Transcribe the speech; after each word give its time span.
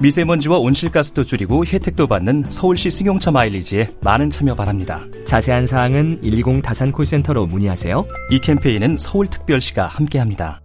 미세먼지와 0.00 0.58
온실가스도 0.58 1.24
줄이고 1.24 1.64
혜택도 1.64 2.06
받는 2.06 2.44
서울시 2.48 2.90
승용차 2.90 3.30
마일리지에 3.30 3.88
많은 4.02 4.30
참여 4.30 4.54
바랍니다. 4.54 4.98
자세한 5.24 5.66
사항은 5.66 6.20
120 6.22 6.62
다산 6.62 6.92
콜센터로 6.92 7.46
문의하세요. 7.46 8.04
이 8.30 8.40
캠페인은 8.40 8.98
서울특별시가 8.98 9.86
함께합니다. 9.86 10.60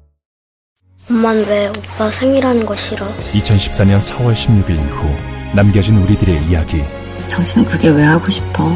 엄만 1.09 1.37
왜 1.47 1.67
오빠 1.69 2.09
생일하는 2.11 2.65
거 2.65 2.75
싫어? 2.75 3.05
2014년 3.07 3.99
4월 3.99 4.33
16일 4.33 4.71
이후 4.75 5.09
남겨진 5.55 5.97
우리들의 5.97 6.45
이야기 6.45 6.83
당신 7.31 7.65
그게 7.65 7.89
왜 7.89 8.03
하고 8.03 8.29
싶어? 8.29 8.75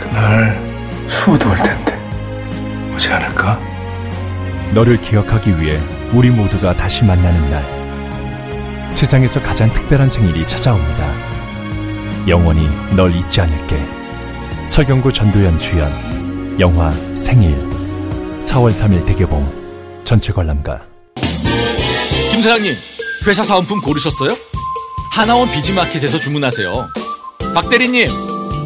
그날 0.00 0.60
수호도 1.06 1.50
올 1.50 1.56
텐데 1.56 1.96
오지 2.94 3.08
않을까? 3.10 3.60
너를 4.74 5.00
기억하기 5.00 5.60
위해 5.60 5.78
우리 6.12 6.30
모두가 6.30 6.72
다시 6.72 7.04
만나는 7.04 7.50
날 7.50 7.81
세상에서 8.92 9.42
가장 9.42 9.72
특별한 9.72 10.08
생일이 10.08 10.46
찾아옵니다 10.46 11.12
영원히 12.28 12.68
널 12.94 13.14
잊지 13.14 13.40
않을게 13.40 13.76
설경구 14.66 15.12
전도연 15.12 15.58
주연 15.58 16.56
영화 16.60 16.90
생일 17.16 17.56
4월 18.42 18.72
3일 18.72 19.04
대개봉 19.06 20.02
전체 20.04 20.32
관람가 20.32 20.92
김 22.32 22.40
사장님, 22.40 22.74
회사 23.26 23.44
사은품 23.44 23.82
고르셨어요? 23.82 24.34
하나원 25.10 25.50
비즈마켓에서 25.50 26.18
주문하세요. 26.18 26.88
박 27.54 27.68
대리님, 27.68 28.08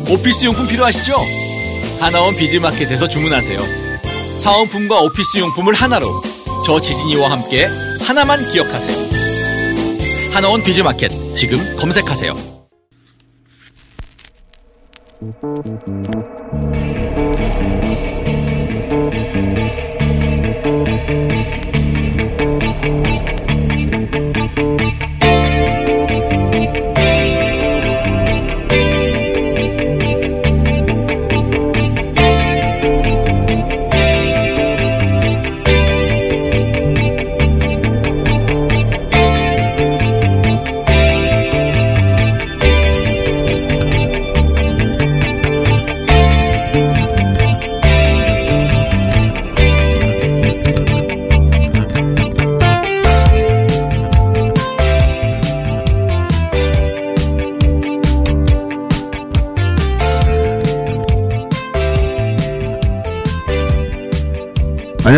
오피스 0.09 0.45
용품 0.45 0.69
필요하시죠? 0.69 1.17
하나원 1.99 2.37
비즈마켓에서 2.37 3.09
주문하세요. 3.09 3.59
사은품과 4.39 5.01
오피스 5.01 5.39
용품을 5.39 5.75
하나로 5.75 6.23
저 6.65 6.81
지진이와 6.81 7.29
함께 7.29 7.67
하나만 8.07 8.39
기억하세요. 8.53 9.16
하나원 10.33 10.63
비즈마켓 10.63 11.11
지금 11.35 11.59
검색하세요. 11.77 12.57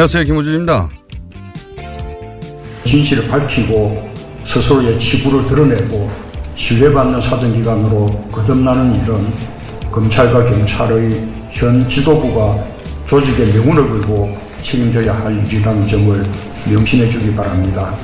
안녕하세요. 0.09 0.25
김호준입니다. 0.25 0.91
진실을 2.87 3.27
밝히고 3.29 4.11
스스로의 4.47 4.99
치부를 4.99 5.47
드러내고 5.47 6.11
신뢰받는 6.57 7.21
사정기관으로 7.21 8.07
거듭나는 8.33 8.95
일은 8.95 9.19
검찰과 9.93 10.47
경찰의 10.47 11.11
현 11.51 11.87
지도부가 11.91 12.57
조직의 13.07 13.53
명운을 13.53 13.87
걸고 13.87 14.35
책임져야 14.63 15.15
할 15.15 15.47
일이라는 15.47 15.87
점을 15.87 16.25
명심해 16.73 17.11
주기 17.11 17.35
바랍니다. 17.37 17.95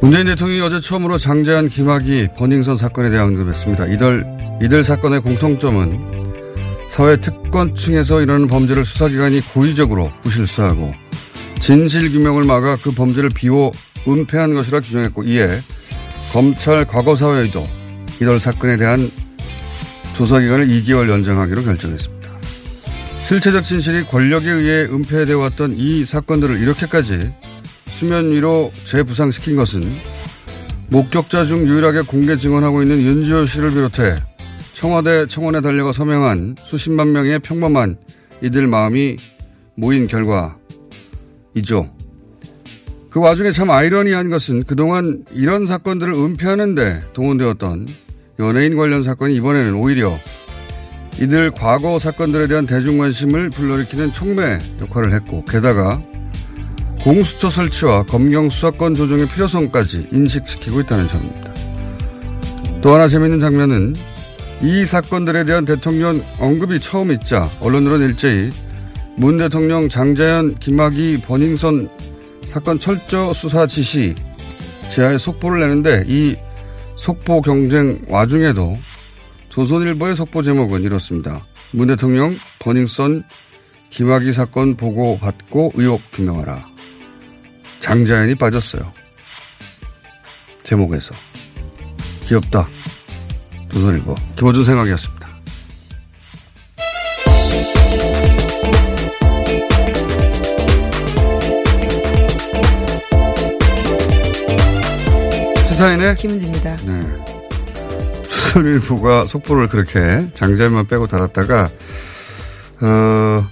문재인 0.00 0.26
대통령이 0.26 0.60
어제 0.62 0.80
처음으로 0.80 1.16
장재한 1.16 1.68
김학의 1.68 2.30
버닝썬 2.36 2.76
사건에 2.76 3.08
대해 3.08 3.22
언급했습니다. 3.22 3.86
이들, 3.86 4.24
이들 4.62 4.82
사건의 4.82 5.22
공통점은 5.22 6.11
사회 6.92 7.16
특권층에서 7.16 8.20
이러는 8.20 8.48
범죄를 8.48 8.84
수사기관이 8.84 9.40
고의적으로 9.54 10.12
부실수하고 10.22 10.92
진실규명을 11.58 12.44
막아 12.44 12.76
그 12.76 12.90
범죄를 12.90 13.30
비호 13.30 13.72
은폐한 14.06 14.52
것이라 14.52 14.80
규정했고 14.80 15.22
이에 15.22 15.46
검찰 16.32 16.84
과거사회도 16.84 17.64
이들 18.16 18.38
사건에 18.38 18.76
대한 18.76 19.10
조사기간을 20.12 20.66
2개월 20.66 21.08
연장하기로 21.08 21.62
결정했습니다. 21.62 22.28
실체적 23.24 23.64
진실이 23.64 24.04
권력에 24.04 24.50
의해 24.50 24.84
은폐되어 24.84 25.38
왔던 25.38 25.76
이 25.78 26.04
사건들을 26.04 26.60
이렇게까지 26.60 27.32
수면 27.88 28.32
위로 28.32 28.70
재부상시킨 28.84 29.56
것은 29.56 29.96
목격자 30.90 31.44
중 31.44 31.66
유일하게 31.66 32.02
공개 32.02 32.36
증언하고 32.36 32.82
있는 32.82 33.00
윤지호 33.00 33.46
씨를 33.46 33.70
비롯해 33.70 34.16
청와대 34.82 35.28
청원에 35.28 35.60
달려가 35.60 35.92
서명한 35.92 36.56
수십만 36.58 37.12
명의 37.12 37.38
평범한 37.38 37.98
이들 38.42 38.66
마음이 38.66 39.16
모인 39.76 40.08
결과이죠. 40.08 41.88
그 43.08 43.20
와중에 43.20 43.52
참 43.52 43.70
아이러니한 43.70 44.28
것은 44.28 44.64
그동안 44.64 45.24
이런 45.30 45.66
사건들을 45.66 46.12
은폐하는데 46.12 47.12
동원되었던 47.12 47.86
연예인 48.40 48.74
관련 48.74 49.04
사건이 49.04 49.36
이번에는 49.36 49.74
오히려 49.74 50.18
이들 51.20 51.52
과거 51.52 52.00
사건들에 52.00 52.48
대한 52.48 52.66
대중 52.66 52.98
관심을 52.98 53.50
불러일으키는 53.50 54.12
촉매 54.12 54.58
역할을 54.80 55.12
했고 55.12 55.44
게다가 55.44 56.02
공수처 57.04 57.50
설치와 57.50 58.02
검경 58.02 58.50
수사권 58.50 58.94
조정의 58.94 59.28
필요성까지 59.28 60.08
인식시키고 60.10 60.80
있다는 60.80 61.06
점입니다. 61.06 61.52
또 62.80 62.92
하나 62.92 63.06
재미있는 63.06 63.38
장면은 63.38 63.94
이 64.62 64.86
사건들에 64.86 65.44
대한 65.44 65.64
대통령 65.64 66.22
언급이 66.38 66.78
처음 66.78 67.10
있자 67.10 67.50
언론으로는 67.60 68.10
일제히 68.10 68.48
문 69.16 69.36
대통령 69.36 69.88
장자연 69.88 70.56
김학의 70.60 71.20
버닝썬 71.22 71.90
사건 72.44 72.78
철저 72.78 73.32
수사 73.32 73.66
지시 73.66 74.14
제하에 74.92 75.18
속보를 75.18 75.60
내는데 75.60 76.04
이 76.06 76.36
속보 76.96 77.42
경쟁 77.42 78.00
와중에도 78.08 78.78
조선일보의 79.48 80.14
속보 80.14 80.42
제목은 80.42 80.82
이렇습니다. 80.82 81.42
문 81.72 81.88
대통령 81.88 82.36
버닝썬 82.60 83.24
김학의 83.90 84.32
사건 84.32 84.76
보고 84.76 85.18
받고 85.18 85.72
의혹 85.74 86.00
규명하라. 86.12 86.66
장자연이 87.80 88.36
빠졌어요. 88.36 88.92
제목에서. 90.62 91.14
귀엽다. 92.22 92.68
조선일보 93.72 94.14
김호준 94.36 94.64
생각이었습니다. 94.64 95.28
시사인의 105.68 106.16
김은지입니다. 106.16 106.76
네. 106.76 107.00
조선일보가 108.24 109.26
속보를 109.26 109.68
그렇게 109.68 110.28
장자만 110.34 110.86
빼고 110.86 111.06
달았다가 111.06 111.70
어, 112.82 113.46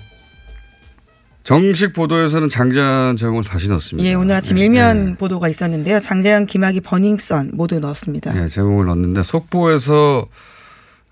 정식 1.43 1.93
보도에서는 1.93 2.49
장자연 2.49 3.17
제목을 3.17 3.45
다시 3.45 3.69
넣었습니다. 3.69 4.09
예, 4.09 4.15
오늘 4.15 4.37
아침 4.37 4.57
네, 4.57 4.63
일면 4.63 5.07
네. 5.07 5.17
보도가 5.17 5.49
있었는데요. 5.49 5.99
장자연, 6.01 6.47
김학의, 6.47 6.81
버닝썬 6.83 7.53
모두 7.55 7.81
넣었습니다. 7.81 8.33
네, 8.35 8.49
제목을 8.49 8.87
넣었는데 8.87 9.23
속보에서 9.23 10.27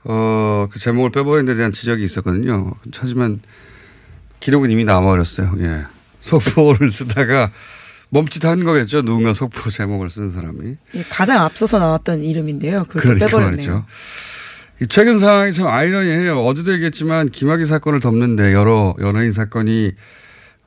어, 0.05 0.69
그 0.71 0.79
제목을 0.79 1.11
빼버린 1.11 1.47
데 1.47 1.55
대한 1.55 1.73
지적이 1.73 2.05
있었거든요. 2.05 2.73
하지만 2.97 3.41
기록은 4.41 4.71
이미 4.71 4.85
남아버렸어요. 4.85 5.55
예. 5.61 5.85
속보를 6.21 6.91
쓰다가 6.93 7.51
멈칫한 8.11 8.65
거겠죠. 8.65 9.03
누군가 9.03 9.35
속보 9.35 9.71
제목을 9.71 10.11
쓴 10.11 10.31
사람이. 10.31 10.77
예, 10.95 11.03
가장 11.11 11.43
앞서서 11.43 11.79
나왔던 11.79 12.23
이름인데요. 12.23 12.85
그걸 12.85 13.03
또 13.03 13.09
그러니까 13.15 13.27
빼버렸네요. 13.27 13.73
말이죠. 13.73 13.85
이 14.81 14.87
최근 14.87 15.19
상황이 15.19 15.53
참 15.53 15.67
아이러니해요. 15.67 16.41
어제도 16.45 16.73
얘기했지만 16.73 17.29
김학의 17.31 17.67
사건을 17.67 18.01
덮는데 18.01 18.53
여러 18.53 18.95
연예인 19.01 19.33
사건이 19.33 19.93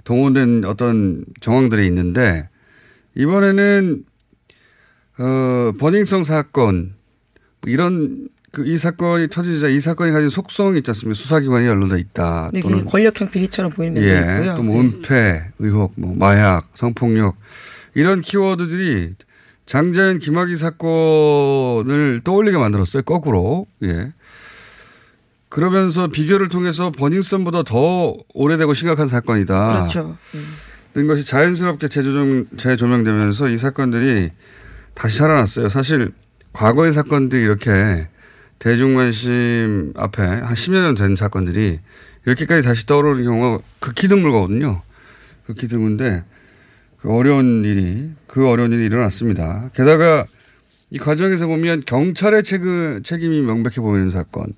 동원된 0.03 0.65
어떤 0.65 1.23
정황들이 1.39 1.85
있는데 1.87 2.49
이번에는 3.15 4.03
어 5.19 5.71
버닝썬 5.79 6.23
사건 6.23 6.93
이런 7.65 8.27
그 8.51 8.65
이 8.65 8.77
사건이 8.77 9.29
터지자 9.29 9.69
이 9.69 9.79
사건이 9.79 10.11
가진 10.11 10.27
속성이 10.27 10.79
있지 10.79 10.91
않습니까? 10.91 11.15
수사기관이 11.15 11.65
연루돼 11.67 11.99
있다. 11.99 12.49
네, 12.53 12.59
그게 12.59 12.73
또는 12.73 12.85
권력형 12.85 13.31
비리처럼 13.31 13.71
보이는 13.71 13.93
면도 13.93 14.09
예, 14.09 14.35
있고요. 14.35 14.55
또뭐 14.55 14.81
은폐 14.81 15.43
의혹, 15.59 15.93
뭐 15.95 16.13
마약, 16.15 16.67
성폭력 16.73 17.37
이런 17.95 18.19
키워드들이 18.19 19.15
장자연 19.71 20.19
김학의 20.19 20.57
사건을 20.57 22.19
떠올리게 22.25 22.57
만들었어요. 22.57 23.03
거꾸로. 23.03 23.67
예. 23.83 24.11
그러면서 25.47 26.07
비교를 26.09 26.49
통해서 26.49 26.91
버닝썬보다 26.91 27.63
더 27.63 28.17
오래되고 28.33 28.73
심각한 28.73 29.07
사건이다. 29.07 29.73
그렇죠. 29.73 30.17
는 30.93 31.07
것이 31.07 31.23
자연스럽게 31.23 31.87
재조정, 31.87 32.47
재조명되면서 32.57 33.47
이 33.47 33.57
사건들이 33.57 34.31
다시 34.93 35.19
살아났어요. 35.19 35.69
사실 35.69 36.11
과거의 36.51 36.91
사건들이 36.91 37.41
이렇게 37.41 38.09
대중관심 38.59 39.93
앞에 39.95 40.21
한 40.21 40.53
10여 40.53 40.81
년 40.81 40.95
된 40.95 41.15
사건들이 41.15 41.79
이렇게까지 42.25 42.67
다시 42.67 42.85
떠오르는 42.85 43.23
경우가 43.23 43.63
극히 43.79 44.09
드물거든요. 44.09 44.81
극히 45.45 45.69
드문데 45.69 46.25
그 47.01 47.13
어려운 47.13 47.65
일이 47.65 48.11
그 48.27 48.47
어려운 48.47 48.71
일이 48.71 48.85
일어났습니다. 48.85 49.71
게다가 49.73 50.25
이 50.91 50.97
과정에서 50.97 51.47
보면 51.47 51.83
경찰의 51.85 52.43
책임, 52.43 53.01
책임이 53.03 53.41
명백해 53.41 53.75
보이는 53.77 54.11
사건 54.11 54.53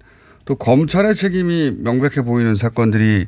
또 0.45 0.56
검찰의 0.56 1.16
책임이 1.16 1.78
명백해 1.80 2.24
보이는 2.24 2.54
사건들이 2.56 3.28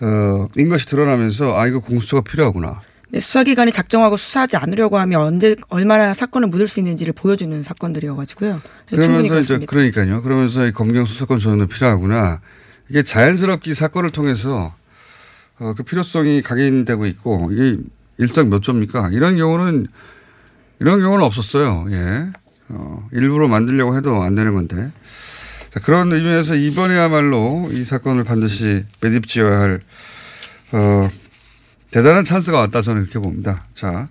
어, 0.00 0.48
인 0.56 0.68
것이 0.68 0.86
드러나면서 0.86 1.56
아 1.56 1.66
이거 1.66 1.80
공수처가 1.80 2.22
필요하구나. 2.22 2.80
네, 3.10 3.20
수사기관이 3.20 3.72
작정하고 3.72 4.16
수사하지 4.16 4.56
않으려고 4.56 4.98
하면 4.98 5.20
언제 5.20 5.54
얼마나 5.68 6.14
사건을 6.14 6.48
묻을 6.48 6.66
수 6.66 6.80
있는지를 6.80 7.12
보여주는 7.12 7.62
사건들이어가지고요. 7.62 8.60
네, 8.90 8.96
그러면서 8.96 9.38
이제. 9.38 9.58
그러니까요. 9.58 10.22
그러면서 10.22 10.66
이 10.66 10.72
검경 10.72 11.04
수사권 11.04 11.38
조정도 11.38 11.66
필요하구나. 11.66 12.40
이게 12.88 13.02
자연스럽게 13.02 13.70
이 13.70 13.74
사건을 13.74 14.10
통해서 14.10 14.74
어, 15.58 15.74
그 15.76 15.82
필요성이 15.82 16.42
각인되고 16.42 17.06
있고 17.06 17.50
이게 17.52 17.82
일상 18.18 18.50
몇 18.50 18.62
조입니까? 18.62 19.10
이런 19.12 19.36
경우는 19.36 19.86
이런 20.80 21.00
경우는 21.00 21.24
없었어요. 21.24 21.86
예. 21.90 22.32
어, 22.68 23.08
일부러 23.12 23.48
만들려고 23.48 23.96
해도 23.96 24.22
안 24.22 24.34
되는 24.34 24.54
건데. 24.54 24.90
자, 25.70 25.80
그런 25.80 26.12
의미에서 26.12 26.54
이번에야말로 26.54 27.68
이 27.72 27.84
사건을 27.84 28.24
반드시 28.24 28.84
매듭지어야 29.00 29.60
할, 29.60 29.80
어, 30.72 31.10
대단한 31.90 32.24
찬스가 32.24 32.58
왔다 32.58 32.82
저는 32.82 33.02
그렇게 33.02 33.18
봅니다. 33.18 33.64
자. 33.74 34.08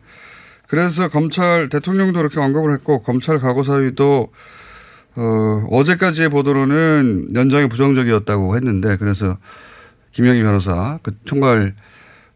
그래서 0.67 1.09
검찰, 1.09 1.67
대통령도 1.69 2.17
그렇게 2.17 2.39
언급을 2.39 2.73
했고, 2.73 3.01
검찰 3.01 3.39
과거사위도, 3.39 4.31
어, 5.15 5.67
어제까지의 5.69 6.29
보도로는 6.29 7.27
연장이 7.35 7.67
부정적이었다고 7.67 8.55
했는데, 8.55 8.95
그래서 8.95 9.37
김영희 10.13 10.41
변호사, 10.41 10.99
그 11.03 11.11
총괄 11.25 11.75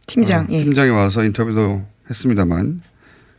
팀장, 0.08 0.44
어, 0.44 0.48
예. 0.52 0.58
팀장이 0.60 0.90
와서 0.92 1.24
인터뷰도 1.24 1.84
했습니다만, 2.10 2.82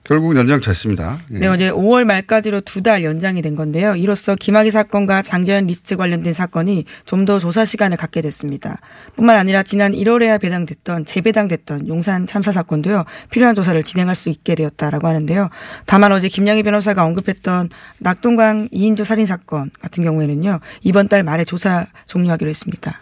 결국 0.04 0.36
연장됐습니다. 0.36 1.18
예. 1.32 1.38
네, 1.40 1.46
어제 1.48 1.68
5월 1.68 2.04
말까지로 2.04 2.60
두 2.60 2.80
달 2.80 3.02
연장이 3.02 3.42
된 3.42 3.56
건데요. 3.56 3.96
이로써 3.96 4.36
김학의 4.36 4.70
사건과 4.70 5.22
장재현 5.22 5.66
리스트 5.66 5.96
관련된 5.96 6.32
사건이 6.32 6.84
좀 7.06 7.24
더 7.26 7.40
조사 7.40 7.64
시간을 7.64 7.96
갖게 7.96 8.20
됐습니다. 8.20 8.78
뿐만 9.16 9.36
아니라 9.36 9.64
지난 9.64 9.90
1월에야 9.90 10.40
배당됐던 10.40 11.06
재배당됐던 11.06 11.88
용산 11.88 12.24
참사 12.28 12.52
사건도요. 12.52 13.04
필요한 13.30 13.56
조사를 13.56 13.82
진행할 13.82 14.14
수 14.14 14.28
있게 14.28 14.54
되었다라고 14.54 15.08
하는데요. 15.08 15.48
다만 15.86 16.12
어제 16.12 16.28
김양희 16.28 16.62
변호사가 16.62 17.02
언급했던 17.04 17.70
낙동강 17.98 18.68
2인조 18.68 19.02
살인 19.04 19.26
사건 19.26 19.72
같은 19.80 20.04
경우에는요. 20.04 20.60
이번 20.82 21.08
달 21.08 21.24
말에 21.24 21.44
조사 21.44 21.84
종료하기로 22.06 22.48
했습니다. 22.48 23.00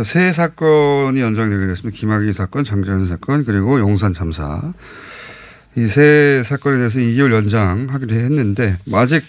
그세 0.00 0.32
사건이 0.32 1.20
연장되게 1.20 1.66
됐습니다. 1.66 1.98
김학의 1.98 2.32
사건, 2.32 2.64
장재현 2.64 3.06
사건, 3.06 3.44
그리고 3.44 3.78
용산 3.80 4.14
참사. 4.14 4.72
이 5.76 5.86
세 5.86 6.42
사건에 6.42 6.78
대해서 6.78 6.98
2개월 7.00 7.32
연장하기로 7.34 8.14
했는데, 8.14 8.78
뭐 8.86 8.98
아직 8.98 9.22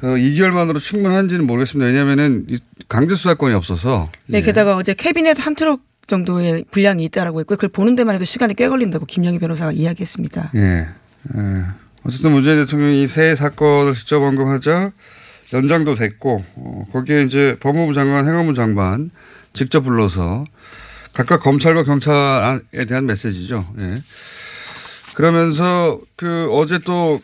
어, 0.00 0.06
2개월만으로 0.06 0.78
충분한지는 0.78 1.46
모르겠습니다. 1.46 1.86
왜냐하면은 1.86 2.44
이 2.48 2.58
강제 2.88 3.16
수사권이 3.16 3.52
없어서. 3.54 4.10
네, 4.26 4.38
예. 4.38 4.42
게다가 4.42 4.76
어제 4.76 4.94
캐비넷 4.94 5.44
한 5.44 5.56
트럭 5.56 5.80
정도의 6.06 6.64
분량이 6.70 7.02
있다라고 7.06 7.40
했고 7.40 7.56
그걸 7.56 7.70
보는 7.70 7.96
데만 7.96 8.14
해도 8.14 8.24
시간이 8.24 8.54
꽤 8.54 8.68
걸린다고 8.68 9.06
김영희 9.06 9.40
변호사가 9.40 9.72
이야기했습니다. 9.72 10.52
예. 10.54 10.86
예. 11.36 11.64
어쨌든 12.04 12.30
문재인 12.30 12.58
대통령이 12.64 13.08
새 13.08 13.34
사건을 13.34 13.94
직접 13.94 14.22
언급하자 14.22 14.92
연장도 15.52 15.96
됐고, 15.96 16.44
어, 16.54 16.86
거기에 16.92 17.22
이제 17.22 17.56
법무부 17.58 17.92
장관, 17.92 18.24
행안부 18.24 18.54
장관 18.54 19.10
직접 19.54 19.80
불러서 19.80 20.44
각각 21.14 21.38
검찰과 21.40 21.84
경찰에 21.84 22.84
대한 22.86 23.06
메시지죠. 23.06 23.66
예. 23.78 24.02
그러면서 25.14 26.00
그 26.16 26.48
어제 26.50 26.78
또 26.80 27.20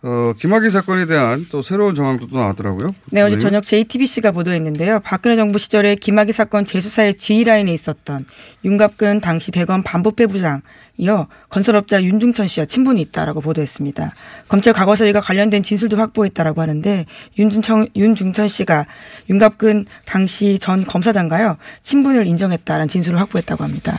어, 0.00 0.32
김학의 0.38 0.70
사건에 0.70 1.06
대한 1.06 1.44
또 1.50 1.60
새로운 1.60 1.96
정황도 1.96 2.28
또 2.28 2.36
나왔더라고요. 2.36 2.94
네, 3.10 3.20
어제 3.20 3.36
저녁 3.38 3.64
JTBC가 3.64 4.30
보도했는데요. 4.30 5.00
박근혜 5.00 5.34
정부 5.34 5.58
시절에 5.58 5.96
김학의 5.96 6.32
사건 6.32 6.64
재수사의 6.64 7.14
지휘라인에 7.14 7.72
있었던 7.74 8.24
윤갑근 8.64 9.20
당시 9.20 9.50
대검 9.50 9.82
반부패 9.82 10.26
부장이요. 10.26 11.26
건설업자 11.48 12.00
윤중천 12.00 12.46
씨와 12.46 12.66
친분이 12.66 13.00
있다라고 13.00 13.40
보도했습니다. 13.40 14.14
검찰 14.46 14.72
과거사위가 14.72 15.20
관련된 15.20 15.64
진술도 15.64 15.96
확보했다라고 15.96 16.62
하는데 16.62 17.04
윤중천, 17.36 17.88
윤중천 17.96 18.46
씨가 18.46 18.86
윤갑근 19.28 19.86
당시 20.04 20.60
전 20.60 20.84
검사장가요. 20.84 21.56
친분을 21.82 22.28
인정했다라는 22.28 22.86
진술을 22.86 23.18
확보했다고 23.18 23.64
합니다. 23.64 23.98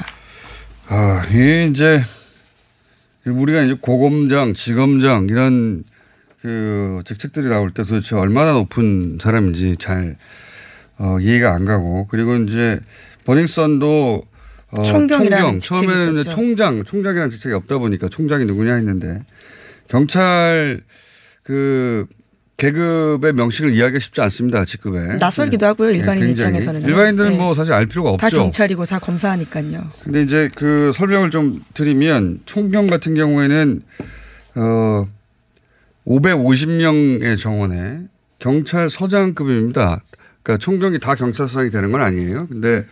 아, 0.88 1.26
이제 1.28 2.02
우리가 3.26 3.62
이제 3.62 3.76
고검장, 3.80 4.54
지검장 4.54 5.28
이런 5.30 5.84
그 6.42 7.02
직책들이 7.06 7.50
나올 7.50 7.72
때 7.72 7.84
도대체 7.84 8.16
얼마나 8.16 8.54
높은 8.54 9.18
사람인지 9.22 9.76
잘 9.78 10.16
어, 10.98 11.18
이해가 11.20 11.54
안 11.54 11.66
가고 11.66 12.08
그리고 12.10 12.36
이제 12.36 12.80
버닝썬도 13.26 14.24
어, 14.72 14.84
총경이라는 14.84 15.60
총경 15.60 15.88
처음에는 15.88 16.20
있었죠. 16.22 16.36
총장, 16.36 16.84
총장이라는 16.84 17.30
직책이 17.32 17.56
없다 17.56 17.80
보니까 17.80 18.08
총장이 18.08 18.46
누구냐 18.46 18.76
했는데 18.76 19.24
경찰 19.88 20.82
그 21.44 22.06
계급의 22.60 23.34
명칭을 23.34 23.74
이해하기가 23.74 24.00
쉽지 24.00 24.22
않습니다. 24.22 24.66
직급에 24.66 25.16
낯설기도 25.18 25.66
하고요. 25.66 25.92
일반인 25.92 26.26
네. 26.26 26.32
입장에서는. 26.32 26.84
일반인들은 26.84 27.32
네. 27.32 27.38
뭐 27.38 27.54
사실 27.54 27.74
알 27.74 27.86
필요가 27.86 28.10
없죠. 28.12 28.30
다 28.30 28.30
경찰이고 28.30 28.86
다 28.86 29.00
검사하니까요. 29.00 29.90
근데 30.04 30.22
이제 30.22 30.50
그 30.56 30.92
설명을 30.94 31.32
좀 31.32 31.64
드리면 31.74 32.42
총경 32.46 32.88
같은 32.88 33.16
경우에는 33.16 33.82
어 34.56 35.08
550명의 36.06 37.40
정원에 37.40 38.02
경찰 38.40 38.90
서장급입니다. 38.90 40.04
그러니까 40.44 40.58
총경이 40.58 41.00
다 41.00 41.16
경찰서장이 41.16 41.70
되는 41.70 41.92
건 41.94 42.02
아니에요. 42.02 42.48
근데 42.48 42.86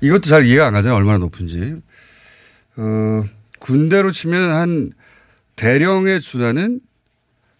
이것도 0.00 0.22
잘 0.22 0.46
이해가 0.46 0.66
안 0.66 0.72
가잖아요. 0.72 0.96
얼마나 0.96 1.18
높은지. 1.18 1.74
어 2.76 3.24
군대로 3.58 4.10
치면 4.10 4.50
한 4.50 4.92
대령에 5.56 6.18
준하는 6.20 6.80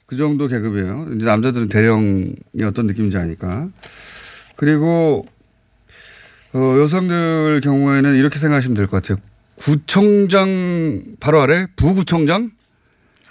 그 0.07 0.17
정도 0.17 0.49
계급이에요. 0.49 1.09
이제 1.17 1.25
남자들은 1.27 1.69
대령이 1.69 2.35
어떤 2.65 2.87
느낌인지 2.87 3.17
아니까. 3.17 3.69
그리고 4.57 5.25
어, 6.53 6.59
여성들 6.81 7.61
경우에는 7.63 8.15
이렇게 8.17 8.39
생각하시면 8.39 8.77
될 8.77 8.87
것 8.87 9.03
같아요. 9.03 9.19
구청장 9.57 11.03
바로 11.21 11.41
아래 11.41 11.67
부구청장? 11.77 12.51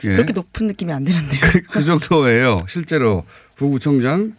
예. 0.06 0.14
그렇게 0.14 0.34
높은 0.34 0.68
느낌이 0.68 0.92
안 0.92 1.04
드는데요. 1.06 1.40
그 1.72 1.84
정도예요. 1.84 2.66
실제로 2.68 3.24
부구청장. 3.56 4.34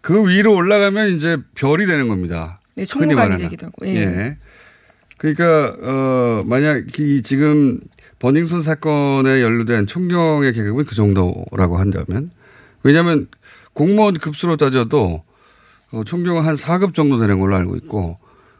그 0.00 0.28
위로 0.28 0.54
올라가면 0.54 1.14
이제 1.14 1.36
별이 1.54 1.86
되는 1.86 2.08
겁니다. 2.08 2.58
네, 2.74 2.84
총무관이. 2.84 3.38
되기도 3.42 3.66
하고. 3.66 3.86
예. 3.86 3.94
예. 3.96 4.36
그러니까 5.18 5.76
어 5.82 6.42
만약 6.46 6.98
이 6.98 7.22
지금 7.22 7.78
버닝썬 8.22 8.62
사건에 8.62 9.42
연루된 9.42 9.88
총경의 9.88 10.52
계급은 10.52 10.84
그 10.84 10.94
정도라고 10.94 11.78
한다면 11.78 12.30
왜냐하면 12.84 13.26
공무원 13.72 14.14
급수로 14.14 14.56
따져도 14.56 15.24
어, 15.90 16.04
총경은 16.04 16.44
한 16.44 16.54
4급 16.54 16.94
정도 16.94 17.18
되는 17.18 17.40
걸로 17.40 17.56
알고 17.56 17.74
있고 17.78 18.18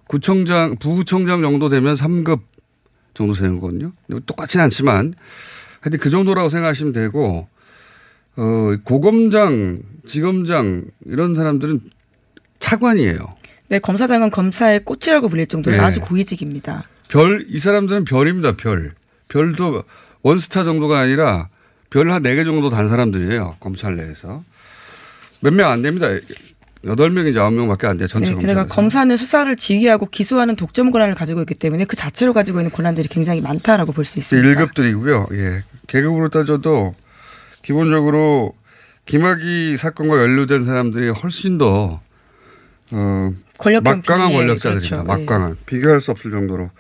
구청장 0.09 0.77
부구청장 0.79 1.43
정도 1.43 1.69
되면 1.69 1.95
3급 1.95 2.41
정도 3.15 3.35
되는 3.35 3.61
거거든요. 3.61 3.93
똑같지는 4.27 4.65
않지만 4.65 5.15
하여튼 5.81 6.01
그 6.01 6.11
정도라고 6.11 6.49
생각하시면 6.49 6.93
되고 6.93 7.47
어, 8.35 8.77
고검장, 8.83 9.79
지검장 10.07 10.87
이런 11.07 11.37
사람들은 11.37 11.83
차관이에요. 12.59 13.19
네, 13.69 13.79
검사장은 13.79 14.33
검사의 14.33 14.85
꽃이라고 14.85 15.29
불릴 15.29 15.47
정도로 15.47 15.77
네. 15.77 15.83
아주 15.83 16.01
고위직입니다. 16.01 16.83
별, 17.07 17.47
이 17.49 17.61
사람들은 17.61 18.05
별입니다, 18.05 18.57
별. 18.57 18.95
별도 19.33 19.83
원스타 20.23 20.65
정도가 20.65 20.99
아니라 21.01 21.49
별 21.91 22.11
한 22.11 22.23
네 22.23 22.37
개 22.37 22.45
정도 22.45 22.69
단 22.71 22.89
사람들이에요. 22.89 23.57
검찰 23.61 23.97
내에서. 23.97 24.43
몇 25.41 25.53
명 25.55 25.71
안 25.71 25.83
됩니다. 25.83 26.09
여덟 26.85 27.11
명인지 27.11 27.39
아홉 27.39 27.53
명밖에 27.55 27.87
안 27.87 27.97
돼요. 27.97 28.09
전체 28.09 28.31
네, 28.31 28.35
검찰. 28.35 28.49
게다가 28.49 28.75
검사는 28.75 29.17
수사를 29.17 29.55
지휘하고 29.57 30.07
기소하는 30.07 30.57
독점 30.57 30.91
권한을 30.91 31.15
가지고 31.15 31.41
있기 31.43 31.55
때문에 31.55 31.85
그 31.85 31.95
자체로 31.97 32.33
가지고 32.33 32.59
있는 32.61 32.73
권한들이 32.73 33.09
굉장히 33.09 33.41
많다라고 33.41 33.93
볼 33.93 34.05
수 34.05 34.19
있습니다. 34.19 34.49
1급들이고요. 34.65 35.33
예. 35.37 35.63
계급으로 35.87 36.29
따져도 36.29 36.95
기본적으로 37.63 38.55
김학의 39.07 39.77
사건과 39.77 40.17
연루된 40.19 40.65
사람들이 40.65 41.11
훨씬 41.11 41.59
더 41.59 42.01
어, 42.91 43.33
권력형 43.59 43.83
막강한 43.99 44.33
권력자들입니다. 44.33 45.03
그렇죠. 45.03 45.05
막강한 45.27 45.57
비교할 45.67 46.01
수 46.01 46.11
없을 46.11 46.31
정도로. 46.31 46.71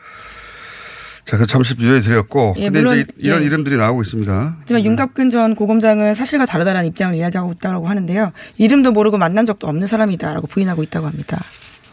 자, 1.33 1.39
그 1.39 1.47
잠시 1.47 1.75
유예 1.79 2.01
드렸고, 2.01 2.57
예, 2.59 2.65
근데 2.65 2.81
물론, 2.81 2.99
이제 2.99 3.07
이런 3.17 3.41
예. 3.41 3.47
이름들이 3.47 3.79
나오고 3.79 4.03
있습니다. 4.03 4.57
하지만 4.61 4.85
윤갑근 4.85 5.31
전 5.31 5.55
고검장은 5.55 6.15
사실과 6.15 6.45
다르다는 6.45 6.85
입장을 6.85 7.15
이야기하고 7.15 7.53
있다고 7.53 7.89
하는데요. 7.89 8.33
이름도 8.59 8.93
모르고 8.93 9.17
만난 9.17 9.47
적도 9.47 9.67
없는 9.67 9.87
사람이다라고 9.87 10.47
부인하고 10.47 10.83
있다고 10.83 11.07
합니다. 11.07 11.43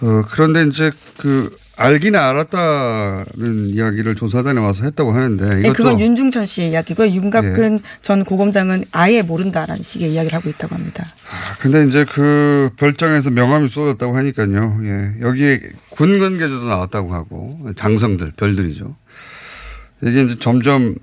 어, 0.02 0.24
그런데 0.30 0.66
이제 0.66 0.92
그 1.20 1.56
알기는 1.78 2.20
알았다는 2.20 3.70
이야기를 3.70 4.16
조사단에 4.16 4.60
와서 4.60 4.84
했다고 4.84 5.14
하는데 5.14 5.56
네, 5.56 5.72
그건 5.72 6.02
윤중천 6.02 6.46
씨의 6.46 6.72
이야기고요. 6.72 7.08
윤갑근 7.08 7.80
전 8.02 8.26
고검장은 8.26 8.84
아예 8.92 9.22
모른다라는 9.22 9.82
식의 9.82 10.12
이야기를 10.12 10.38
하고 10.38 10.50
있다고 10.50 10.76
합니다. 10.76 11.14
아, 11.32 11.56
근데 11.62 11.86
이제 11.88 12.04
그 12.04 12.72
별장에서 12.76 13.30
명함이 13.30 13.70
쏟았다고 13.70 14.18
하니까요. 14.18 14.80
예. 14.84 15.22
여기에 15.22 15.62
군 15.92 16.20
관계자도 16.20 16.68
나왔다고 16.68 17.14
하고 17.14 17.72
장성들, 17.78 18.34
별들이죠. 18.36 18.98
이게 20.04 20.24
이제 20.24 20.36
점점 20.40 20.96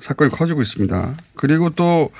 사건이 0.00 0.30
커지고 0.30 0.62
있습니다. 0.62 1.16
그리고 1.34 1.70
또 1.70 2.10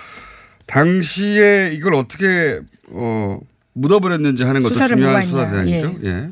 당시에 0.67 1.73
이걸 1.75 1.95
어떻게 1.95 2.61
어 2.89 3.39
묻어버렸는지 3.75 4.45
하는 4.45 4.63
것도 4.63 4.75
중요한. 4.75 5.25
수사 5.25 5.45
대상이죠. 5.45 5.97
예. 6.05 6.31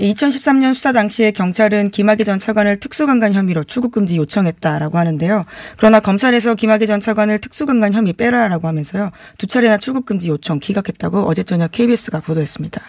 2013년 0.00 0.74
수사 0.74 0.90
당시에 0.92 1.30
경찰은 1.30 1.90
김학의 1.90 2.24
전 2.24 2.40
차관을 2.40 2.78
특수강간 2.78 3.32
혐의로 3.32 3.62
출국금지 3.62 4.16
요청했다라고 4.16 4.98
하는데요. 4.98 5.44
그러나 5.76 6.00
검찰에서 6.00 6.54
김학의 6.54 6.88
전 6.88 7.00
차관을 7.00 7.38
특수강간 7.38 7.92
혐의 7.92 8.12
빼라라고 8.12 8.66
하면서요. 8.66 9.10
두 9.38 9.46
차례나 9.46 9.78
출국금지 9.78 10.28
요청 10.28 10.58
기각했다고 10.58 11.20
어제 11.20 11.44
저녁 11.44 11.70
KBS가 11.70 12.20
보도했습니다. 12.20 12.80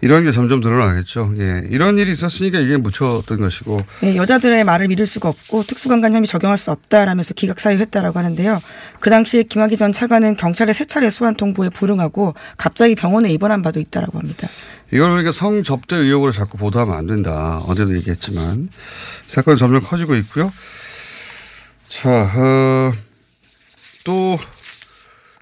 이런 0.00 0.24
게 0.24 0.32
점점 0.32 0.60
드러나겠죠. 0.60 1.34
예. 1.38 1.64
이런 1.70 1.98
일이 1.98 2.12
있었으니까 2.12 2.60
이게 2.60 2.76
묻혔던 2.76 3.38
것이고 3.38 3.84
네, 4.02 4.16
여자들의 4.16 4.64
말을 4.64 4.88
믿을 4.88 5.06
수가 5.06 5.28
없고 5.28 5.64
특수강간 5.64 6.12
혐의 6.12 6.26
적용할 6.26 6.58
수 6.58 6.70
없다라면서 6.70 7.34
기각 7.34 7.60
사유했다라고 7.60 8.18
하는데요. 8.18 8.60
그 9.00 9.10
당시에 9.10 9.44
김학의 9.44 9.76
전 9.76 9.92
차관은 9.92 10.36
경찰의 10.36 10.74
세 10.74 10.84
차례 10.84 11.10
소환 11.10 11.34
통보에 11.34 11.68
불응하고 11.68 12.34
갑자기 12.56 12.94
병원에 12.94 13.30
입원한 13.30 13.62
바도 13.62 13.80
있다라고 13.80 14.18
합니다. 14.18 14.48
이걸 14.92 15.10
보니까 15.10 15.32
성접대 15.32 15.96
의혹으로 15.96 16.32
자꾸 16.32 16.56
보도하면 16.56 16.96
안 16.96 17.06
된다. 17.06 17.62
어제도 17.66 17.94
얘기했지만 17.96 18.70
사건이 19.26 19.58
점점 19.58 19.82
커지고 19.82 20.16
있고요. 20.16 20.50
자, 21.88 22.30
어, 22.34 22.92
또 24.04 24.38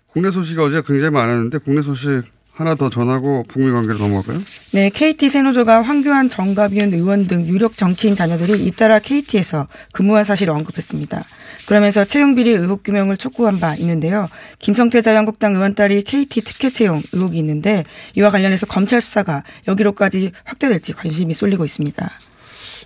국내 0.09 0.31
소식이 0.31 0.61
어제 0.61 0.83
굉장히 0.85 1.11
많았는데 1.11 1.59
국내 1.59 1.83
소식 1.83 2.23
하나 2.57 2.75
더 2.75 2.89
전하고 2.89 3.45
북미 3.49 3.71
관계로 3.71 3.99
넘어갈까요? 3.99 4.43
네, 4.73 4.89
KT 4.89 5.29
세노조가 5.29 5.83
황교안 5.83 6.31
정가비원 6.31 6.95
의원 6.95 7.27
등 7.27 7.47
유력 7.47 7.77
정치인 7.77 8.17
자녀들이 8.17 8.65
잇따라 8.65 8.99
KT에서 8.99 9.69
근무한 9.93 10.25
사실을 10.25 10.55
언급했습니다. 10.55 11.23
그러면서 11.67 12.07
채용 12.07 12.35
비리 12.35 12.53
의혹 12.53 12.83
규명을 12.83 13.19
촉구한 13.19 13.61
바 13.61 13.75
있는데요. 13.75 14.31
김성태 14.59 15.03
자유한국당 15.03 15.55
의원 15.55 15.75
딸이 15.75 16.05
KT 16.05 16.41
특혜 16.45 16.71
채용 16.71 17.03
의혹이 17.13 17.37
있는데 17.39 17.85
이와 18.15 18.31
관련해서 18.31 18.65
검찰 18.65 19.03
수사가 19.03 19.45
여기로까지 19.69 20.33
확대될지 20.45 20.95
관심이 20.95 21.35
쏠리고 21.35 21.67
있습니다. 21.67 22.11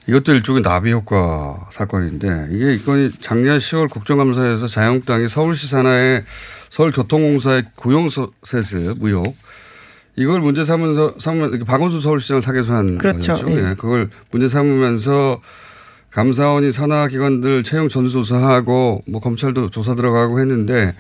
이것도 0.09 0.33
일종의 0.33 0.62
나비 0.62 0.92
효과 0.92 1.69
사건인데 1.71 2.49
이게 2.50 2.75
이건이 2.75 3.12
작년 3.21 3.59
10월 3.59 3.90
국정감사에서 3.90 4.66
자유한국당이 4.66 5.28
서울시 5.28 5.69
산하의 5.69 6.25
서울교통공사의 6.71 7.64
고용세습 7.76 8.97
의혹 9.00 9.37
이걸 10.16 10.40
문제 10.40 10.64
삼으면서 10.64 11.14
삼으면 11.19 11.64
박원순 11.64 12.00
서울시장을 12.00 12.42
타겟으로 12.42 12.75
한 12.75 12.99
그렇죠. 12.99 13.35
거죠. 13.35 13.50
예. 13.50 13.71
예, 13.71 13.75
그걸 13.75 14.11
문제 14.30 14.49
삼으면서 14.49 15.40
감사원이 16.11 16.73
산하 16.73 17.07
기관들 17.07 17.62
채용 17.62 17.88
전수조사하고 17.88 19.04
뭐 19.07 19.21
검찰도 19.21 19.71
조사 19.71 19.95
들어가고 19.95 20.40
했는데 20.40 20.95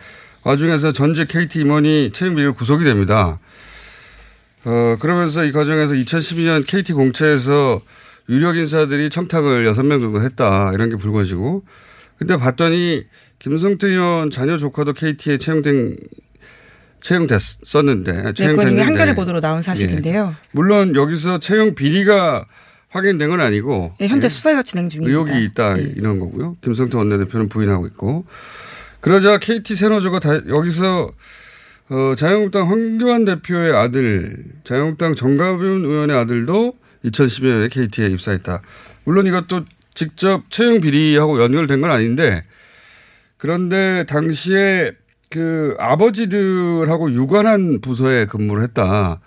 와중에서 0.44 0.92
전직 0.92 1.28
KT 1.28 1.60
임원이 1.60 2.12
채용 2.12 2.34
비리로 2.36 2.54
구속이 2.54 2.84
됩니다. 2.84 3.38
어, 4.64 4.96
그러면서 5.00 5.44
이 5.44 5.52
과정에서 5.52 5.94
2012년 5.94 6.66
KT 6.66 6.92
공채에서 6.92 7.80
유력 8.30 8.56
인사들이 8.56 9.10
청탁을 9.10 9.70
6명 9.72 10.00
정도 10.00 10.22
했다. 10.22 10.70
이런 10.72 10.88
게 10.88 10.96
불거지고. 10.96 11.64
근데 12.16 12.36
봤더니 12.36 13.04
김성태 13.40 13.88
의원 13.88 14.30
자녀 14.30 14.56
조카도 14.56 14.92
KT에 14.92 15.38
채용된, 15.38 15.96
채용됐었는데. 17.00 18.12
네, 18.12 18.32
채용됐는데. 18.32 18.82
한겨레 18.82 19.14
보도로 19.14 19.40
나온 19.40 19.62
사실인데요. 19.62 20.34
예. 20.36 20.46
물론 20.52 20.94
여기서 20.94 21.38
채용 21.38 21.74
비리가 21.74 22.46
확인된 22.90 23.30
건 23.30 23.40
아니고. 23.40 23.94
네, 23.98 24.06
현재 24.06 24.26
예. 24.26 24.28
수사가 24.28 24.62
진행 24.62 24.88
중입니다. 24.88 25.10
의혹이 25.18 25.44
있다. 25.46 25.74
네. 25.74 25.92
이런 25.96 26.20
거고요. 26.20 26.56
김성태 26.62 26.96
원내대표는 26.96 27.48
부인하고 27.48 27.86
있고. 27.88 28.26
그러자 29.00 29.38
KT 29.38 29.74
세노조가 29.74 30.20
다 30.20 30.40
여기서 30.46 31.10
어, 31.88 32.14
자유한국당 32.16 32.70
황교안 32.70 33.24
대표의 33.24 33.74
아들, 33.74 34.36
자유한국당 34.62 35.16
정가윤 35.16 35.84
의원의 35.84 36.16
아들도 36.16 36.74
2012년에 37.04 37.70
KT에 37.70 38.06
입사했다. 38.08 38.62
물론 39.04 39.26
이것도 39.26 39.64
직접 39.94 40.50
채용 40.50 40.80
비리하고 40.80 41.42
연결된 41.42 41.80
건 41.80 41.90
아닌데 41.90 42.44
그런데 43.36 44.04
당시에 44.06 44.92
그 45.30 45.74
아버지들하고 45.78 47.12
유관한 47.12 47.80
부서에 47.80 48.26
근무를 48.26 48.62
했다. 48.64 49.20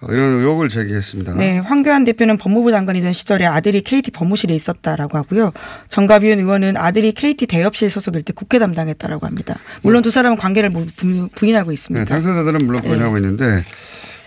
어, 0.00 0.06
이런 0.12 0.38
의혹을 0.40 0.68
제기했습니다. 0.68 1.34
네, 1.34 1.58
황교안 1.58 2.04
대표는 2.04 2.36
법무부 2.36 2.70
장관이던 2.70 3.12
시절에 3.12 3.46
아들이 3.46 3.80
KT 3.80 4.10
법무실에 4.10 4.54
있었다라고 4.54 5.16
하고요. 5.16 5.52
정가비원 5.88 6.40
의원은 6.40 6.76
아들이 6.76 7.12
KT 7.12 7.46
대업실 7.46 7.88
소속일 7.90 8.22
때 8.22 8.32
국회 8.34 8.58
담당했다라고 8.58 9.26
합니다. 9.26 9.58
물론 9.82 10.02
두 10.02 10.10
사람은 10.10 10.36
관계를 10.36 10.70
부- 10.70 10.86
부인하고 11.34 11.70
네, 11.70 11.74
있습니다. 11.74 12.04
당사자들은 12.06 12.66
물론 12.66 12.82
네. 12.82 12.88
부인하고 12.88 13.16
있는데 13.16 13.62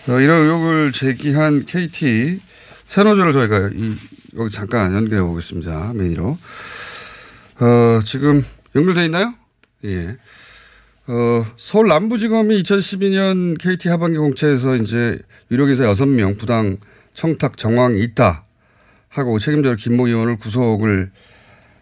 어, 0.08 0.18
이런 0.20 0.40
의혹을 0.44 0.92
제기한 0.92 1.64
KT 1.64 2.40
세노조를 2.88 3.32
저희가 3.32 3.70
이, 3.74 3.94
여기 4.38 4.50
잠깐 4.50 4.94
연결해 4.94 5.22
보겠습니다. 5.22 5.92
메일로. 5.94 6.38
어, 7.60 8.00
지금 8.04 8.42
연결돼 8.74 9.04
있나요? 9.04 9.34
예. 9.84 10.16
어, 11.06 11.44
서울 11.58 11.88
남부지검이 11.88 12.62
2012년 12.62 13.58
KT 13.60 13.90
하반기 13.90 14.16
공채에서 14.16 14.76
이제 14.76 15.18
유력인사 15.50 15.84
6명 15.84 16.38
부당 16.38 16.78
청탁 17.12 17.58
정황이 17.58 18.02
있다 18.02 18.44
하고 19.10 19.38
책임자로 19.38 19.76
김모 19.76 20.08
의원을 20.08 20.38
구속을 20.38 21.10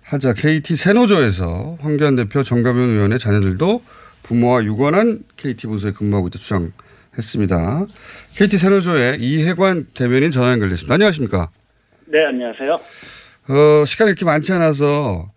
하자 0.03 0.33
KT 0.33 0.75
세노조에서 0.75 1.79
황교안 1.81 2.17
대표 2.17 2.43
정가변 2.43 2.91
의원의 2.91 3.21
자녀들도 3.21 3.83
부모와 4.25 4.65
유관한 4.65 5.23
KT 5.37 5.69
부서에 5.69 5.93
근무하고 5.93 6.29
있다 6.29 6.41
주장 6.41 6.73
했습니다. 7.19 7.87
KT 8.35 8.59
세노조의 8.59 9.21
이해관 9.21 9.87
대변인 9.95 10.31
전화 10.31 10.53
연결됐습니다. 10.53 10.95
안녕하십니까? 10.95 11.51
네, 12.07 12.25
안녕하세요. 12.27 12.75
어, 13.49 13.85
시간이 13.85 14.11
이렇게 14.11 14.25
많지 14.25 14.53
않아서 14.53 15.31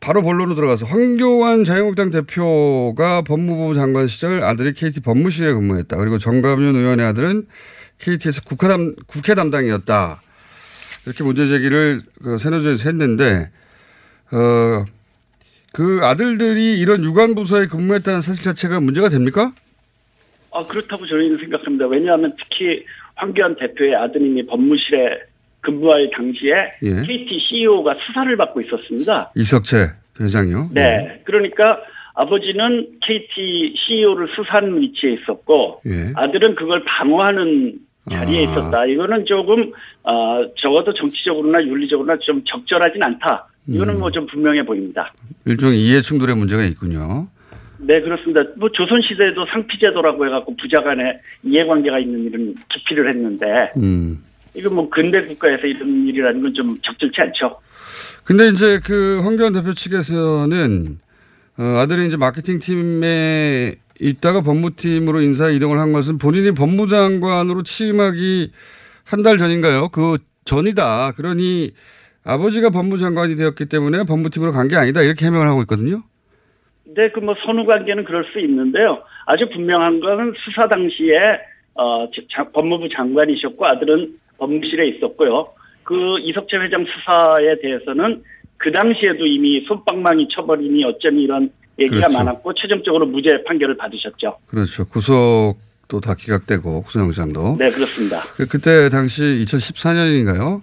바로 0.00 0.22
본론으로 0.22 0.54
들어가서 0.54 0.86
황교안 0.86 1.64
자유한국당 1.64 2.10
대표가 2.10 3.22
법무부 3.22 3.74
장관 3.74 4.06
시절 4.06 4.42
아들이 4.42 4.72
KT 4.72 5.00
법무실에 5.00 5.52
근무했다. 5.52 5.96
그리고 5.96 6.18
정가윤 6.18 6.76
의원의 6.76 7.06
아들은 7.06 7.46
KT에서 7.98 8.42
국회, 8.42 8.68
담, 8.68 8.94
국회 9.06 9.34
담당이었다. 9.34 10.20
이렇게 11.06 11.24
문제 11.24 11.46
제기를 11.46 12.00
그 12.22 12.38
세노조에서 12.38 12.88
했는데, 12.88 13.50
어, 14.32 14.84
그 15.72 16.00
아들들이 16.02 16.78
이런 16.78 17.02
유관 17.04 17.34
부서에 17.34 17.66
근무했다는 17.66 18.20
사실 18.20 18.42
자체가 18.42 18.80
문제가 18.80 19.08
됩니까? 19.08 19.52
아, 20.54 20.64
그렇다고 20.64 21.06
저희는 21.06 21.36
생각합니다. 21.38 21.86
왜냐하면 21.86 22.32
특히 22.38 22.84
황교안 23.16 23.56
대표의 23.56 23.94
아드님이 23.96 24.46
법무실에 24.46 25.18
근무할 25.60 26.10
당시에 26.14 26.52
예. 26.82 27.06
KT 27.06 27.38
CEO가 27.48 27.96
수사를 28.06 28.36
받고 28.36 28.60
있었습니다. 28.60 29.32
이석채 29.34 29.90
회장이요. 30.20 30.68
네. 30.72 31.20
그러니까 31.24 31.80
아버지는 32.14 32.86
KT 33.00 33.74
CEO를 33.76 34.28
수사하는 34.36 34.80
위치에 34.80 35.14
있었고 35.14 35.80
예. 35.86 36.12
아들은 36.14 36.54
그걸 36.54 36.84
방어하는 36.84 37.78
자리에 38.10 38.46
아. 38.46 38.50
있었다. 38.50 38.86
이거는 38.86 39.24
조금 39.26 39.72
어, 40.02 40.44
적어도 40.56 40.92
정치적으로나 40.94 41.64
윤리적으로나 41.64 42.18
좀 42.20 42.42
적절하진 42.44 43.02
않다. 43.02 43.48
이거는 43.66 43.94
음. 43.94 44.00
뭐좀 44.00 44.26
분명해 44.26 44.64
보입니다. 44.64 45.12
일종의 45.46 45.80
이해 45.80 46.02
충돌의 46.02 46.36
문제가 46.36 46.62
있군요. 46.64 47.26
네, 47.86 48.00
그렇습니다. 48.00 48.40
뭐 48.56 48.68
조선시대에도 48.72 49.46
상피제도라고 49.52 50.26
해갖고 50.26 50.56
부자 50.56 50.82
간에 50.82 51.20
이해관계가 51.42 51.98
있는 51.98 52.24
일은 52.24 52.54
기피를 52.72 53.08
했는데, 53.14 53.70
음. 53.76 54.22
이거 54.54 54.70
뭐 54.70 54.88
근대 54.88 55.20
국가에서 55.26 55.66
이런 55.66 56.06
일이라는 56.06 56.40
건 56.42 56.54
좀 56.54 56.76
적절치 56.82 57.20
않죠. 57.20 57.58
근데 58.24 58.48
이제 58.48 58.80
그 58.84 59.20
황교안 59.22 59.52
대표 59.52 59.74
측에서는 59.74 60.98
어, 61.58 61.62
아들이 61.78 62.06
이제 62.06 62.16
마케팅 62.16 62.58
팀에 62.58 63.74
있다가 64.00 64.40
법무팀으로 64.42 65.20
인사 65.20 65.50
이동을 65.50 65.78
한 65.78 65.92
것은 65.92 66.18
본인이 66.18 66.52
법무장관으로 66.52 67.62
취임하기 67.64 68.50
한 69.04 69.22
달 69.22 69.36
전인가요? 69.38 69.88
그 69.90 70.16
전이다. 70.44 71.12
그러니 71.12 71.72
아버지가 72.24 72.70
법무장관이 72.70 73.36
되었기 73.36 73.66
때문에 73.66 74.04
법무팀으로 74.04 74.52
간 74.52 74.68
게 74.68 74.76
아니다. 74.76 75.02
이렇게 75.02 75.26
해명을 75.26 75.46
하고 75.46 75.60
있거든요. 75.62 76.02
네, 76.96 77.10
그 77.10 77.20
뭐 77.20 77.34
선후 77.44 77.64
관계는 77.66 78.04
그럴 78.04 78.24
수 78.32 78.38
있는데요. 78.40 79.02
아주 79.26 79.48
분명한 79.52 80.00
거는 80.00 80.34
수사 80.44 80.68
당시에 80.68 81.16
어, 81.74 82.06
자- 82.32 82.48
법무부 82.52 82.88
장관이셨고 82.94 83.66
아들은 83.66 84.14
법무실에 84.38 84.88
있었고요. 84.88 85.48
그 85.82 85.94
이석채 86.20 86.56
회장 86.58 86.84
수사에 86.84 87.56
대해서는 87.62 88.22
그 88.58 88.70
당시에도 88.72 89.26
이미 89.26 89.64
손방망이 89.66 90.28
처벌이니 90.34 90.84
어쩌니 90.84 91.24
이런 91.24 91.50
얘기가 91.78 92.06
그렇죠. 92.06 92.18
많았고 92.18 92.54
최종적으로 92.54 93.06
무죄 93.06 93.42
판결을 93.44 93.76
받으셨죠. 93.76 94.38
그렇죠. 94.46 94.86
구속도 94.86 96.00
다 96.00 96.14
기각되고 96.14 96.82
구속영장도. 96.84 97.56
네, 97.58 97.70
그렇습니다. 97.70 98.18
그, 98.36 98.46
그때 98.46 98.88
당시 98.88 99.22
2014년인가요? 99.44 100.62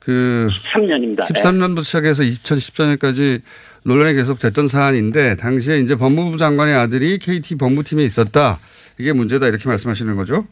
그 0.00 0.48
13년입니다. 0.50 1.20
13년부터 1.24 1.82
시작해서 1.82 2.22
2014년까지 2.22 3.40
논란이 3.86 4.16
계속 4.16 4.40
됐던 4.40 4.66
사안인데 4.66 5.36
당시에 5.36 5.78
이제 5.78 5.94
법무부 5.94 6.38
장관의 6.38 6.74
아들이 6.74 7.18
KT 7.18 7.54
법무팀에 7.54 8.02
있었다. 8.02 8.58
이게 8.98 9.12
문제다 9.12 9.46
이렇게 9.46 9.68
말씀하시는 9.68 10.16
거죠? 10.16 10.44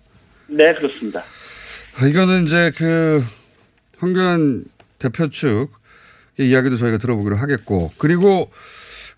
네, 0.46 0.72
그렇습니다. 0.74 1.24
아, 1.98 2.06
이거는 2.06 2.44
이제 2.44 2.70
그 2.76 3.24
황교안 3.98 4.64
대표 5.00 5.30
측 5.30 5.66
이야기도 6.38 6.76
저희가 6.76 6.98
들어보기로 6.98 7.34
하겠고 7.34 7.90
그리고 7.98 8.52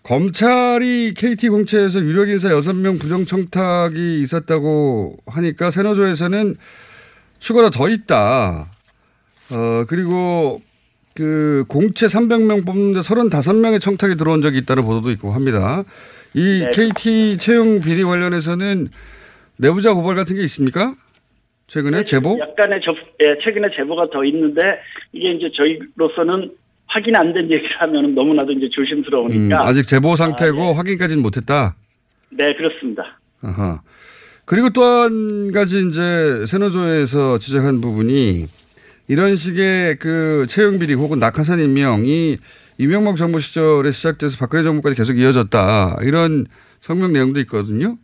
검찰이 0.01 1.13
KT 1.15 1.49
공채에서 1.49 1.99
유력 1.99 2.29
인사 2.29 2.49
6명 2.49 2.99
부정 2.99 3.25
청탁이 3.25 4.21
있었다고 4.21 5.17
하니까 5.27 5.69
세노조에서는 5.69 6.55
추가로 7.37 7.69
더 7.69 7.87
있다. 7.87 8.71
어 9.51 9.85
그리고 9.87 10.61
그 11.17 11.65
공채 11.67 12.05
300명 12.05 12.63
뽑는데 12.63 12.99
35명의 12.99 13.81
청탁이 13.81 14.17
들어온 14.17 14.43
적이 14.43 14.59
있다는 14.59 14.83
보도도 14.83 15.09
있고 15.11 15.31
합니다. 15.31 15.83
이 16.35 16.63
네. 16.63 16.69
KT 16.71 17.37
채용 17.39 17.81
비리 17.81 18.03
관련해서는 18.03 18.87
내부자 19.57 19.95
고발 19.95 20.15
같은 20.15 20.35
게 20.35 20.43
있습니까? 20.43 20.93
최근에 21.65 22.03
제보? 22.03 22.37
약간의 22.39 22.81
접, 22.85 22.95
예, 23.19 23.35
최근에 23.43 23.69
제보가 23.75 24.11
더 24.13 24.23
있는데 24.25 24.61
이게 25.11 25.31
이제 25.31 25.49
저희로서는 25.57 26.51
확인 26.85 27.15
안 27.17 27.33
된 27.33 27.45
얘기를 27.45 27.69
하면 27.81 28.13
너무나도 28.13 28.51
이제 28.51 28.65
음, 28.67 28.69
조심스러우니까. 28.71 29.67
아직 29.67 29.87
제보 29.87 30.15
상태고 30.15 30.61
아, 30.61 30.69
예. 30.69 30.73
확인까지는 30.73 31.23
못했다. 31.23 31.75
네, 32.29 32.53
그렇습니다. 32.55 33.19
아하. 33.41 33.81
그리고 34.45 34.69
또 34.69 34.83
한 34.83 35.51
가지 35.51 35.83
이제 35.89 36.45
세노조에서 36.45 37.39
지적한 37.39 37.81
부분이 37.81 38.45
이런 39.07 39.35
식의 39.35 39.97
그 39.97 40.45
채용 40.47 40.79
비리 40.79 40.93
혹은 40.93 41.19
낙하산 41.19 41.59
임명이 41.59 42.37
이명박 42.77 43.15
정부 43.15 43.39
시절에 43.39 43.91
시작돼서 43.91 44.37
박근혜 44.37 44.63
정부까지 44.63 44.95
계속 44.95 45.17
이어졌다. 45.17 45.97
이런 46.03 46.45
성명 46.79 47.13
내용도 47.13 47.39
있거든요. 47.41 47.97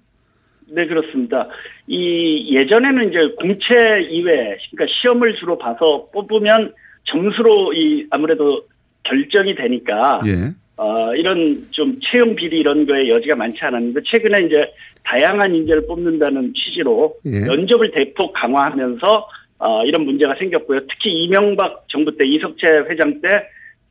네, 0.70 0.88
그렇습니다. 0.88 1.48
이 1.88 2.56
예전에는 2.56 3.10
이제 3.10 3.20
공채 3.38 4.02
이외, 4.10 4.58
그러니까 4.72 4.86
시험을 5.02 5.36
주로 5.36 5.58
봐서 5.58 6.08
뽑으면 6.12 6.74
점수로 7.04 7.74
이 7.74 8.08
아무래도 8.10 8.64
결정이 9.04 9.56
되니까 9.56 10.22
예. 10.26 10.54
어, 10.78 11.14
이런 11.16 11.68
좀 11.72 12.00
채용 12.02 12.36
비리 12.36 12.60
이런 12.60 12.86
거에 12.86 13.10
여지가 13.10 13.36
많지 13.36 13.60
않았는데 13.62 14.02
최근에 14.06 14.46
이제 14.46 14.66
다양한 15.04 15.54
인재를 15.54 15.86
뽑는다는 15.86 16.54
취지로 16.56 17.14
예. 17.26 17.42
면접을 17.42 17.92
대폭 17.92 18.34
강화하면서 18.34 19.28
어, 19.60 19.84
이런 19.86 20.06
문제가 20.06 20.36
생겼고요. 20.36 20.82
특히 20.82 21.12
이명박 21.24 21.86
정부 21.90 22.16
때 22.18 22.26
이석채 22.26 22.68
회장 22.90 23.22
때 23.22 23.28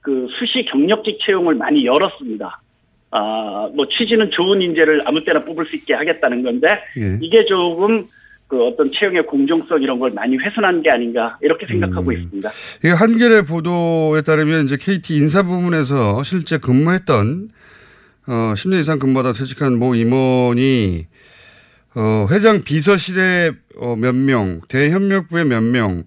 그 0.03 0.27
수시 0.39 0.65
경력직 0.71 1.19
채용을 1.25 1.55
많이 1.55 1.87
열었습니다. 1.87 2.61
아, 3.13 3.69
뭐 3.75 3.87
취지는 3.89 4.31
좋은 4.31 4.61
인재를 4.61 5.03
아무 5.07 5.23
때나 5.25 5.41
뽑을 5.41 5.65
수 5.65 5.77
있게 5.77 5.95
하겠다는 5.95 6.43
건데 6.43 6.67
예. 6.99 7.19
이게 7.21 7.45
조금 7.45 8.07
그 8.49 8.63
어떤 8.65 8.91
채용의 8.91 9.23
공정성 9.27 9.81
이런 9.81 9.99
걸 9.99 10.11
많이 10.13 10.37
훼손한 10.37 10.83
게 10.83 10.91
아닌가 10.91 11.39
이렇게 11.41 11.67
생각하고 11.67 12.11
음. 12.11 12.13
있습니다. 12.13 12.51
이 12.85 12.89
한겨레 12.89 13.43
보도에 13.43 14.23
따르면 14.23 14.65
이제 14.65 14.77
KT 14.79 15.15
인사 15.17 15.43
부문에서 15.43 16.23
실제 16.23 16.59
근무했던 16.59 17.49
어 18.27 18.33
10년 18.55 18.81
이상 18.81 18.99
근무하다 18.99 19.33
퇴직한 19.33 19.79
모 19.79 19.95
임원이 19.95 21.07
어 21.95 22.27
회장 22.31 22.63
비서실에 22.63 23.53
어 23.77 23.97
몇 23.97 24.15
명, 24.15 24.61
대협력부에 24.69 25.45
몇 25.45 25.63
명, 25.63 26.05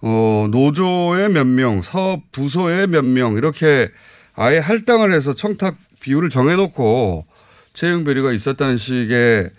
어 0.00 0.46
노조에 0.50 1.28
몇 1.28 1.46
명, 1.46 1.82
사업 1.82 2.20
부서에 2.32 2.86
몇 2.86 3.04
명 3.04 3.34
이렇게 3.36 3.88
아예 4.34 4.58
할당을 4.58 5.12
해서 5.12 5.32
청탁 5.34 5.76
비율을 6.00 6.30
정해놓고 6.30 7.24
채용 7.72 8.04
비리가 8.04 8.32
있었다는 8.32 8.76
식의 8.76 9.50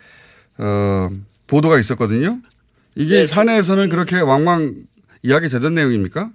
어 0.58 1.10
보도가 1.48 1.80
있었거든요. 1.80 2.40
이게 2.96 3.20
네, 3.20 3.26
사내에서는 3.26 3.90
그렇게 3.90 4.20
왕왕 4.20 4.74
이야기 5.24 5.48
되던 5.50 5.74
내용입니까? 5.76 6.30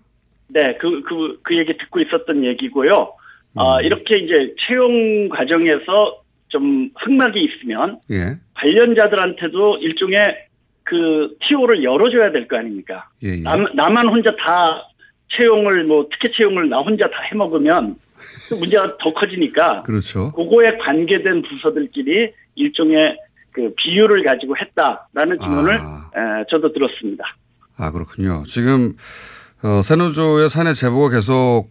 네, 0.48 0.76
그, 0.80 1.02
그, 1.02 1.38
그 1.42 1.56
얘기 1.56 1.76
듣고 1.78 2.00
있었던 2.00 2.44
얘기고요. 2.44 3.12
음. 3.52 3.59
아, 3.59 3.80
이렇게 3.83 4.18
이제 4.18 4.54
채용 4.66 5.28
과정에서 5.28 6.22
좀 6.51 6.91
흑막이 6.97 7.39
있으면 7.43 7.99
예. 8.11 8.37
관련자들한테도 8.55 9.79
일종의 9.79 10.37
그 10.85 11.37
TO를 11.49 11.83
열어줘야 11.85 12.33
될 12.33 12.47
거 12.49 12.57
아닙니까? 12.59 13.09
예, 13.23 13.39
예. 13.39 13.43
남, 13.43 13.65
나만 13.75 14.09
혼자 14.09 14.31
다 14.37 14.83
채용을 15.37 15.85
뭐 15.85 16.07
특혜 16.11 16.31
채용을 16.37 16.69
나 16.69 16.79
혼자 16.81 17.07
다 17.09 17.17
해먹으면 17.31 17.97
그 18.49 18.55
문제가 18.55 18.97
더 18.99 19.13
커지니까 19.15 19.83
그렇죠. 19.83 20.33
그거에 20.33 20.77
관계된 20.79 21.43
부서들끼리 21.43 22.33
일종의 22.57 23.17
그 23.53 23.73
비율을 23.77 24.23
가지고 24.25 24.57
했다라는 24.57 25.39
증언을 25.39 25.75
에, 25.75 26.45
저도 26.51 26.73
들었습니다. 26.73 27.25
아, 27.77 27.91
그렇군요. 27.91 28.43
지금, 28.47 28.95
어, 29.65 29.81
세노조의 29.83 30.51
사내 30.51 30.73
제보가 30.75 31.09
계속 31.11 31.67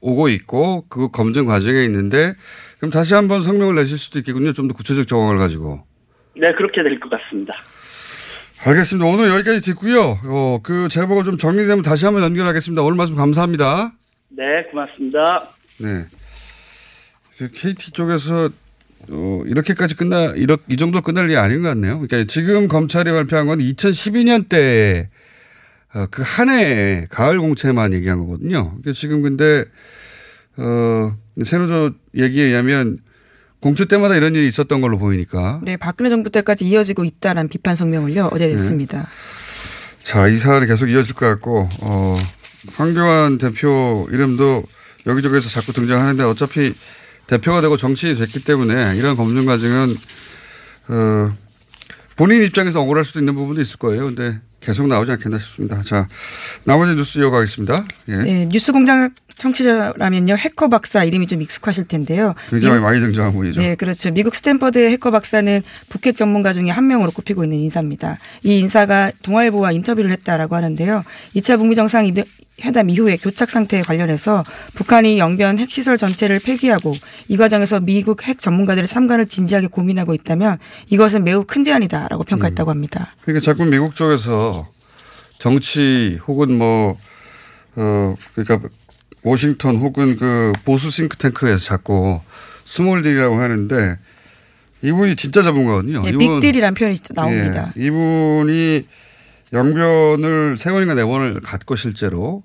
오고 0.00 0.28
있고, 0.30 0.84
그 0.88 1.10
검증 1.10 1.44
과정에 1.44 1.84
있는데, 1.84 2.32
그럼 2.82 2.90
다시 2.90 3.14
한번 3.14 3.40
성명을 3.42 3.76
내실 3.76 3.96
수도 3.96 4.18
있겠군요. 4.18 4.52
좀 4.52 4.66
더 4.66 4.74
구체적 4.74 5.06
정황을 5.06 5.38
가지고. 5.38 5.84
네, 6.34 6.52
그렇게 6.54 6.82
될 6.82 6.98
것 6.98 7.08
같습니다. 7.10 7.54
알겠습니다. 8.64 9.08
오늘 9.08 9.28
여기까지 9.28 9.60
듣고요. 9.60 10.18
어, 10.24 10.58
그 10.64 10.88
제보가 10.88 11.22
좀 11.22 11.38
정리되면 11.38 11.82
다시 11.82 12.06
한번 12.06 12.24
연결하겠습니다. 12.24 12.82
오늘 12.82 12.96
말씀 12.96 13.14
감사합니다. 13.14 13.92
네, 14.30 14.64
고맙습니다. 14.72 15.48
네. 15.78 16.06
그 17.38 17.50
KT 17.52 17.92
쪽에서 17.92 18.50
어, 19.10 19.42
이렇게까지 19.46 19.94
끝나, 19.94 20.32
이렇, 20.34 20.58
이 20.68 20.76
정도 20.76 21.02
끝날 21.02 21.26
일이 21.26 21.36
아닌 21.36 21.62
것 21.62 21.68
같네요. 21.68 22.00
그러니까 22.00 22.24
지금 22.32 22.66
검찰이 22.66 23.12
발표한 23.12 23.46
건 23.46 23.60
2012년 23.60 24.48
때, 24.48 25.08
어, 25.94 26.06
그 26.10 26.22
한 26.22 26.48
해에 26.50 27.06
가을 27.10 27.38
공채만 27.40 27.92
얘기한 27.94 28.18
거거든요. 28.18 28.70
그러니까 28.70 28.92
지금 28.92 29.22
근데, 29.22 29.66
어, 30.56 31.16
세노조 31.42 31.92
얘기에 32.16 32.44
의하면 32.44 32.98
공채 33.60 33.84
때마다 33.84 34.16
이런 34.16 34.34
일이 34.34 34.48
있었던 34.48 34.80
걸로 34.80 34.98
보이니까. 34.98 35.60
네, 35.62 35.76
박근혜 35.76 36.10
정부 36.10 36.30
때까지 36.30 36.66
이어지고 36.66 37.04
있다라는 37.04 37.48
비판 37.48 37.76
성명을요 37.76 38.30
어제 38.32 38.46
네. 38.46 38.54
냈습니다. 38.54 39.08
자, 40.02 40.26
이 40.26 40.36
사안이 40.36 40.66
계속 40.66 40.90
이어질 40.90 41.14
것 41.14 41.26
같고, 41.26 41.68
어, 41.80 42.18
황교안 42.74 43.38
대표 43.38 44.08
이름도 44.10 44.64
여기저기서 45.06 45.48
자꾸 45.48 45.72
등장하는데 45.72 46.24
어차피 46.24 46.74
대표가 47.28 47.60
되고 47.60 47.76
정치인이 47.76 48.18
됐기 48.18 48.44
때문에 48.44 48.96
이런 48.96 49.16
검증 49.16 49.46
과정은, 49.46 49.96
어, 50.88 51.36
본인 52.16 52.42
입장에서 52.42 52.82
억울할 52.82 53.04
수도 53.04 53.20
있는 53.20 53.34
부분도 53.34 53.60
있을 53.62 53.78
거예요. 53.78 54.06
근데 54.06 54.40
계속 54.62 54.86
나오지 54.86 55.10
않겠나 55.12 55.38
싶습니다. 55.38 55.82
자, 55.82 56.06
나머지 56.64 56.94
뉴스 56.94 57.18
이어가겠습니다. 57.18 57.84
예. 58.08 58.16
네, 58.16 58.48
뉴스 58.48 58.72
공장 58.72 59.10
청취자라면요 59.36 60.36
해커 60.36 60.68
박사 60.68 61.04
이름이 61.04 61.26
좀 61.26 61.42
익숙하실 61.42 61.86
텐데요. 61.86 62.34
굉장히 62.48 62.76
미국, 62.76 62.84
많이 62.84 63.00
등장한 63.00 63.32
분이죠. 63.32 63.60
네, 63.60 63.74
그렇죠. 63.74 64.10
미국 64.10 64.34
스탠퍼드의 64.34 64.92
해커 64.92 65.10
박사는 65.10 65.62
북핵 65.88 66.16
전문가 66.16 66.52
중에 66.52 66.70
한 66.70 66.86
명으로 66.86 67.10
꼽히고 67.10 67.44
있는 67.44 67.58
인사입니다. 67.58 68.18
이 68.44 68.60
인사가 68.60 69.10
동아일보와 69.22 69.72
인터뷰를 69.72 70.12
했다라고 70.12 70.54
하는데요. 70.54 71.04
2차 71.34 71.58
북미 71.58 71.74
정상 71.74 72.06
회담 72.60 72.90
이후에 72.90 73.16
교착 73.16 73.50
상태에 73.50 73.82
관련해서 73.82 74.44
북한이 74.74 75.18
영변 75.18 75.58
핵시설 75.58 75.96
전체를 75.96 76.38
폐기하고 76.38 76.94
이 77.28 77.36
과정에서 77.36 77.80
미국 77.80 78.26
핵 78.26 78.40
전문가들의 78.40 78.86
참관을 78.86 79.26
진지하게 79.26 79.68
고민하고 79.68 80.14
있다면 80.14 80.58
이것은 80.90 81.24
매우 81.24 81.44
큰 81.44 81.64
제안이다라고 81.64 82.24
평가했다고 82.24 82.70
합니다. 82.70 83.14
그러니까 83.22 83.44
자꾸 83.44 83.64
미국 83.64 83.96
쪽에서 83.96 84.68
정치 85.38 86.18
혹은 86.28 86.56
뭐, 86.56 86.98
어, 87.74 88.14
그러니까 88.34 88.68
워싱턴 89.22 89.76
혹은 89.76 90.16
그 90.16 90.52
보수 90.64 90.90
싱크탱크에서 90.90 91.64
자꾸 91.64 92.20
small 92.64 92.90
deal이라고 92.90 93.36
하는데 93.40 93.98
이분이 94.82 95.16
진짜 95.16 95.42
전문가거든요. 95.42 96.02
네, 96.02 96.10
이분, 96.10 96.40
빅딜이라는 96.40 96.74
표현이 96.74 96.96
나옵니다. 97.14 97.72
예, 97.76 97.84
이분이 97.84 98.84
영변을 99.52 100.56
세 100.58 100.70
번인가 100.70 100.94
네 100.94 101.04
번을 101.04 101.40
갔고 101.40 101.76
실제로 101.76 102.42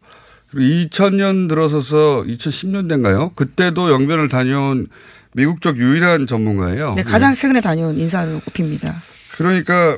그리고 0.49 0.89
2000년 0.89 1.49
들어서서 1.49 2.23
2010년대인가요? 2.27 3.35
그때도 3.35 3.91
영변을 3.91 4.29
다녀온 4.29 4.87
미국 5.33 5.61
쪽 5.61 5.77
유일한 5.77 6.25
전문가예요. 6.25 6.93
네, 6.95 7.03
가장 7.03 7.33
최근에 7.33 7.61
다녀온 7.61 7.97
인사로 7.97 8.39
꼽힙니다. 8.45 9.03
그러니까 9.37 9.97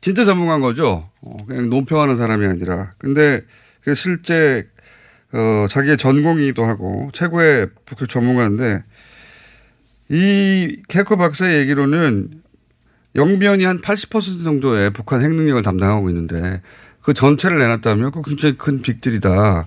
진짜 0.00 0.24
전문가인 0.24 0.60
거죠. 0.60 1.08
어, 1.22 1.36
그냥 1.46 1.70
논평하는 1.70 2.16
사람이 2.16 2.46
아니라. 2.46 2.92
근데 2.98 3.42
그 3.82 3.94
실제 3.94 4.66
어, 5.32 5.66
자기의 5.68 5.96
전공이기도 5.96 6.64
하고 6.64 7.10
최고의 7.12 7.68
북핵 7.84 8.08
전문가인데 8.08 8.84
이 10.08 10.80
캐커 10.88 11.16
박사의 11.16 11.60
얘기로는 11.60 12.42
영변이 13.16 13.64
한 13.64 13.80
80% 13.80 14.44
정도의 14.44 14.90
북한 14.90 15.22
핵 15.22 15.32
능력을 15.32 15.62
담당하고 15.62 16.08
있는데 16.10 16.60
그 17.00 17.14
전체를 17.14 17.58
내놨다면 17.58 18.10
그 18.12 18.22
굉장히 18.22 18.56
큰 18.56 18.82
빅딜이다. 18.82 19.66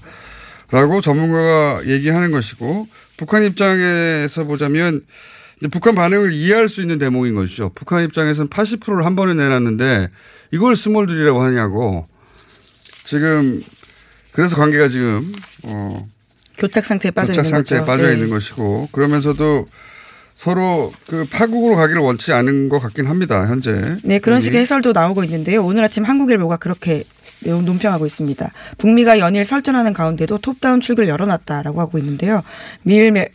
라고 0.71 1.01
전문가가 1.01 1.81
얘기하는 1.87 2.29
것이고 2.31 2.87
북한 3.17 3.43
입장에서 3.43 4.43
보자면 4.43 5.01
북한 5.71 5.95
반응을 5.95 6.31
이해할 6.31 6.69
수 6.69 6.81
있는 6.81 6.99
대목인 6.99 7.33
것이죠. 7.35 7.71
북한 7.73 8.03
입장에서는 8.03 8.49
80%를 8.49 9.03
한 9.03 9.15
번에 9.15 9.33
내놨는데 9.33 10.09
이걸 10.51 10.75
small 10.75 10.99
deal이라고 10.99 11.41
하냐고 11.41 12.07
지금 13.03 13.61
그래서 14.31 14.55
관계가 14.55 14.87
지금 14.89 15.33
어 15.63 16.07
교착 16.57 16.85
상태에 16.85 17.11
빠져 17.11 17.33
교착 17.33 17.45
있는 17.45 17.57
상태에 17.57 17.79
거죠. 17.79 17.87
빠져 17.87 18.07
네. 18.07 18.13
있는 18.13 18.29
것이고 18.29 18.89
그러면서도 18.91 19.67
서로 20.49 20.93
그 21.05 21.25
파국으로 21.29 21.75
가기를 21.75 21.99
원치 22.01 22.31
않은 22.31 22.69
것 22.69 22.79
같긴 22.79 23.07
합니다. 23.07 23.45
현재. 23.45 23.97
네, 24.05 24.19
그런 24.19 24.39
이 24.39 24.41
식의 24.41 24.61
해설도 24.61 24.93
나오고 24.93 25.25
있는데요. 25.25 25.61
오늘 25.65 25.83
아침 25.83 26.05
한국일보가 26.05 26.55
그렇게 26.55 27.03
내용 27.43 27.65
논평하고 27.65 28.05
있습니다. 28.05 28.49
북미가 28.77 29.19
연일 29.19 29.43
설전하는 29.43 29.91
가운데도 29.91 30.37
톱다운 30.37 30.79
출구를 30.79 31.09
열어놨다라고 31.09 31.81
하고 31.81 31.97
있는데요. 31.97 32.41
미일 32.83 33.11
매- 33.11 33.27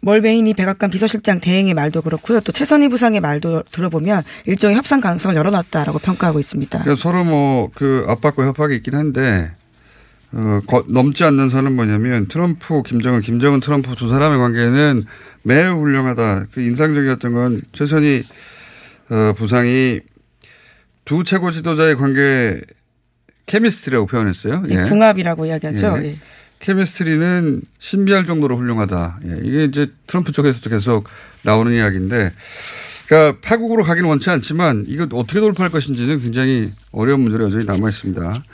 멀베인이 0.00 0.54
백악관 0.54 0.88
비서실장 0.88 1.40
대행의 1.40 1.74
말도 1.74 2.00
그렇고요. 2.00 2.40
또 2.40 2.52
최선희 2.52 2.88
부상의 2.88 3.20
말도 3.20 3.64
들어보면 3.70 4.22
일종의 4.46 4.76
협상 4.76 5.02
가능성을 5.02 5.36
열어놨다라고 5.36 5.98
평가하고 5.98 6.40
있습니다. 6.40 6.78
그러니까 6.84 7.02
서로 7.02 7.22
뭐 7.24 7.68
그 7.74 8.06
압박과 8.08 8.46
협박이 8.46 8.76
있긴 8.76 8.94
한데 8.94 9.50
어, 10.32 10.60
거- 10.66 10.84
넘지 10.88 11.24
않는 11.24 11.48
선은 11.48 11.74
뭐냐면 11.74 12.26
트럼프, 12.28 12.82
김정은, 12.84 13.20
김정은, 13.20 13.60
트럼프 13.60 13.94
두 13.96 14.06
사람의 14.08 14.38
관계는 14.38 15.04
매우 15.42 15.80
훌륭하다. 15.80 16.46
그 16.52 16.60
인상적이었던 16.60 17.32
건 17.32 17.62
최선희 17.72 18.24
어, 19.10 19.32
부상이 19.36 20.00
두 21.04 21.24
최고 21.24 21.50
지도자의 21.50 21.96
관계 21.96 22.60
케미스트리라고 23.46 24.06
표현했어요. 24.06 24.62
예, 24.68 24.82
궁합이라고 24.84 25.46
이야기하죠. 25.46 25.98
예. 26.02 26.06
예. 26.06 26.16
케미스트리는 26.60 27.62
신비할 27.80 28.26
정도로 28.26 28.56
훌륭하다. 28.56 29.20
예, 29.26 29.40
이게 29.42 29.64
이제 29.64 29.88
트럼프 30.06 30.30
쪽에서도 30.30 30.68
계속 30.70 31.08
나오는 31.42 31.72
이야기인데, 31.72 32.32
그러니까 33.08 33.40
파국으로 33.42 33.82
가기는 33.82 34.08
원치 34.08 34.30
않지만 34.30 34.84
이거 34.86 35.08
어떻게 35.14 35.40
돌파할 35.40 35.72
것인지는 35.72 36.20
굉장히 36.20 36.70
어려운 36.92 37.22
문제로 37.22 37.44
여전히 37.46 37.64
남아 37.64 37.88
있습니다. 37.88 38.44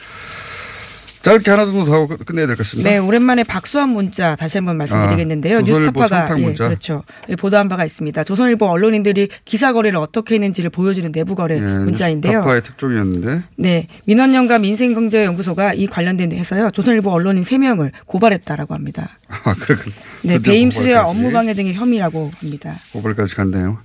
짧게 1.26 1.50
하나 1.50 1.64
정도 1.66 1.84
더 1.84 1.92
하고 1.94 2.06
끝- 2.06 2.24
끝내야 2.24 2.46
될 2.46 2.54
것 2.56 2.62
같습니다. 2.62 2.88
네, 2.88 2.98
오랜만에 2.98 3.42
박수한 3.42 3.88
문자 3.88 4.36
다시 4.36 4.58
한번 4.58 4.76
말씀드리겠는데요. 4.76 5.58
아, 5.58 5.62
조선일보 5.62 6.00
뉴스타파가 6.00 6.38
예. 6.40 6.52
그렇죠. 6.54 7.02
예, 7.28 7.34
보도한 7.36 7.68
바가 7.68 7.84
있습니다. 7.84 8.22
조선일보 8.24 8.66
언론인들이 8.66 9.28
기사 9.44 9.72
거래를 9.72 9.98
어떻게 9.98 10.34
했는지를 10.36 10.70
보여주는 10.70 11.10
내부 11.10 11.34
거래 11.34 11.56
예, 11.56 11.60
문자인데요. 11.60 12.32
뉴스타파의 12.32 12.62
특종이었는데 12.62 13.42
네, 13.56 13.86
민언련과 14.04 14.58
민생경제연구소가 14.60 15.74
이 15.74 15.86
관련된 15.88 16.30
해서요. 16.32 16.70
조선일보 16.70 17.10
언론인 17.10 17.42
3명을 17.42 17.90
고발했다라고 18.06 18.74
합니다. 18.74 19.18
아, 19.28 19.54
그렇군. 19.54 19.92
네, 20.22 20.38
배임 20.40 20.70
수재와 20.70 21.02
고발까지. 21.04 21.18
업무 21.18 21.32
방해 21.32 21.54
등의 21.54 21.74
혐의라고 21.74 22.30
합니다. 22.38 22.76
고발까지 22.92 23.34
갔네요. 23.34 23.78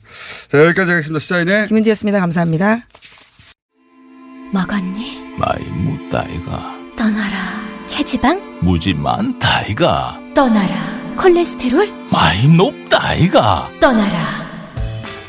자, 0.50 0.64
여기까지 0.66 0.92
하겠습니다. 0.92 1.20
시사인의 1.20 1.68
김은지였습니다. 1.70 2.20
감사합니다. 2.20 2.86
먹었니? 4.54 5.22
마이 5.40 5.64
뭇다 5.72 6.32
아이가 6.32 6.81
떠나라. 7.02 7.36
체지방? 7.88 8.60
무지 8.62 8.94
많다 8.94 9.64
이가 9.64 10.20
떠나라. 10.36 10.76
콜레스테롤? 11.18 11.92
마이 12.12 12.48
높다 12.48 13.16
이가 13.16 13.72
떠나라. 13.82 14.20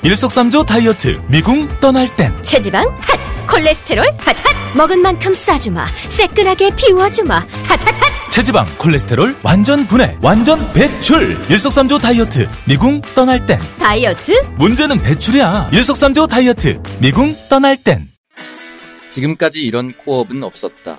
일석삼조 0.03 0.65
다이어트 0.65 1.19
미궁 1.29 1.67
떠날 1.81 2.15
땐 2.15 2.31
체지방? 2.43 2.87
핫! 3.01 3.19
콜레스테롤? 3.49 4.05
핫핫! 4.19 4.37
먹은 4.77 5.01
만큼 5.01 5.33
싸주마. 5.35 5.87
새끈하게 6.09 6.77
비워주마. 6.77 7.37
핫핫핫! 7.39 8.31
체지방 8.31 8.67
콜레스테롤 8.77 9.37
완전 9.43 9.87
분해 9.87 10.19
완전 10.21 10.71
배출 10.75 11.39
일석삼조 11.49 12.01
다이어트 12.01 12.51
미궁 12.67 13.01
떠날 13.15 13.47
땐 13.47 13.59
다이어트? 13.79 14.33
문제는 14.59 15.01
배출이야 15.01 15.71
일석삼조 15.73 16.27
다이어트 16.27 16.83
미궁 17.01 17.35
떠날 17.49 17.79
땐 17.83 18.11
지금까지 19.09 19.63
이런 19.63 19.93
코업은 19.97 20.43
없었다. 20.43 20.99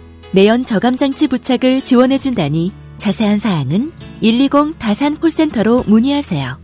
내연 0.33 0.63
저감 0.63 0.95
장치 0.95 1.27
부착을 1.27 1.81
지원해 1.81 2.17
준다니 2.17 2.71
자세한 2.95 3.39
사항은 3.39 3.91
120 4.21 4.79
다산 4.79 5.19
콜센터로 5.19 5.83
문의하세요. 5.87 6.57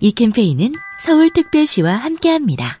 이 0.00 0.12
캠페인은 0.12 0.72
서울특별시와 1.04 1.94
함께합니다. 1.94 2.80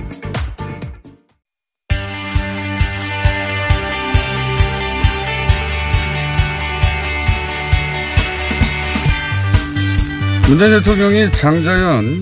문재인 10.51 10.71
대통령이 10.79 11.31
장자연 11.31 12.21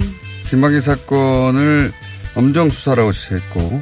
김학의 0.49 0.81
사건을 0.81 1.91
엄정 2.35 2.69
수사라고 2.69 3.11
지시했고 3.11 3.81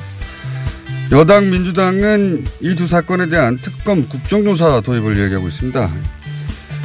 여당 1.12 1.50
민주당은 1.50 2.46
이 2.62 2.74
두 2.76 2.88
사건에 2.88 3.28
대한 3.28 3.58
특검 3.58 4.08
국정조사 4.08 4.80
도입을 4.82 5.20
얘기하고 5.20 5.50
있습니다. 5.50 5.90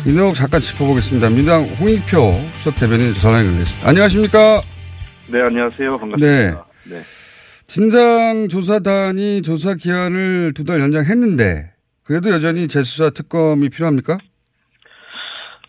이 0.07 0.11
내용 0.11 0.35
잠깐 0.35 0.61
짚어보겠습니다. 0.61 1.29
민주당 1.29 1.63
홍익표 1.65 2.41
수석 2.57 2.75
대변인 2.75 3.15
전화 3.15 3.39
연결됐습니다. 3.39 3.89
안녕하십니까? 3.89 4.63
네, 5.29 5.41
안녕하세요. 5.43 5.99
반갑습니다. 5.99 6.27
네. 6.27 6.51
네. 6.91 7.01
진상조사단이 7.69 9.43
조사 9.43 9.75
기한을 9.75 10.53
두 10.55 10.65
달 10.65 10.81
연장했는데 10.81 11.71
그래도 12.03 12.31
여전히 12.31 12.67
재수사 12.67 13.11
특검이 13.11 13.69
필요합니까? 13.69 14.19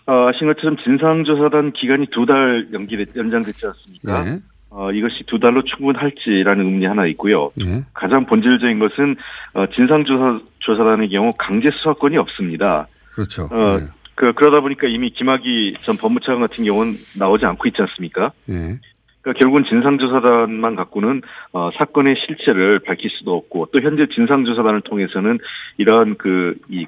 어, 0.06 0.28
아신 0.28 0.48
것처럼 0.48 0.78
진상조사단 0.84 1.72
기간이 1.74 2.08
두 2.08 2.26
달 2.26 2.68
연기 2.74 2.98
연장됐지 3.16 3.66
않습니까? 3.68 4.24
네. 4.24 4.40
어, 4.70 4.92
이것이 4.92 5.24
두 5.28 5.40
달로 5.40 5.64
충분할지라는 5.64 6.66
의문이 6.66 6.86
하나 6.86 7.06
있고요. 7.08 7.52
네. 7.56 7.84
가장 7.94 8.26
본질적인 8.26 8.80
것은 8.80 9.16
어, 9.54 9.68
진상조사 9.68 10.40
조사단의 10.60 11.10
경우 11.10 11.32
강제 11.38 11.68
수사권이 11.72 12.18
없습니다. 12.18 12.88
그렇죠. 13.14 13.48
어, 13.52 13.78
네. 13.78 13.86
그, 14.16 14.32
그러다 14.34 14.62
보니까 14.62 14.88
이미 14.88 15.12
김학의 15.12 15.76
전 15.82 15.98
법무차관 15.98 16.42
같은 16.42 16.64
경우는 16.66 16.94
나오지 17.20 17.46
않고 17.46 17.68
있지 17.68 17.82
않습니까? 17.82 18.32
네. 18.46 18.80
그러니까 19.22 19.40
결국은 19.40 19.64
진상조사단만 19.70 20.76
갖고는 20.76 21.22
어, 21.54 21.70
사건의 21.78 22.16
실체를 22.26 22.80
밝힐 22.80 23.10
수도 23.12 23.36
없고 23.36 23.68
또 23.72 23.80
현재 23.80 24.04
진상조사단을 24.14 24.82
통해서는 24.82 25.40
이러한 25.78 26.18
그이 26.18 26.86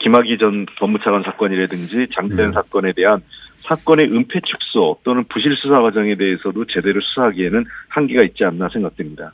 김학의 0.00 0.38
전 0.38 0.66
법무차관 0.78 1.22
사건이라든지 1.24 2.08
장대현 2.14 2.48
음. 2.48 2.52
사건에 2.52 2.92
대한 2.94 3.20
사건의 3.66 4.06
은폐 4.06 4.40
축소 4.44 4.98
또는 5.04 5.24
부실 5.28 5.54
수사 5.56 5.80
과정에 5.80 6.16
대해서도 6.16 6.64
제대로 6.66 7.00
수사하기에는 7.00 7.64
한계가 7.88 8.24
있지 8.24 8.44
않나 8.44 8.68
생각됩니다. 8.72 9.32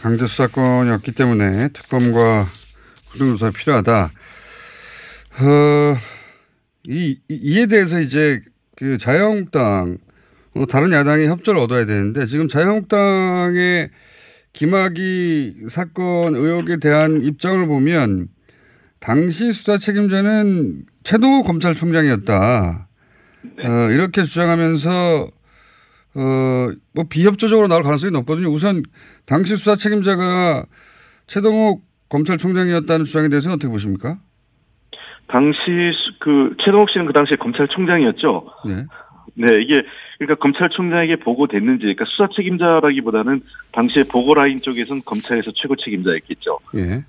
강제 0.00 0.26
수사권이었기 0.26 1.12
때문에 1.12 1.68
특검과 1.72 2.44
국정조사 3.10 3.50
필요하다. 3.50 4.10
어, 5.40 5.96
이, 6.84 7.18
이- 7.28 7.34
이에 7.42 7.66
대해서 7.66 8.00
이제 8.00 8.40
그 8.76 8.98
자유한국당, 8.98 9.98
어, 10.54 10.66
다른 10.66 10.92
야당이 10.92 11.26
협조를 11.26 11.60
얻어야 11.60 11.84
되는데 11.84 12.26
지금 12.26 12.48
자유한국당의 12.48 13.90
김학의 14.52 15.54
사건 15.68 16.34
의혹에 16.34 16.76
대한 16.78 17.22
입장을 17.22 17.66
보면 17.66 18.28
당시 19.06 19.52
수사 19.52 19.78
책임자는 19.78 20.84
최동호 21.02 21.42
검찰총장이었다. 21.42 22.86
어, 23.64 23.90
이렇게 23.90 24.22
주장하면서 24.22 25.26
어, 26.14 26.20
뭐 26.94 27.04
비협조적으로 27.10 27.66
나올 27.66 27.82
가능성이 27.82 28.12
높거든요. 28.12 28.48
우선 28.48 28.82
당시 29.26 29.56
수사 29.56 29.74
책임자가 29.74 30.66
최동욱 31.26 31.82
검찰총장이었다는 32.10 33.04
주장에 33.04 33.28
대해서는 33.28 33.56
어떻게 33.56 33.70
보십니까? 33.72 34.18
당시 35.26 35.58
수- 35.58 36.18
그 36.20 36.54
최동욱 36.64 36.90
씨는 36.90 37.06
그 37.06 37.12
당시에 37.12 37.32
검찰총장이었죠. 37.40 38.46
네. 38.66 38.74
네, 39.34 39.46
이게 39.62 39.82
그러니까 40.18 40.36
검찰총장에게 40.42 41.16
보고됐는지, 41.16 41.80
그러니까 41.82 42.04
수사 42.04 42.28
책임자라기보다는 42.36 43.40
당시에 43.72 44.04
보고 44.04 44.34
라인 44.34 44.60
쪽에서는 44.60 45.02
검찰에서 45.06 45.50
최고 45.54 45.74
책임자였겠죠. 45.74 46.58
예. 46.76 47.04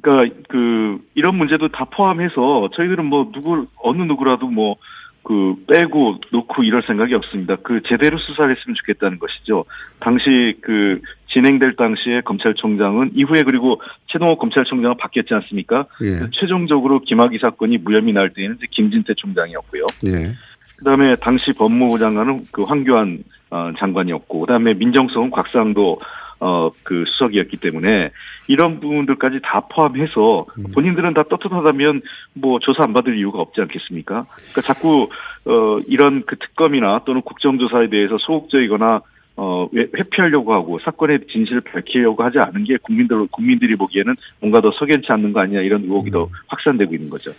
그러니까 0.00 0.36
그 0.48 0.98
이런 1.14 1.36
문제도 1.36 1.68
다 1.68 1.84
포함해서 1.84 2.70
저희들은 2.74 3.04
뭐 3.04 3.30
누구 3.32 3.66
어느 3.82 4.02
누구라도 4.02 4.48
뭐 4.48 4.76
그 5.24 5.54
빼고 5.66 6.18
놓고 6.30 6.62
이럴 6.62 6.82
생각이 6.82 7.14
없습니다. 7.14 7.56
그 7.56 7.80
제대로 7.88 8.18
수사를 8.18 8.54
했으면 8.54 8.76
좋겠다는 8.76 9.18
것이죠. 9.18 9.64
당시 9.98 10.54
그 10.60 11.00
진행될 11.32 11.74
당시에 11.76 12.20
검찰총장은 12.20 13.12
이후에 13.14 13.42
그리고 13.42 13.80
최동호 14.06 14.36
검찰총장은 14.36 14.98
바뀌었지 14.98 15.34
않습니까? 15.34 15.86
예. 16.02 16.18
그 16.18 16.30
최종적으로 16.30 17.00
김학의 17.00 17.38
사건이 17.40 17.78
무혐의 17.78 18.12
날 18.12 18.30
때에는 18.30 18.56
이제 18.56 18.66
김진태 18.70 19.14
총장이었고요. 19.16 19.86
예. 20.08 20.28
그다음에 20.76 21.16
당시 21.16 21.52
법무부 21.54 21.98
장관은 21.98 22.44
그 22.52 22.62
황교안 22.62 23.24
어, 23.50 23.72
장관이었고 23.78 24.40
그다음에 24.40 24.74
민정수석은 24.74 25.30
곽상도 25.30 25.98
어 26.40 26.70
그 26.82 27.04
수석이었기 27.06 27.56
때문에 27.58 28.10
이런 28.48 28.80
부분들까지 28.80 29.40
다 29.42 29.60
포함해서 29.70 30.46
본인들은 30.74 31.14
다 31.14 31.22
떳떳하다면 31.30 32.02
뭐 32.34 32.58
조사 32.60 32.82
안 32.84 32.92
받을 32.92 33.16
이유가 33.16 33.38
없지 33.40 33.60
않겠습니까? 33.60 34.26
그러니까 34.34 34.60
자꾸 34.60 35.08
어 35.46 35.78
이런 35.86 36.24
그 36.26 36.36
특검이나 36.36 37.00
또는 37.06 37.22
국정조사에 37.22 37.88
대해서 37.88 38.18
소극적이거나 38.18 39.00
어 39.36 39.68
회- 39.74 39.88
회피하려고 39.96 40.52
하고 40.52 40.78
사건의 40.84 41.20
진실을 41.32 41.60
밝히려고 41.62 42.22
하지 42.22 42.38
않은 42.38 42.64
게 42.64 42.76
국민들 42.82 43.26
국민들이 43.30 43.74
보기에는 43.76 44.14
뭔가 44.40 44.60
더 44.60 44.70
석연치 44.78 45.06
않는 45.10 45.32
거 45.32 45.40
아니냐 45.40 45.60
이런 45.60 45.82
의혹이 45.84 46.10
더 46.10 46.28
확산되고 46.48 46.94
있는 46.94 47.08
거죠. 47.10 47.32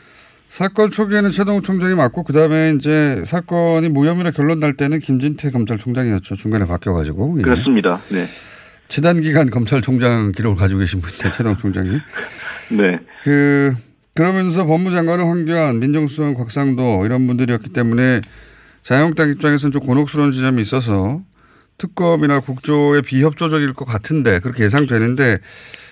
사건 0.47 0.89
초기에는 0.91 1.31
최동욱 1.31 1.63
총장이 1.63 1.95
맞고 1.95 2.23
그 2.23 2.31
다음에 2.33 2.73
이제 2.77 3.21
사건이 3.25 3.89
무혐의로 3.89 4.31
결론 4.31 4.59
날 4.59 4.75
때는 4.77 4.99
김진태 4.99 5.49
검찰총장이었죠. 5.51 6.35
중간에 6.35 6.65
바뀌어가지고. 6.67 7.37
예. 7.39 7.41
그렇습니다. 7.41 7.99
네. 8.11 8.25
지난 8.87 9.19
기간 9.21 9.49
검찰총장 9.49 10.31
기록을 10.31 10.57
가지고 10.57 10.79
계신 10.79 11.01
분인데 11.01 11.31
최동욱 11.31 11.57
총장이. 11.57 11.99
네. 12.77 12.99
그 13.23 13.73
그러면서 14.13 14.65
법무장관은 14.65 15.25
황교안, 15.25 15.79
민정수석은 15.79 16.35
곽상도 16.35 17.05
이런 17.05 17.27
분들이었기 17.27 17.73
때문에 17.73 18.21
자유한국당 18.81 19.29
입장에서는 19.31 19.71
좀 19.71 19.81
곤혹스러운 19.81 20.31
지점이 20.31 20.61
있어서 20.61 21.21
특검이나 21.77 22.39
국조에 22.39 23.01
비협조적일 23.01 23.73
것 23.73 23.85
같은데 23.85 24.39
그렇게 24.39 24.63
예상되는데 24.63 25.39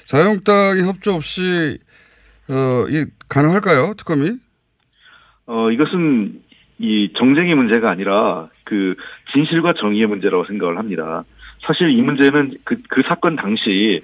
자유한국당이 0.06 0.84
협조 0.84 1.16
없이 1.16 1.80
어, 2.50 2.86
이 2.90 3.06
가능할까요? 3.28 3.94
특검이? 3.98 4.38
어, 5.48 5.72
이것은 5.72 6.42
이 6.80 7.12
정쟁의 7.18 7.56
문제가 7.56 7.90
아니라 7.90 8.50
그 8.64 8.96
진실과 9.34 9.74
정의의 9.80 10.08
문제라고 10.08 10.46
생각을 10.46 10.78
합니다. 10.78 11.24
사실 11.66 11.90
이 11.90 12.02
문제는 12.02 12.58
그, 12.64 12.78
그 12.90 13.02
사건 13.08 13.36
당시 13.36 14.02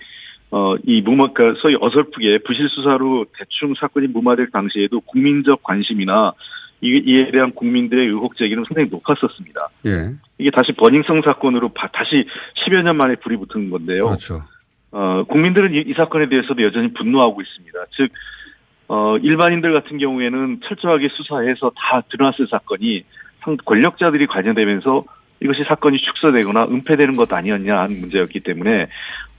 어, 0.52 0.76
이 0.84 1.02
무마, 1.02 1.32
그 1.32 1.54
소위 1.62 1.76
어설프게 1.80 2.40
부실 2.40 2.68
수사로 2.70 3.26
대충 3.38 3.76
사건이 3.80 4.08
무마될 4.08 4.50
당시에도 4.52 5.00
국민적 5.02 5.62
관심이나 5.62 6.34
이, 6.82 7.02
이에 7.06 7.30
대한 7.32 7.52
국민들의 7.52 8.08
의혹 8.08 8.36
제기는 8.36 8.64
상당히 8.68 8.90
높았었습니다. 8.90 9.60
예. 9.86 10.16
이게 10.38 10.50
다시 10.52 10.72
버닝성 10.72 11.22
사건으로 11.24 11.70
바- 11.70 11.90
다시 11.90 12.26
10여 12.66 12.82
년 12.82 12.98
만에 12.98 13.16
불이 13.16 13.38
붙은 13.38 13.70
건데요. 13.70 14.06
그렇죠. 14.06 14.42
어, 14.92 15.24
국민들은 15.28 15.74
이, 15.76 15.84
이 15.88 15.94
사건에 15.94 16.30
대해서도 16.30 16.64
여전히 16.64 16.94
분노하고 16.94 17.42
있습니다. 17.42 17.78
즉, 17.98 18.12
어, 18.88 19.18
일반인들 19.18 19.72
같은 19.74 20.00
경우에는 20.00 20.62
철저하게 20.68 21.10
수사해서 21.12 21.72
다 21.76 22.02
드러났을 22.10 22.48
사건이 22.50 23.04
상, 23.42 23.58
권력자들이 23.64 24.26
관여되면서 24.28 25.04
이것이 25.42 25.64
사건이 25.68 25.98
축소되거나 26.00 26.66
은폐되는 26.66 27.16
것 27.16 27.32
아니었냐 27.32 27.80
하는 27.80 28.00
문제였기 28.02 28.42
때문에 28.42 28.88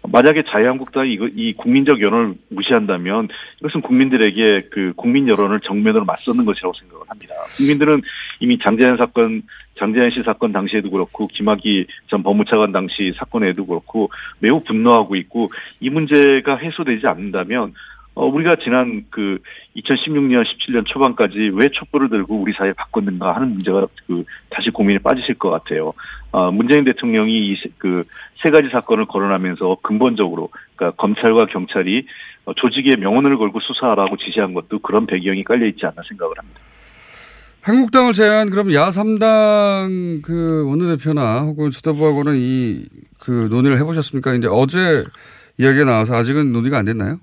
만약에 0.09 0.45
자유한국당이 0.51 1.19
이 1.35 1.53
국민적 1.55 2.01
여론을 2.01 2.35
무시한다면 2.49 3.29
이것은 3.61 3.83
국민들에게 3.83 4.69
그 4.71 4.93
국민 4.97 5.29
여론을 5.29 5.61
정면으로 5.61 6.05
맞서는 6.07 6.45
것이라고 6.47 6.73
생각을 6.81 7.05
합니다. 7.07 7.35
국민들은 7.59 8.01
이미 8.41 8.59
장재현 8.59 8.97
사건, 8.97 9.43
장재현 9.79 10.11
씨 10.11 10.23
사건 10.23 10.53
당시에도 10.53 10.91
그렇고 10.91 11.27
김학의 11.27 11.87
전 12.09 12.23
법무차관 12.23 12.73
당시 12.73 13.13
사건에도 13.19 13.67
그렇고 13.67 14.11
매우 14.39 14.61
분노하고 14.61 15.17
있고 15.17 15.51
이 15.81 15.91
문제가 15.91 16.57
해소되지 16.57 17.07
않는다면 17.07 17.75
어, 18.15 18.27
우리가 18.27 18.57
지난 18.63 19.05
그 19.11 19.39
2016년, 19.77 20.45
17년 20.45 20.85
초반까지 20.87 21.53
왜 21.55 21.69
촛불을 21.73 22.09
들고 22.11 22.37
우리 22.41 22.53
사회에 22.53 22.73
바꿨는가 22.75 23.35
하는 23.35 23.51
문제가 23.51 23.87
그 24.07 24.25
다시 24.51 24.71
고민에 24.71 24.99
빠지실 24.99 25.37
것 25.37 25.51
같아요. 25.51 25.93
어, 26.33 26.51
문재인 26.51 26.85
대통령이 26.85 27.53
이그 27.53 28.05
세 28.43 28.51
가지 28.51 28.69
사건을 28.71 29.07
거론하면서 29.07 29.79
근본적으로 29.83 30.51
그러니까 30.77 30.97
검찰과 31.01 31.47
경찰이 31.47 32.07
어, 32.47 32.55
조직의 32.55 32.97
명언을 32.97 33.39
걸고 33.39 33.61
수사하라고 33.61 34.17
지시한 34.17 34.55
것도 34.55 34.81
그런 34.81 35.07
배경이 35.07 35.45
깔려 35.45 35.67
있지 35.67 35.87
않나 35.87 36.03
생각을 36.09 36.39
합니다. 36.39 36.61
한국당을 37.63 38.15
제외한 38.15 38.49
그럼 38.49 38.73
야 38.73 38.87
3당 38.87 40.23
그 40.23 40.67
원내대표나 40.69 41.41
혹은 41.41 41.71
지도부하고는 41.71 42.35
이 42.37 42.85
그 43.21 43.49
논의를 43.51 43.79
해보셨습니까? 43.79 44.35
이제 44.35 44.49
어제 44.51 45.05
이야기가 45.59 45.85
나와서 45.85 46.17
아직은 46.17 46.53
논의가 46.53 46.79
안 46.79 46.87
됐나요? 46.87 47.19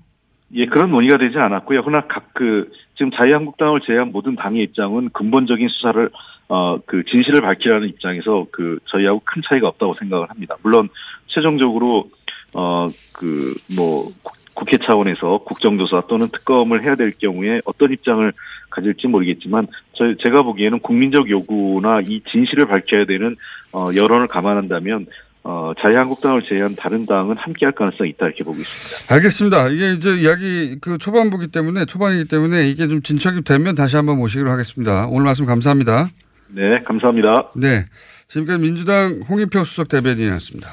예, 0.54 0.66
그런 0.66 0.90
논의가 0.90 1.18
되지 1.18 1.38
않았고요. 1.38 1.82
그러나 1.84 2.06
각 2.06 2.28
그 2.34 2.70
지금 2.96 3.10
자유한국당을 3.12 3.80
제외한 3.86 4.12
모든 4.12 4.34
당의 4.36 4.62
입장은 4.64 5.10
근본적인 5.10 5.68
수사를 5.68 6.10
어 6.48 6.78
그 6.86 7.04
진실을 7.04 7.40
밝히라는 7.42 7.88
입장에서 7.88 8.46
그 8.50 8.78
저희하고 8.86 9.20
큰 9.24 9.42
차이가 9.48 9.68
없다고 9.68 9.94
생각을 9.94 10.30
합니다. 10.30 10.56
물론 10.62 10.88
최종적으로 11.28 12.10
어 12.54 12.88
그 13.12 13.54
뭐 13.76 14.10
국회 14.54 14.76
차원에서 14.78 15.38
국정조사 15.44 16.02
또는 16.08 16.26
특검을 16.32 16.82
해야 16.82 16.96
될 16.96 17.12
경우에 17.12 17.60
어떤 17.64 17.92
입장을 17.92 18.32
가질지 18.70 19.06
모르겠지만 19.06 19.68
저 19.92 20.14
제가 20.24 20.42
보기에는 20.42 20.80
국민적 20.80 21.30
요구나 21.30 22.00
이 22.00 22.20
진실을 22.30 22.66
밝혀야 22.66 23.04
되는 23.04 23.36
어 23.72 23.90
여론을 23.94 24.26
감안한다면 24.26 25.06
어 25.44 25.72
자유한국당을 25.80 26.42
제외한 26.42 26.74
다른 26.74 27.06
당은 27.06 27.36
함께할 27.38 27.72
가능성이 27.72 28.10
있다 28.10 28.26
이렇게 28.26 28.44
보고 28.44 28.58
있습니다. 28.58 29.14
알겠습니다. 29.14 29.68
이게 29.68 29.92
이제 29.92 30.14
이야기 30.16 30.78
그 30.80 30.98
초반부기 30.98 31.48
때문에 31.48 31.84
초반이기 31.86 32.28
때문에 32.28 32.68
이게 32.68 32.88
좀 32.88 33.02
진척이 33.02 33.42
되면 33.42 33.74
다시 33.74 33.96
한번 33.96 34.18
모시기로 34.18 34.50
하겠습니다. 34.50 35.06
오늘 35.06 35.24
말씀 35.24 35.46
감사합니다. 35.46 36.08
네, 36.48 36.80
감사합니다. 36.84 37.50
네. 37.56 37.84
지금까지 38.26 38.58
민주당 38.58 39.20
홍익표 39.28 39.64
수석 39.64 39.88
대변인이었습니다. 39.88 40.70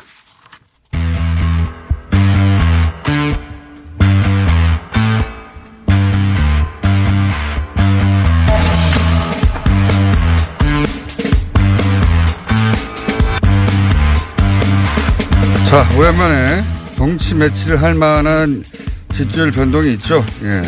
자, 15.76 15.86
오랜만에 16.00 16.64
정치 16.96 17.36
매치를 17.36 17.82
할 17.82 17.94
만한 17.94 18.64
지지율 19.12 19.52
변동이 19.52 19.92
있죠. 19.96 20.26
예. 20.44 20.64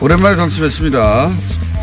오랜만에 0.00 0.34
정치 0.34 0.62
매치입니다. 0.62 1.30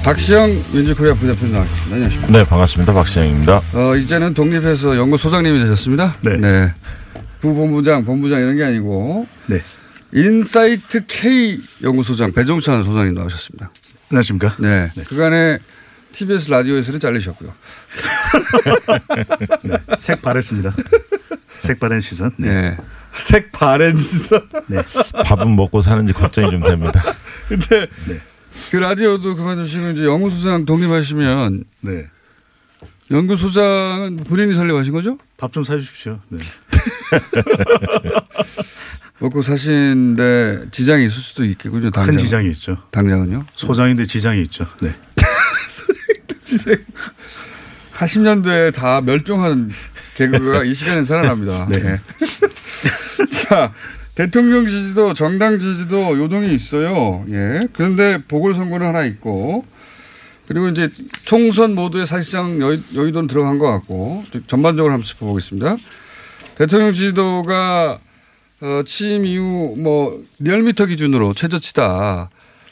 박시영 0.03 0.49
윈지코리아 0.73 1.13
부대표님 1.13 1.53
나와주셨습니다. 1.53 1.93
안녕하십니까. 1.93 2.31
네, 2.33 2.43
반갑습니다. 2.45 2.93
박시영입니다. 2.93 3.61
어, 3.73 3.95
이제는 3.95 4.33
독립해서 4.33 4.97
연구소장님이 4.97 5.59
되셨습니다. 5.59 6.15
네. 6.21 6.73
부본부장, 7.41 8.05
본부장 8.05 8.41
이런 8.41 8.57
게 8.57 8.63
아니고. 8.63 9.27
네. 9.45 9.61
인사이트 10.11 11.05
K 11.05 11.61
연구소장 11.83 12.31
배종찬 12.31 12.85
소장님 12.85 13.13
나오셨습니다. 13.13 13.69
안녕하십니까. 14.09 14.55
네. 14.57 14.89
그간에 15.07 15.59
TBS 16.19 16.49
라디오에서는 16.49 16.99
잘리셨고요. 16.99 17.53
네. 19.63 19.77
색 19.97 20.21
바랬습니다. 20.21 20.75
색 21.61 21.79
바른 21.79 22.01
시선. 22.01 22.31
네. 22.37 22.75
색 23.17 23.53
바른 23.53 23.97
시선. 23.97 24.49
네. 24.67 24.83
밥은 25.25 25.55
먹고 25.55 25.81
사는지 25.81 26.11
걱정이 26.11 26.51
좀 26.51 26.61
됩니다. 26.61 27.01
근데 27.47 27.87
그 28.69 28.75
라디오도 28.77 29.37
그만두시고 29.37 29.91
이제 29.91 30.03
연구소장 30.03 30.65
독립하시면 30.65 31.63
네. 31.81 32.07
연구소장은 33.11 34.17
본인이 34.25 34.55
설립하신 34.55 34.91
거죠? 34.93 35.17
밥 35.37 35.53
좀 35.53 35.63
사주십시오. 35.63 36.19
네. 36.27 36.43
먹고 39.19 39.41
사시는데 39.41 40.65
지장이 40.71 41.05
있을 41.05 41.21
수도 41.21 41.45
있겠군요. 41.45 41.91
당장. 41.91 42.15
큰 42.15 42.17
지장이 42.17 42.49
있죠. 42.51 42.77
당장은요? 42.91 43.45
소장인데 43.53 44.05
지장이 44.05 44.41
있죠. 44.43 44.65
네. 44.81 44.93
80년대에 47.93 48.73
다 48.73 49.01
멸종한 49.01 49.71
개그가 50.15 50.63
이 50.63 50.73
시간에 50.73 51.03
살아납니다. 51.03 51.67
네. 51.69 51.79
네. 51.79 51.99
자, 53.31 53.73
대통령 54.15 54.67
지지도 54.67 55.13
정당 55.13 55.59
지지도 55.59 56.17
요동이 56.17 56.53
있어요. 56.53 57.25
예. 57.29 57.61
그런데 57.73 58.21
보궐선거는 58.27 58.87
하나 58.87 59.05
있고 59.05 59.65
그리고 60.47 60.67
이제 60.67 60.89
총선 61.25 61.75
모두에 61.75 62.05
사실상 62.05 62.59
여의, 62.59 62.81
여의도는 62.95 63.27
들어간 63.27 63.59
것 63.59 63.71
같고 63.71 64.25
전반적으로 64.47 64.93
한번 64.93 65.05
짚어보겠습니다. 65.05 65.77
대통령 66.55 66.91
지지도가 66.91 67.99
어, 68.61 68.81
취임 68.85 69.25
이후 69.25 69.75
뭐 69.77 70.21
리얼미터 70.39 70.87
기준으로 70.87 71.33
최저치다. 71.33 72.29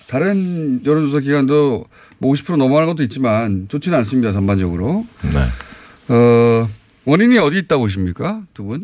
다른 0.07 0.81
여론조사 0.85 1.19
기관도 1.19 1.85
뭐 2.19 2.33
50% 2.33 2.57
넘어가는 2.57 2.87
것도 2.87 3.03
있지만 3.03 3.67
좋지는 3.69 3.97
않습니다. 3.99 4.31
전반적으로. 4.33 5.05
네. 5.23 6.13
어, 6.13 6.69
원인이 7.05 7.37
어디 7.37 7.59
있다고 7.59 7.83
보십니까? 7.83 8.41
두 8.53 8.63
분? 8.65 8.81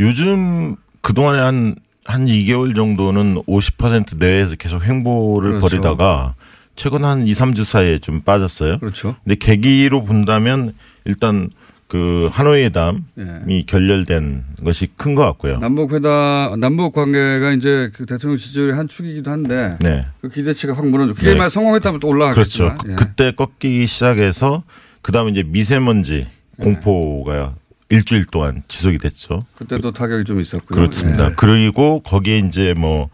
요즘 0.00 0.76
그동안에 1.02 1.38
한, 1.38 1.74
한 2.04 2.26
2개월 2.26 2.74
정도는 2.74 3.36
50% 3.46 4.18
내외에서 4.18 4.56
계속 4.56 4.82
횡보를 4.84 5.58
그렇죠. 5.58 5.68
벌이다가 5.68 6.34
최근 6.74 7.04
한 7.04 7.26
2, 7.26 7.32
3주 7.32 7.64
사이에 7.64 7.98
좀 7.98 8.22
빠졌어요. 8.22 8.78
그렇죠. 8.78 9.16
근데 9.24 9.34
계기로 9.36 10.04
본다면 10.04 10.74
일단 11.04 11.50
그 11.92 12.30
하노이 12.32 12.62
회담이 12.64 13.00
예. 13.18 13.62
결렬된 13.66 14.44
것이 14.64 14.86
큰 14.96 15.14
것 15.14 15.24
같고요. 15.26 15.58
남북 15.58 15.92
회담, 15.92 16.58
남북 16.58 16.94
관계가 16.94 17.52
이제 17.52 17.90
그 17.92 18.06
대통령 18.06 18.38
지지율의 18.38 18.74
한 18.74 18.88
축이기도 18.88 19.30
한데 19.30 19.76
네. 19.82 20.00
그 20.22 20.30
기대치가 20.30 20.74
확 20.74 20.86
무너져. 20.88 21.12
그게 21.12 21.32
네. 21.32 21.34
만 21.34 21.50
성공했다면 21.50 22.00
또 22.00 22.08
그렇죠. 22.08 22.24
올라가겠지만. 22.24 22.78
그- 22.78 22.90
예. 22.92 22.94
그때 22.94 23.32
꺾이기 23.32 23.86
시작해서 23.86 24.62
그다음에 25.02 25.32
이제 25.32 25.42
미세먼지 25.42 26.26
예. 26.60 26.64
공포가 26.64 27.56
일주일 27.90 28.24
동안 28.24 28.62
지속이 28.68 28.96
됐죠. 28.96 29.44
그때도 29.56 29.92
타격이 29.92 30.24
좀 30.24 30.40
있었고요. 30.40 30.80
그렇습니다. 30.80 31.26
예. 31.26 31.34
그리고 31.36 32.00
거기에 32.00 32.38
이제 32.38 32.72
뭐 32.74 33.10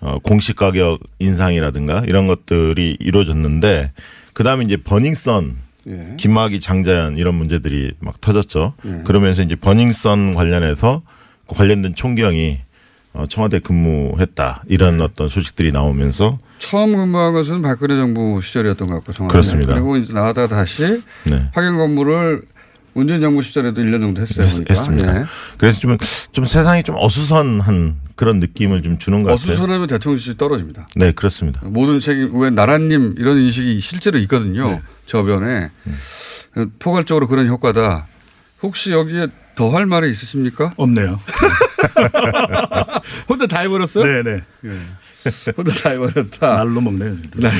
어, 0.00 0.18
공시 0.20 0.54
가격 0.54 1.00
인상이라든가 1.18 2.04
이런 2.08 2.26
것들이 2.26 2.96
이루어졌는데 2.98 3.92
그다음에 4.32 4.64
이제 4.64 4.78
버닝썬 4.78 5.56
예. 5.88 6.14
김학의 6.16 6.60
장자연 6.60 7.18
이런 7.18 7.34
문제들이 7.34 7.92
막 8.00 8.20
터졌죠. 8.20 8.74
예. 8.84 9.02
그러면서 9.04 9.42
이제 9.42 9.56
버닝썬 9.56 10.34
관련해서 10.34 11.02
그 11.48 11.54
관련된 11.54 11.94
총경이 11.94 12.60
어, 13.14 13.26
청와대 13.28 13.58
근무했다 13.58 14.62
이런 14.68 14.98
네. 14.98 15.04
어떤 15.04 15.28
소식들이 15.28 15.70
나오면서 15.70 16.38
처음 16.58 16.96
근무한 16.96 17.32
것은 17.34 17.60
박근혜 17.60 17.96
정부 17.96 18.40
시절이었던 18.40 18.88
것 18.88 18.94
같고 18.96 19.12
청와대. 19.12 19.32
그렇습니다. 19.32 19.74
그리고 19.74 19.96
이제 19.96 20.14
나왔다가 20.14 20.46
다시 20.48 21.02
네. 21.24 21.50
확인 21.52 21.76
근무를 21.76 22.42
문재인 22.94 23.20
정부 23.20 23.42
시절에도 23.42 23.80
1년 23.82 24.00
정도 24.02 24.22
했어요. 24.22 24.46
했, 24.46 24.52
보니까. 24.54 24.74
했습니다. 24.74 25.20
예. 25.20 25.24
그래서 25.56 25.80
좀, 25.80 25.96
좀 26.32 26.44
세상이 26.44 26.82
좀 26.82 26.96
어수선한 26.98 27.96
그런 28.16 28.38
느낌을 28.38 28.82
좀 28.82 28.98
주는 28.98 29.22
것 29.22 29.30
같아요. 29.30 29.52
어수선하면 29.52 29.86
대통령 29.86 30.18
지지 30.18 30.36
떨어집니다. 30.36 30.88
네, 30.96 31.12
그렇습니다. 31.12 31.60
모든 31.64 32.00
책임 32.00 32.38
왜 32.38 32.50
나라님 32.50 33.14
이런 33.18 33.38
인식이 33.38 33.80
실제로 33.80 34.18
있거든요. 34.18 34.70
네. 34.72 34.82
저변에 35.06 35.70
음. 35.86 36.70
포괄적으로 36.78 37.28
그런 37.28 37.46
효과다. 37.48 38.06
혹시 38.62 38.92
여기에 38.92 39.28
더 39.54 39.70
할 39.70 39.86
말이 39.86 40.08
있으십니까? 40.10 40.72
없네요. 40.76 41.18
혼자 43.28 43.46
다 43.46 43.60
해버렸어요? 43.60 44.04
네네. 44.22 44.42
혼자 45.56 45.72
다 45.82 45.90
해버렸다. 45.90 46.56
날로 46.56 46.80
먹네요. 46.80 47.16
날. 47.36 47.52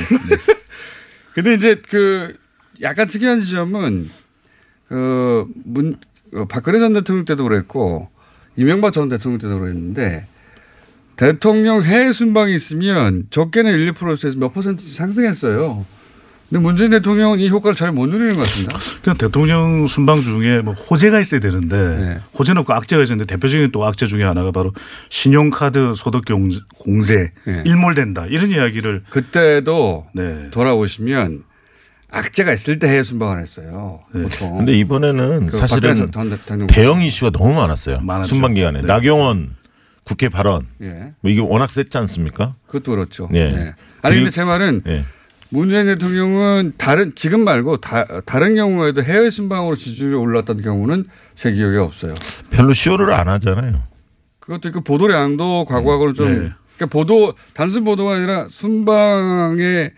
근데 1.34 1.54
이제 1.54 1.80
그 1.88 2.34
약간 2.80 3.06
특이한 3.06 3.42
지점은 3.42 4.10
그 4.92 5.46
문, 5.64 5.96
어, 6.34 6.44
박근혜 6.44 6.78
전 6.78 6.92
대통령 6.92 7.24
때도 7.24 7.44
그랬고 7.44 8.10
이명박 8.56 8.92
전 8.92 9.08
대통령 9.08 9.38
때도 9.40 9.58
그랬는데 9.58 10.26
대통령 11.16 11.82
해외 11.82 12.12
순방이 12.12 12.54
있으면 12.54 13.26
적게는 13.30 13.72
1, 13.72 13.94
2%에서 13.94 14.38
몇 14.38 14.52
퍼센트씩 14.52 14.94
상승했어요. 14.94 15.86
근데 16.50 16.62
문재인 16.62 16.90
대통령은 16.90 17.40
이 17.40 17.48
효과를 17.48 17.74
잘 17.74 17.92
못 17.92 18.06
누리는 18.06 18.36
것 18.36 18.42
같습니다. 18.42 18.76
그냥 19.02 19.16
대통령 19.16 19.86
순방 19.86 20.20
중에 20.20 20.60
뭐 20.60 20.74
호재가 20.74 21.20
있어야 21.20 21.40
되는데 21.40 21.76
네. 21.76 22.20
호재는 22.38 22.60
없고 22.60 22.74
악재가 22.74 23.02
있었는데 23.02 23.34
대표적인 23.34 23.72
또 23.72 23.86
악재 23.86 24.04
중에 24.04 24.24
하나가 24.24 24.50
바로 24.50 24.74
신용카드 25.08 25.94
소득 25.94 26.26
공제 26.74 27.32
네. 27.46 27.62
일몰된다 27.64 28.26
이런 28.26 28.50
이야기를 28.50 29.04
그때도 29.08 30.08
네. 30.12 30.50
돌아오시면 30.50 31.44
악재가 32.12 32.52
있을 32.52 32.78
때 32.78 32.88
해외 32.88 33.02
순방을 33.02 33.40
했어요. 33.40 34.00
보통. 34.12 34.58
근데 34.58 34.74
이번에는 34.74 35.46
그 35.46 35.56
사실은 35.56 36.10
대형 36.68 37.00
이슈가 37.00 37.30
너무 37.30 37.54
많았어요. 37.54 38.00
많았죠. 38.02 38.28
순방 38.28 38.52
기간에 38.52 38.82
네. 38.82 38.86
나경원 38.86 39.56
국회 40.04 40.28
발언 40.28 40.66
예. 40.82 41.14
뭐 41.20 41.30
이게 41.30 41.40
워낙 41.40 41.70
셌지 41.70 41.96
않습니까? 41.96 42.54
그것도 42.66 42.90
그렇죠. 42.90 43.28
네. 43.30 43.50
네. 43.50 43.74
아니 44.02 44.16
근데 44.16 44.30
제 44.30 44.44
말은 44.44 44.82
네. 44.84 45.06
문재인 45.48 45.86
대통령은 45.86 46.74
다른 46.76 47.12
지금 47.14 47.44
말고 47.44 47.78
다, 47.78 48.04
다른 48.26 48.56
경우에도 48.56 49.02
해외 49.02 49.30
순방으로 49.30 49.76
지지율이 49.76 50.14
올랐던 50.14 50.60
경우는 50.60 51.06
제 51.34 51.52
기억에 51.52 51.78
없어요. 51.78 52.12
별로 52.50 52.74
쇼를 52.74 53.10
안 53.12 53.28
하잖아요. 53.28 53.82
그것도 54.38 54.68
있고 54.68 54.82
보도량도 54.82 55.64
과거하고는 55.66 56.14
좀 56.14 56.26
네. 56.28 56.50
그러니까 56.76 56.86
보도 56.90 57.32
단순 57.54 57.84
보도가 57.84 58.16
아니라 58.16 58.46
순방에 58.50 59.92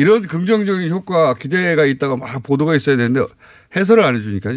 이런 0.00 0.22
긍정적인 0.22 0.88
효과 0.90 1.34
기대가 1.34 1.84
있다가 1.84 2.16
막 2.16 2.42
보도가 2.42 2.74
있어야 2.74 2.96
되는데 2.96 3.22
해설을 3.76 4.02
안 4.02 4.16
해주니까요. 4.16 4.56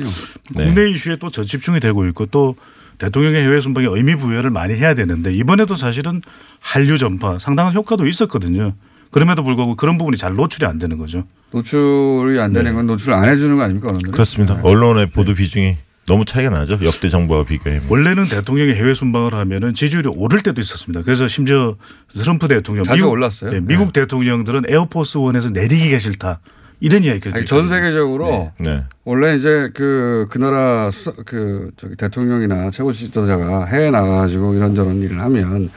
네. 0.55 0.65
국내 0.65 0.89
이슈에 0.89 1.17
또 1.17 1.29
저집중이 1.29 1.81
되고 1.81 2.07
있고 2.07 2.27
또 2.27 2.55
대통령의 2.97 3.43
해외 3.43 3.59
순방에 3.59 3.87
의미 3.89 4.15
부여를 4.15 4.51
많이 4.51 4.73
해야 4.75 4.93
되는데 4.93 5.33
이번에도 5.33 5.75
사실은 5.75 6.21
한류 6.61 6.97
전파 6.97 7.39
상당한 7.39 7.73
효과도 7.73 8.07
있었거든요. 8.07 8.73
그럼에도 9.11 9.43
불구하고 9.43 9.75
그런 9.75 9.97
부분이 9.97 10.15
잘 10.15 10.33
노출이 10.33 10.65
안 10.65 10.79
되는 10.79 10.97
거죠. 10.97 11.25
노출이 11.51 12.39
안 12.39 12.53
되는 12.53 12.71
네. 12.71 12.75
건 12.75 12.87
노출 12.87 13.11
안 13.11 13.27
해주는 13.27 13.57
거 13.57 13.63
아닙니까? 13.63 13.87
그렇습니다. 14.13 14.61
언론의 14.63 15.11
보도 15.11 15.33
비중이 15.33 15.75
너무 16.05 16.25
차이가 16.25 16.49
나죠. 16.49 16.79
역대 16.83 17.09
정부와 17.09 17.45
비교하면. 17.45 17.85
원래는 17.89 18.25
대통령이 18.27 18.73
해외 18.73 18.93
순방을 18.93 19.33
하면은 19.33 19.73
지지율이 19.73 20.09
오를 20.13 20.41
때도 20.41 20.59
있었습니다. 20.59 21.03
그래서 21.03 21.27
심지어 21.27 21.75
트럼프 22.17 22.47
대통령 22.47 22.83
자주 22.83 23.05
올랐어요. 23.05 23.51
네, 23.51 23.61
미국 23.61 23.93
대통령들은 23.93 24.63
에어포스 24.67 25.17
원에서 25.19 25.49
내리기가 25.49 25.97
싫다 25.97 26.39
이런 26.83 27.01
아니, 27.33 27.45
전 27.45 27.69
세계적으로 27.69 28.51
네. 28.59 28.83
원래 29.05 29.37
이제 29.37 29.69
그, 29.73 30.27
그 30.29 30.37
나라 30.37 30.91
수사, 30.91 31.13
그, 31.25 31.71
저기 31.77 31.95
대통령이나 31.95 32.71
최고 32.71 32.91
지도자가 32.91 33.67
해외 33.67 33.89
나가 33.89 34.17
가지고 34.21 34.53
이런저런 34.53 35.01
일을 35.01 35.21
하면 35.21 35.69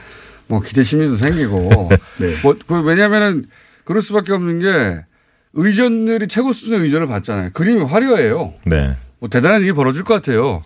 뭐 0.47 0.59
기대 0.59 0.83
심리도 0.83 1.15
생기고. 1.15 1.89
네. 2.19 2.35
뭐, 2.43 2.55
그 2.67 2.81
왜냐면은 2.81 3.45
그럴 3.85 4.01
수밖에 4.01 4.33
없는 4.33 4.59
게 4.59 5.05
의전들이 5.53 6.27
최고 6.27 6.51
수준의 6.51 6.81
의전을 6.81 7.07
받잖아요. 7.07 7.51
그림이 7.53 7.83
화려해요. 7.83 8.53
네. 8.65 8.97
뭐 9.19 9.29
대단한 9.29 9.61
일이 9.61 9.73
벌어질 9.73 10.03
것 10.03 10.13
같아요. 10.15 10.61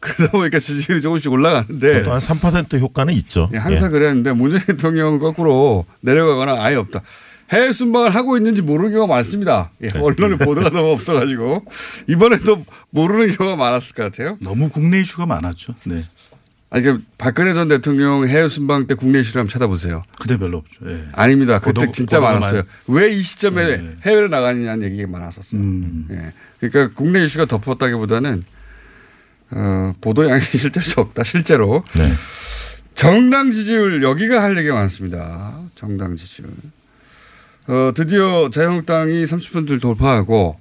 그러다 0.00 0.32
보니까 0.32 0.58
지지율이 0.58 1.00
조금씩 1.00 1.30
올라가는데. 1.30 2.02
한 2.08 2.18
3% 2.18 2.78
효과는 2.80 3.14
있죠. 3.14 3.48
예, 3.54 3.58
항상 3.58 3.86
예. 3.86 3.88
그랬는데 3.90 4.32
문재인 4.32 4.60
대통령은 4.66 5.18
거꾸로 5.20 5.86
내려가거나 6.00 6.62
아예 6.62 6.74
없다. 6.76 7.02
해외 7.50 7.72
순방을 7.72 8.14
하고 8.14 8.36
있는지 8.36 8.62
모르는 8.62 8.92
경우가 8.92 9.14
많습니다. 9.14 9.70
예, 9.82 9.88
네. 9.88 10.00
언론에 10.00 10.36
보도가 10.38 10.70
너무 10.70 10.90
없어가지고 10.92 11.64
이번에도 12.08 12.64
모르는 12.90 13.36
경우가 13.36 13.56
많았을 13.56 13.94
것 13.94 14.04
같아요. 14.04 14.38
너무 14.40 14.70
국내 14.70 15.00
이슈가 15.00 15.26
많았죠. 15.26 15.74
네. 15.84 16.02
아니, 16.70 16.82
그 16.84 17.02
박근혜 17.18 17.52
전 17.52 17.68
대통령 17.68 18.26
해외 18.26 18.48
순방 18.48 18.86
때 18.86 18.94
국내 18.94 19.20
이슈를 19.20 19.40
한번 19.40 19.50
찾아보세요. 19.52 20.02
그때 20.18 20.38
별로 20.38 20.58
없죠. 20.58 20.78
예. 20.90 21.04
아닙니다. 21.12 21.58
그때 21.58 21.86
보도- 21.86 21.92
진짜 21.92 22.18
보도가 22.18 22.32
많았어요. 22.40 22.62
많- 22.86 22.96
왜이 22.96 23.22
시점에 23.22 23.76
네. 23.76 23.96
해외를 24.06 24.30
나가느냐는 24.30 24.82
얘기가 24.90 25.06
많았었어요. 25.10 25.60
음. 25.60 26.08
예. 26.10 26.32
그러니까 26.70 26.94
국내 26.94 27.24
이슈가 27.24 27.46
덮었다기보다는 27.46 28.44
어, 29.50 29.92
보도량이 30.00 30.40
실제로 30.42 30.84
적다. 30.86 31.22
실제로. 31.24 31.84
네. 31.94 32.10
정당 32.94 33.50
지지율 33.50 34.02
여기가 34.02 34.42
할 34.42 34.56
얘기가 34.56 34.74
많습니다. 34.74 35.58
정당 35.74 36.16
지지율. 36.16 36.48
어, 37.68 37.92
드디어 37.94 38.48
자유한국당이 38.50 39.24
30%를 39.24 39.80
돌파하고 39.80 40.58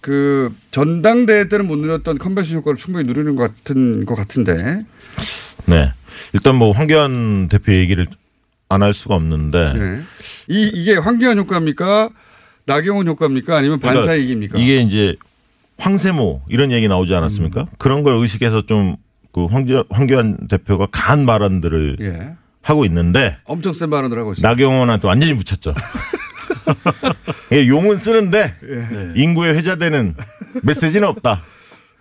그 0.00 0.54
전당대회 0.70 1.48
때는 1.48 1.66
못 1.66 1.76
누렸던 1.76 2.18
컨벤션 2.18 2.56
효과를 2.58 2.76
충분히 2.76 3.06
누리는 3.06 3.34
것 3.36 3.54
같은 3.56 4.04
것 4.06 4.14
같은데. 4.14 4.84
네. 5.66 5.92
일단 6.32 6.56
뭐 6.56 6.70
황교안 6.72 7.48
대표 7.48 7.72
얘기를 7.72 8.06
안 8.68 8.82
할 8.82 8.92
수가 8.94 9.14
없는데. 9.14 9.70
네. 9.74 10.02
이 10.48 10.70
이게 10.74 10.96
황교안 10.96 11.38
효과입니까? 11.38 12.10
나경원 12.66 13.06
효과입니까? 13.08 13.56
아니면 13.56 13.78
그러니까 13.80 14.00
반사이익입니까? 14.02 14.58
이게 14.58 14.80
이제 14.80 15.16
황세모 15.78 16.42
이런 16.48 16.72
얘기 16.72 16.88
나오지 16.88 17.14
않았습니까? 17.14 17.62
음. 17.62 17.66
그런 17.78 18.02
걸 18.02 18.14
의식해서 18.14 18.66
좀 18.66 18.96
그 19.36 19.44
황교안 19.90 20.46
대표가 20.48 20.86
간 20.90 21.26
발언들을 21.26 21.98
예. 22.00 22.32
하고 22.62 22.86
있는데 22.86 23.36
엄청 23.44 23.74
센 23.74 23.90
발언을 23.90 24.18
하고 24.18 24.32
있습니다. 24.32 24.48
나경원한테 24.48 25.06
완전히 25.06 25.34
묻혔죠. 25.34 25.74
이게 27.52 27.68
용은 27.68 27.96
쓰는데 27.98 28.54
예. 28.64 29.12
인구에 29.20 29.50
회자되는 29.50 30.14
메시지는 30.62 31.06
없다. 31.06 31.42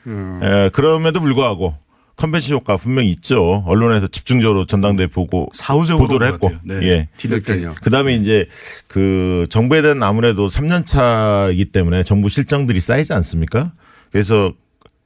음. 0.08 0.40
에, 0.42 0.70
그럼에도 0.70 1.20
불구하고 1.20 1.76
컨벤션 2.16 2.56
효과 2.56 2.78
분명히 2.78 3.10
있죠. 3.12 3.64
언론에서 3.66 4.08
집중적으로 4.08 4.66
전당대회 4.66 5.08
보고 5.08 5.50
사후적으로 5.54 6.08
보도를 6.08 6.34
했고. 6.34 6.52
네. 6.64 6.76
예. 6.84 7.10
뒤늦게. 7.18 7.68
그다음에 7.82 8.16
이제 8.16 8.48
그 8.88 9.46
정부에 9.50 9.82
대한 9.82 10.02
아무래도 10.02 10.48
3년 10.48 10.86
차이기 10.86 11.66
때문에 11.66 12.04
정부 12.04 12.30
실정들이 12.30 12.80
쌓이지 12.80 13.14
않습니까? 13.14 13.74
그래서 14.12 14.54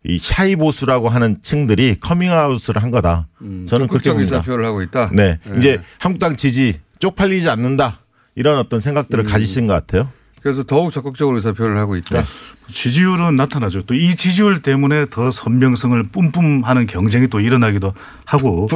이 0.06 0.18
shy 0.20 0.56
보수라고 0.56 1.10
하는 1.10 1.42
층들이 1.42 1.98
커밍아웃을 2.00 2.78
한 2.78 2.92
거다. 2.92 3.28
저는 3.68 3.88
그렇게 3.88 4.12
봅니다. 4.12 4.38
의사표를 4.38 4.66
하고 4.66 4.82
있다. 4.82 5.10
네. 5.14 5.40
네. 5.46 5.58
이제 5.58 5.82
한국당 6.00 6.36
지지 6.36 6.76
쪽팔리지 7.00 7.50
않는다. 7.50 8.02
이런 8.36 8.60
어떤 8.60 8.80
생각들을 8.80 9.24
가지신 9.26 9.68
것 9.68 9.74
같아요. 9.74 10.12
그래서 10.42 10.64
더욱 10.64 10.92
적극적으로 10.92 11.38
의사표를 11.38 11.78
하고 11.78 11.96
있다. 11.96 12.24
지지율은 12.68 13.36
나타나죠. 13.36 13.82
또 13.84 13.96
이 13.96 14.16
지지율 14.16 14.62
때문에 14.62 15.08
더 15.10 15.32
선명성을 15.32 16.02
뿜뿜하는 16.12 16.88
경쟁이 16.88 17.28
또 17.28 17.40
일어나기도 17.40 17.94
하고. 18.26 18.68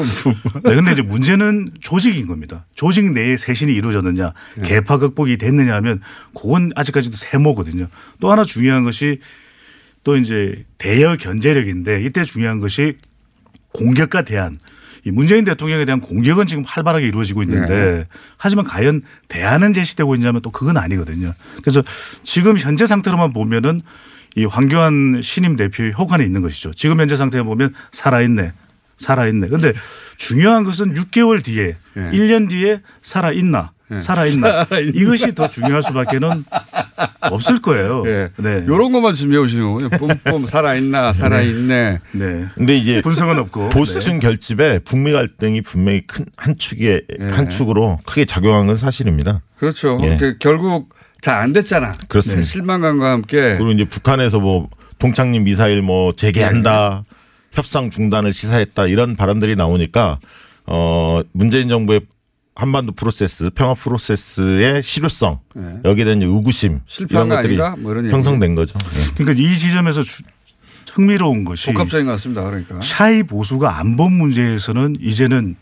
네, 0.64 0.76
근데 0.76 0.92
이제 0.92 1.02
문제는 1.02 1.70
조직인 1.80 2.28
겁니다. 2.28 2.66
조직 2.76 3.12
내에 3.14 3.38
쇄신이 3.38 3.74
이루어졌느냐, 3.74 4.34
네. 4.56 4.68
개파 4.68 4.98
극복이 4.98 5.38
됐느냐 5.38 5.74
하면 5.76 6.02
그건 6.36 6.72
아직까지도 6.76 7.16
세모거든요. 7.16 7.88
또 8.20 8.32
하나 8.32 8.44
중요한 8.44 8.84
것이 8.84 9.20
또 10.04 10.18
이제 10.18 10.66
대여 10.78 11.16
견제력인데 11.16 12.04
이때 12.04 12.24
중요한 12.26 12.60
것이 12.60 12.98
공격과 13.74 14.24
대안. 14.24 14.58
이 15.06 15.12
문재인 15.12 15.44
대통령에 15.44 15.86
대한 15.86 16.00
공격은 16.00 16.48
지금 16.48 16.64
활발하게 16.66 17.08
이루어지고 17.08 17.44
있는데 17.44 17.74
네. 17.74 18.08
하지만 18.38 18.66
과연 18.66 19.02
대안은 19.28 19.74
제시되고 19.74 20.16
있냐면 20.16 20.42
또 20.42 20.50
그건 20.50 20.78
아니거든요. 20.78 21.34
그래서 21.62 21.84
지금 22.24 22.58
현재 22.58 22.86
상태로만 22.86 23.34
보면은 23.34 23.82
이 24.36 24.46
황교안 24.46 25.20
신임 25.22 25.56
대표의 25.56 25.94
효과는 25.98 26.26
있는 26.26 26.42
것이죠. 26.42 26.72
지금 26.74 27.00
현재 27.00 27.18
상태에 27.18 27.44
보면 27.44 27.74
살아있네. 27.92 28.54
살아있네. 28.98 29.48
근데 29.48 29.74
중요한 30.18 30.64
것은 30.64 30.94
6개월 30.94 31.44
뒤에 31.44 31.76
예. 31.98 32.12
1년 32.12 32.50
뒤에 32.50 32.82
살아있나. 33.02 33.73
살아있나. 34.02 34.66
이것이 34.94 35.36
더 35.36 35.48
중요할 35.50 35.84
수밖에는 35.84 36.46
없을 37.22 37.62
거예요. 37.62 38.04
예. 38.08 38.30
네. 38.38 38.64
요런 38.68 38.92
것만 38.92 39.14
준비해 39.16 39.42
오시는 39.42 39.66
거군요. 39.66 39.90
뿜뿜 39.90 40.46
살아있나, 40.48 41.14
살아있네. 41.14 42.00
네. 42.14 42.46
근데 42.56 42.78
이제 42.78 43.02
분석은 43.02 43.38
없고 43.40 43.70
보수층 43.70 44.20
결집에 44.20 44.80
북미 44.80 45.12
갈등이 45.12 45.62
분명히 45.62 46.06
큰 46.08 46.26
한 46.38 46.58
축에 46.58 47.02
한 47.32 47.50
축으로 47.50 48.00
크게 48.06 48.26
작용한 48.26 48.68
건 48.68 48.78
사실입니다. 48.78 49.42
그렇죠. 49.58 50.00
예. 50.02 50.18
그 50.18 50.38
결국 50.40 50.90
잘 51.22 51.40
안 51.40 51.54
됐잖아. 51.54 51.94
그렇습니다. 52.10 52.42
네, 52.42 52.48
실망감과 52.48 53.12
함께. 53.12 53.56
그리고 53.58 53.72
이제 53.72 53.86
북한에서 53.86 54.40
뭐 54.42 54.70
동창림 55.00 55.46
미사일 55.46 55.82
뭐 55.82 56.14
재개한다, 56.14 57.06
협상 57.54 57.90
중단을 57.90 58.34
시사했다 58.34 58.88
이런 58.88 59.16
발언들이 59.16 59.56
나오니까 59.56 60.20
어 60.66 61.22
문재인 61.32 61.70
정부의 61.70 62.02
한반도 62.56 62.92
프로세스, 62.92 63.52
평화 63.56 63.74
프로세스의 63.74 64.84
실효성 64.84 65.40
네. 65.56 65.80
여기에 65.86 66.06
대한 66.06 66.22
의구심 66.22 66.82
실패한 66.86 67.26
이런 67.26 67.30
거 67.30 67.36
것들이 67.42 67.62
아닌가? 67.62 67.76
뭐 67.82 67.92
이런 67.92 68.10
형성된 68.12 68.54
거죠. 68.56 68.78
예. 68.96 69.14
그러니까 69.16 69.42
이 69.42 69.58
지점에서 69.58 70.04
주- 70.04 70.22
흥미로운 70.94 71.44
것이 71.44 71.72
복합적인 71.74 72.06
것 72.06 72.12
같습니다. 72.14 72.44
그러니까. 72.44 72.80
샤이 72.82 73.24
보수가 73.24 73.80
안보 73.80 74.10
문제에서는 74.10 74.98
이제는 75.00 75.56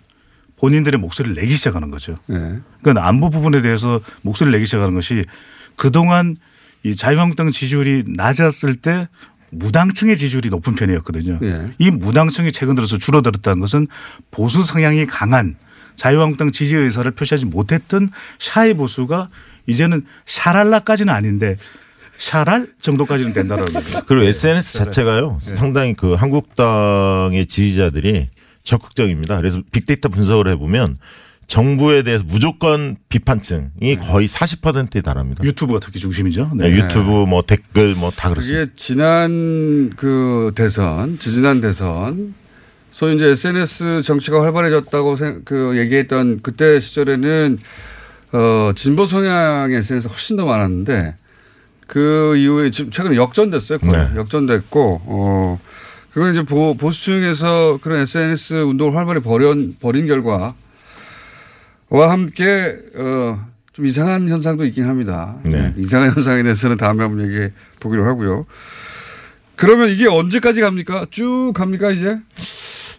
본인들의 0.57 0.99
목소리를 0.99 1.35
내기 1.41 1.53
시작하는 1.53 1.89
거죠. 1.89 2.17
네. 2.27 2.59
그러니까 2.81 3.07
안보 3.07 3.29
부분에 3.29 3.61
대해서 3.61 4.01
목소리를 4.23 4.51
내기 4.51 4.65
시작하는 4.65 4.93
것이 4.93 5.23
그동안 5.77 6.35
이 6.83 6.93
자유한국당 6.95 7.49
지지율이 7.51 8.03
낮았을 8.07 8.75
때 8.75 9.07
무당층의 9.51 10.17
지지율이 10.17 10.49
높은 10.49 10.75
편이었거든요. 10.75 11.39
예. 11.43 11.71
이 11.77 11.89
무당층이 11.91 12.51
최근 12.51 12.75
들어서 12.75 12.97
줄어들었다는 12.97 13.61
것은 13.61 13.87
보수 14.31 14.63
성향이 14.63 15.05
강한 15.05 15.55
자유한국당 15.95 16.51
지지 16.51 16.75
의사를 16.75 17.09
표시하지 17.11 17.45
못했던 17.45 18.09
샤이 18.39 18.73
보수가 18.73 19.29
이제는 19.67 20.05
샤랄라까지는 20.25 21.13
아닌데 21.13 21.57
샤랄 22.17 22.67
정도까지는 22.81 23.33
된다라는 23.33 23.73
거죠. 23.73 24.01
그리고 24.05 24.23
SNS 24.25 24.79
자체가요 24.79 25.39
상당히 25.41 25.93
그 25.93 26.13
한국당의 26.13 27.47
지지자들이 27.47 28.29
적극적입니다. 28.63 29.37
그래서 29.37 29.61
빅데이터 29.71 30.09
분석을 30.09 30.47
해보면 30.51 30.97
정부에 31.47 32.03
대해서 32.03 32.23
무조건 32.25 32.95
비판층이 33.09 33.97
거의 34.01 34.27
40%에 34.27 35.01
달합니다. 35.01 35.43
유튜브가 35.43 35.79
특히 35.81 35.99
중심이죠. 35.99 36.51
네, 36.55 36.69
유튜브 36.71 37.25
뭐 37.27 37.41
댓글 37.41 37.93
뭐 37.95 38.09
다 38.11 38.29
그렇습니다. 38.29 38.63
그게 38.65 38.73
지난 38.77 39.89
그 39.97 40.51
대선, 40.55 41.19
지지난 41.19 41.59
대선, 41.59 42.33
소위 42.91 43.15
이제 43.15 43.27
SNS 43.27 44.01
정치가 44.03 44.41
활발해졌다고 44.43 45.15
생- 45.15 45.41
그 45.45 45.77
얘기했던 45.77 46.41
그때 46.43 46.79
시절에는 46.79 47.57
어, 48.33 48.71
진보 48.75 49.05
성향의 49.05 49.77
SNS 49.77 50.07
가 50.07 50.13
훨씬 50.13 50.37
더 50.37 50.45
많았는데 50.45 51.15
그 51.87 52.35
이후에 52.37 52.71
지금 52.71 52.91
최근에 52.91 53.15
역전됐어요. 53.17 53.79
네. 53.81 54.11
역전됐고, 54.15 55.01
어, 55.05 55.59
그건 56.13 56.31
이제 56.31 56.43
보, 56.43 56.75
보수층에서 56.77 57.79
그런 57.81 57.99
SNS 58.01 58.53
운동을 58.63 58.95
활발히 58.95 59.21
벌인, 59.21 59.75
벌인 59.79 60.07
결과 60.07 60.53
와 61.89 62.11
함께 62.11 62.77
어, 62.95 63.45
좀 63.73 63.85
이상한 63.85 64.27
현상도 64.29 64.65
있긴 64.65 64.85
합니다. 64.85 65.35
네. 65.43 65.73
이상한 65.77 66.11
현상에 66.11 66.43
대해서는 66.43 66.77
다음에 66.77 67.03
한번 67.03 67.25
얘기해 67.25 67.51
보기로 67.81 68.05
하고요. 68.05 68.45
그러면 69.57 69.89
이게 69.89 70.07
언제까지 70.07 70.61
갑니까? 70.61 71.05
쭉 71.11 71.51
갑니까 71.53 71.91
이제? 71.91 72.19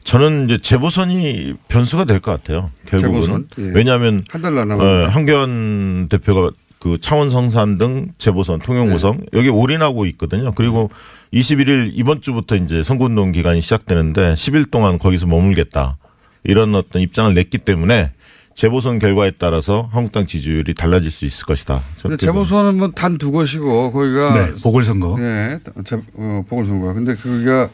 저는 0.04 0.46
이제 0.46 0.58
재보선이 0.58 1.54
변수가 1.68 2.04
될 2.04 2.20
것 2.20 2.32
같아요. 2.32 2.70
결국은 2.86 3.20
재보선? 3.22 3.48
예. 3.58 3.62
왜냐하면 3.74 4.20
한달 4.30 4.54
남았는데. 4.54 4.84
어, 4.84 5.08
한교안 5.08 6.08
대표가 6.10 6.50
그 6.78 6.98
창원 7.00 7.30
성산 7.30 7.78
등 7.78 8.08
재보선 8.18 8.58
통영고성 8.58 9.16
네. 9.18 9.26
여기 9.34 9.48
올인하고 9.48 10.04
있거든요. 10.06 10.52
그리고 10.52 10.90
21일 11.32 11.92
이번 11.94 12.20
주부터 12.20 12.56
이제 12.56 12.82
선거운동 12.82 13.30
기간이 13.32 13.60
시작되는데 13.60 14.34
10일 14.34 14.70
동안 14.70 14.98
거기서 14.98 15.26
머물겠다 15.28 15.96
이런 16.44 16.74
어떤 16.74 17.00
입장을 17.00 17.32
냈기 17.34 17.58
때문에 17.58 18.10
재보선 18.54 18.98
결과에 18.98 19.30
따라서 19.38 19.88
한국당 19.92 20.26
지지율이 20.26 20.74
달라질 20.74 21.10
수 21.12 21.24
있을 21.24 21.46
것이다. 21.46 21.80
근데 22.02 22.16
재보선은 22.16 22.76
뭐 22.76 22.90
단 22.92 23.16
두 23.16 23.30
것이고 23.30 23.92
거기가 23.92 24.34
네, 24.34 24.52
보궐선거. 24.62 25.16
네, 25.18 25.58
재, 25.86 25.96
어, 26.16 26.44
보궐선거가. 26.48 26.92
근데 26.94 27.14
그게 27.14 27.68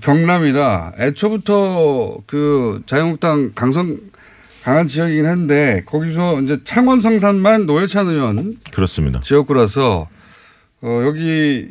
경남이라 0.00 0.92
애초부터 0.98 2.18
그 2.26 2.82
자유한국당 2.86 3.52
강성 3.54 3.98
강한 4.62 4.86
지역이긴 4.86 5.26
한데 5.26 5.82
거기서 5.86 6.42
이제 6.42 6.58
창원 6.64 7.00
성산만 7.00 7.66
노회찬 7.66 8.08
의원 8.08 8.56
그렇습니다. 8.72 9.20
지역구라서 9.20 10.06
어 10.82 11.02
여기 11.04 11.68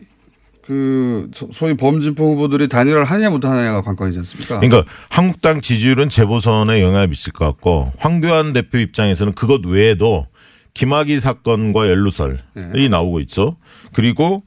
그 0.66 1.30
소- 1.34 1.50
소위 1.54 1.76
범진포 1.76 2.34
후보들이 2.34 2.68
단일화를 2.68 3.06
하느냐 3.06 3.30
못하느냐가 3.30 3.82
관건이지 3.82 4.20
않습니까? 4.20 4.60
그러니까 4.60 4.92
한국당 5.10 5.62
지지율은 5.62 6.10
재보선에 6.10 6.82
영향을 6.82 7.08
미칠 7.08 7.34
것 7.34 7.46
같고 7.46 7.92
황교안 7.98 8.54
대표 8.54 8.78
입장에서는 8.78 9.34
그것 9.34 9.66
외에도 9.66 10.28
김학의 10.76 11.20
사건과 11.20 11.90
연루설이 11.90 12.38
네. 12.54 12.90
나오고 12.90 13.20
있죠. 13.22 13.56
그리고 13.94 14.44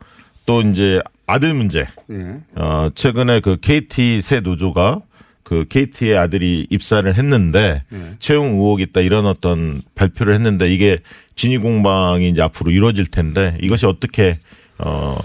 또 0.46 0.60
이제 0.62 1.00
아들 1.32 1.54
문제. 1.54 1.86
예. 2.10 2.36
어, 2.54 2.90
최근에 2.94 3.40
그 3.40 3.56
KT 3.60 4.20
새 4.22 4.40
노조가 4.40 5.00
그 5.42 5.64
KT의 5.68 6.16
아들이 6.16 6.66
입사를 6.70 7.12
했는데 7.14 7.82
네. 7.90 8.14
채용 8.18 8.52
의혹이 8.58 8.84
있다 8.84 9.00
이런 9.00 9.26
어떤 9.26 9.82
발표를 9.94 10.34
했는데 10.34 10.72
이게 10.72 10.98
진위 11.34 11.58
공방이 11.58 12.28
이제 12.30 12.40
앞으로 12.42 12.70
이루어질 12.70 13.06
텐데 13.06 13.56
이것이 13.62 13.86
어떻게 13.86 14.38
어 14.78 15.16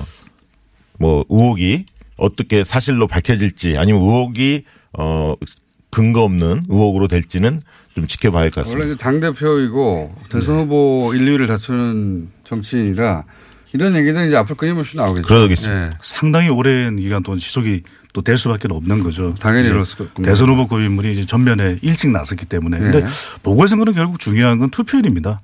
뭐 1.00 1.24
의혹이 1.30 1.86
어떻게 2.18 2.64
사실로 2.64 3.06
밝혀질지 3.06 3.78
아니면 3.78 4.02
의혹이 4.02 4.64
어 4.98 5.36
근거 5.92 6.24
없는 6.24 6.64
의혹으로 6.70 7.08
될지는 7.08 7.60
좀 7.96 8.08
지켜봐야 8.08 8.42
할 8.44 8.50
것 8.50 8.62
같습니다. 8.62 8.84
원래 8.86 8.98
당 8.98 9.20
대표이고 9.20 10.16
대선 10.32 10.58
후보 10.64 11.12
1, 11.14 11.24
2위를 11.24 11.48
다투는 11.48 12.30
정치인이라 12.44 13.26
이런 13.74 13.96
얘기들은 13.96 14.28
이제 14.28 14.36
앞으로 14.36 14.56
끊임없이 14.56 14.98
나오겠죠. 14.98 15.28
그러겠습니다. 15.28 15.86
예. 15.86 15.90
상당히 16.02 16.50
오랜 16.50 16.98
기간 16.98 17.24
동안 17.24 17.40
지속이 17.40 17.84
또 18.14 18.22
될 18.22 18.38
수밖에 18.38 18.68
없는 18.72 19.04
거죠. 19.04 19.36
당연히 19.40 19.70
없군요. 19.70 20.26
대선 20.26 20.50
후보급 20.50 20.80
인물이 20.82 21.14
이제 21.14 21.26
전면에 21.26 21.78
일찍 21.84 22.10
나섰기 22.10 22.48
때문에. 22.48 22.80
근데 22.80 23.02
네. 23.02 23.08
보궐선거는 23.44 23.94
결국 23.94 24.20
중요한 24.20 24.58
건 24.58 24.72
투표율입니다. 24.72 25.42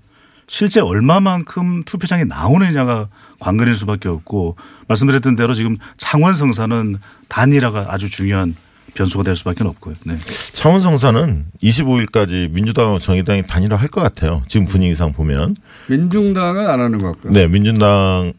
실제 0.48 0.82
얼마만큼 0.82 1.84
투표장에 1.84 2.24
나오느냐가 2.24 3.10
관건일 3.40 3.76
수밖에 3.76 4.10
없고 4.10 4.56
말씀드렸던 4.88 5.36
대로 5.36 5.54
지금 5.54 5.78
창원 5.98 6.34
성사는 6.34 6.98
단일화가 7.28 7.88
아주 7.90 8.10
중요한 8.10 8.56
변수가 8.94 9.24
될 9.24 9.36
수밖에 9.36 9.64
없고요. 9.64 9.96
네. 10.06 10.18
창원 10.54 10.82
성사는 10.82 11.46
25일까지 11.64 12.52
민주당과 12.52 13.00
정의당이 13.00 13.48
단일화 13.48 13.76
할 13.76 13.88
것 13.88 14.02
같아요. 14.02 14.44
지금 14.48 14.66
분위기상 14.66 15.14
보면. 15.14 15.56
민중당은 15.90 16.68
안 16.68 16.80
하는 16.80 16.98
것 17.00 17.08
같고요. 17.14 17.32
네, 17.34 17.48
민주당은 17.48 18.34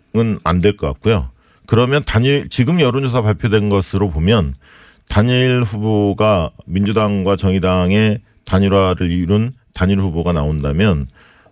안 0.44 0.60
될 0.60 0.76
것 0.76 0.86
같고요. 0.88 1.30
그러면 1.66 2.02
단일 2.04 2.48
지금 2.48 2.80
여론조사 2.80 3.22
발표된 3.22 3.68
것으로 3.68 4.10
보면 4.10 4.54
단일 5.08 5.62
후보가 5.62 6.50
민주당과 6.66 7.36
정의당의 7.36 8.20
단일화를 8.44 9.10
이룬 9.10 9.52
단일 9.74 9.98
후보가 10.00 10.32
나온다면 10.32 11.06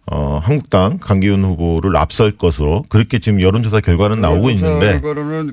어 0.07 0.41
한국당 0.43 0.99
강기훈 0.99 1.45
후보를 1.45 1.97
앞설 1.97 2.33
것으로 2.33 2.85
그렇게 2.89 3.19
지금 3.21 3.41
여론조사 3.41 3.81
결과는 3.81 4.21
나오고 4.21 4.51
있는데 4.51 5.01
결과로는 5.01 5.53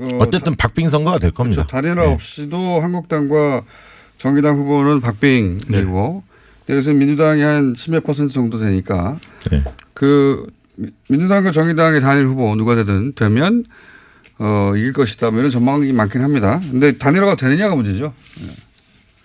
어, 0.00 0.18
어쨌든 0.20 0.54
박빙 0.54 0.88
선거가 0.88 1.18
될 1.18 1.32
겁니다. 1.32 1.66
단일화 1.66 1.94
네. 2.06 2.12
없이도 2.12 2.80
한국당과 2.80 3.62
정의당 4.16 4.56
후보는 4.56 5.00
박빙이고 5.00 6.22
네. 6.68 6.74
여기서 6.74 6.92
민주당이 6.92 7.42
한 7.42 7.72
10몇 7.72 8.04
퍼센트 8.04 8.32
정도 8.34 8.58
되니까 8.58 9.18
네. 9.50 9.64
그 9.94 10.46
미- 10.76 10.90
민주당과 11.08 11.50
정의당의 11.50 12.00
단일 12.00 12.26
후보 12.26 12.54
누가 12.54 12.76
되든 12.76 13.14
되면 13.16 13.64
어 14.38 14.72
이길 14.76 14.92
것이다 14.92 15.30
뭐 15.32 15.40
이런 15.40 15.50
전망이 15.50 15.92
많긴 15.92 16.20
합니다. 16.22 16.60
근데 16.70 16.96
단일화가 16.98 17.34
되느냐가 17.34 17.74
문제죠. 17.74 18.12
근 18.34 18.48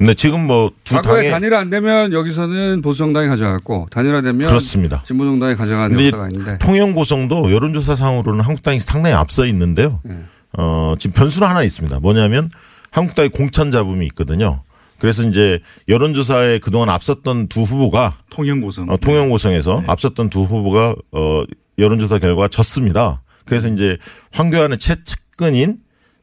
데 0.05 0.13
지금 0.13 0.47
뭐 0.47 0.71
두 0.83 1.01
당의 1.01 1.29
단일화 1.31 1.59
안 1.59 1.69
되면 1.69 2.11
여기서는 2.13 2.81
보수정당이 2.81 3.27
가져갔고 3.27 3.87
단일화되면 3.91 4.47
그렇습니다. 4.47 5.03
진보정당이 5.05 5.55
가져가는 5.55 5.99
역사가 6.05 6.29
있는데 6.29 6.57
통영 6.59 6.93
고성도 6.93 7.51
여론조사 7.51 7.95
상으로는 7.95 8.41
한국당이 8.41 8.79
상당히 8.79 9.15
앞서 9.15 9.45
있는데요. 9.45 9.99
네. 10.03 10.23
어, 10.57 10.95
지금 10.99 11.13
변수는 11.13 11.47
하나 11.47 11.63
있습니다. 11.63 11.99
뭐냐면 11.99 12.49
한국당의 12.91 13.29
공천 13.29 13.71
잡음이 13.71 14.05
있거든요. 14.07 14.61
그래서 14.99 15.23
이제 15.23 15.59
여론조사에 15.89 16.59
그동안 16.59 16.89
앞섰던 16.89 17.47
두 17.47 17.63
후보가 17.63 18.13
통영고성. 18.29 18.89
어, 18.89 18.97
통영고성에서 18.97 19.83
앞섰던 19.87 20.29
두 20.29 20.43
후보가 20.43 20.95
어, 21.11 21.43
여론조사 21.77 22.19
결과 22.19 22.47
졌습니다. 22.47 23.21
그래서 23.45 23.67
이제 23.67 23.97
황교안의 24.31 24.77
최측근인 24.79 25.77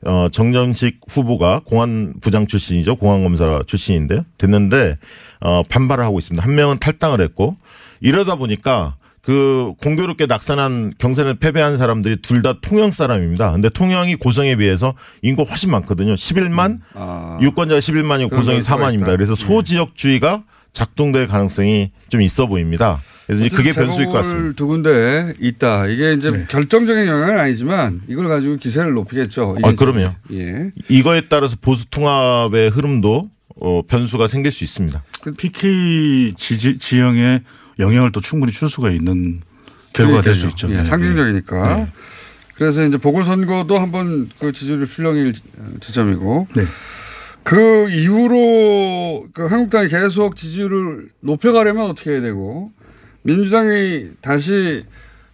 어, 0.06 0.28
정전식 0.32 0.98
후보가 1.08 1.60
공안 1.64 2.14
부장 2.20 2.46
출신이죠. 2.46 2.96
공안검사 2.96 3.62
출신인데요. 3.66 4.24
됐는데 4.38 4.96
어, 5.40 5.62
반발을 5.68 6.04
하고 6.04 6.18
있습니다. 6.18 6.42
한 6.42 6.54
명은 6.54 6.78
탈당을 6.78 7.20
했고 7.20 7.56
이러다 8.00 8.36
보니까 8.36 8.96
그 9.22 9.74
공교롭게 9.82 10.24
낙선한 10.26 10.94
경선에 10.98 11.34
패배한 11.38 11.76
사람들이 11.76 12.16
둘 12.22 12.40
다 12.42 12.54
통영 12.62 12.90
사람입니다. 12.90 13.52
근데 13.52 13.68
통영이 13.68 14.16
고성에 14.16 14.56
비해서 14.56 14.94
인구가 15.20 15.50
훨씬 15.50 15.70
많거든요. 15.70 16.14
11만 16.14 16.78
유권자가 17.42 17.78
11만이고 17.78 18.22
음. 18.22 18.24
아. 18.24 18.28
그런 18.28 18.40
고성이 18.40 18.56
변수가 18.56 18.76
4만입니다. 18.76 19.02
있다. 19.02 19.12
예. 19.12 19.16
그래서 19.16 19.34
소지역주의가 19.34 20.42
작동될 20.72 21.26
가능성이 21.26 21.90
좀 22.08 22.22
있어 22.22 22.46
보입니다. 22.46 23.02
그래서 23.30 23.46
이제 23.46 23.56
그게 23.56 23.72
변수일 23.72 24.06
것 24.06 24.12
같습니다. 24.14 24.48
네. 24.48 24.52
두 24.54 24.66
군데 24.66 25.34
있다. 25.40 25.86
이게 25.86 26.14
이제 26.14 26.32
결정적인 26.48 27.06
영향은 27.06 27.38
아니지만 27.38 28.02
이걸 28.08 28.28
가지고 28.28 28.56
기세를 28.56 28.92
높이겠죠. 28.92 29.56
아, 29.62 29.72
그럼요. 29.72 30.04
예. 30.32 30.70
이거에 30.88 31.22
따라서 31.28 31.56
보수 31.60 31.86
통합의 31.90 32.70
흐름도 32.70 33.30
어, 33.60 33.82
변수가 33.86 34.26
생길 34.26 34.50
수 34.50 34.64
있습니다. 34.64 35.02
그 35.22 35.32
PK 35.34 36.34
지지, 36.36 36.78
지형에 36.78 37.42
영향을 37.78 38.10
또 38.10 38.20
충분히 38.20 38.50
줄 38.52 38.68
수가 38.68 38.90
있는 38.90 39.42
결과가 39.92 40.22
될 40.22 40.34
수 40.34 40.48
있죠. 40.48 40.68
예, 40.70 40.78
네. 40.78 40.84
상징적이니까. 40.84 41.76
네. 41.76 41.86
그래서 42.54 42.84
이제 42.84 42.96
보궐선거도 42.98 43.78
한번 43.78 44.28
그 44.40 44.52
지지율 44.52 44.84
출렁일 44.86 45.34
지점이고. 45.80 46.48
네. 46.56 46.62
그 47.42 47.88
이후로 47.90 49.26
그 49.32 49.46
한국당이 49.46 49.88
계속 49.88 50.36
지지율을 50.36 51.08
높여가려면 51.20 51.86
어떻게 51.90 52.10
해야 52.10 52.20
되고 52.20 52.70
민주당이 53.22 54.10
다시 54.20 54.84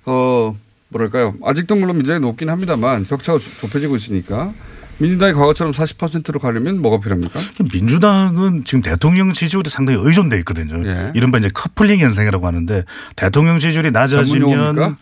어 0.05 0.57
뭐랄까요 0.89 1.35
아직도 1.45 1.77
물론 1.77 1.97
민주당이 1.97 2.21
높긴 2.21 2.49
합니다만 2.49 3.07
격차가 3.07 3.39
좁- 3.39 3.59
좁혀지고 3.61 3.97
있으니까 3.97 4.53
민주당이 4.99 5.35
과거처럼 5.35 5.73
40%로 5.75 6.41
가려면 6.41 6.81
뭐가 6.81 7.01
필요합니까? 7.01 7.39
민주당은 7.73 8.65
지금 8.65 8.81
대통령 8.81 9.31
지지율이 9.33 9.69
상당히 9.69 9.99
의존돼 10.03 10.39
있거든요. 10.39 10.83
예. 10.89 11.13
이른바 11.15 11.37
이제 11.37 11.51
커플링 11.53 12.01
현상이라고 12.01 12.47
하는데 12.47 12.83
대통령 13.15 13.59
지지율이 13.59 13.91
낮아지면? 13.91 14.97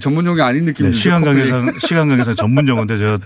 전문용이 0.00 0.40
아닌 0.40 0.64
느낌이죠. 0.64 0.92
네, 0.96 0.98
시간. 1.02 1.22
관계상 1.22 1.78
시간 1.80 2.08
관계상 2.08 2.36
전문 2.36 2.66
용어인데 2.68 2.96
제가 2.96 3.18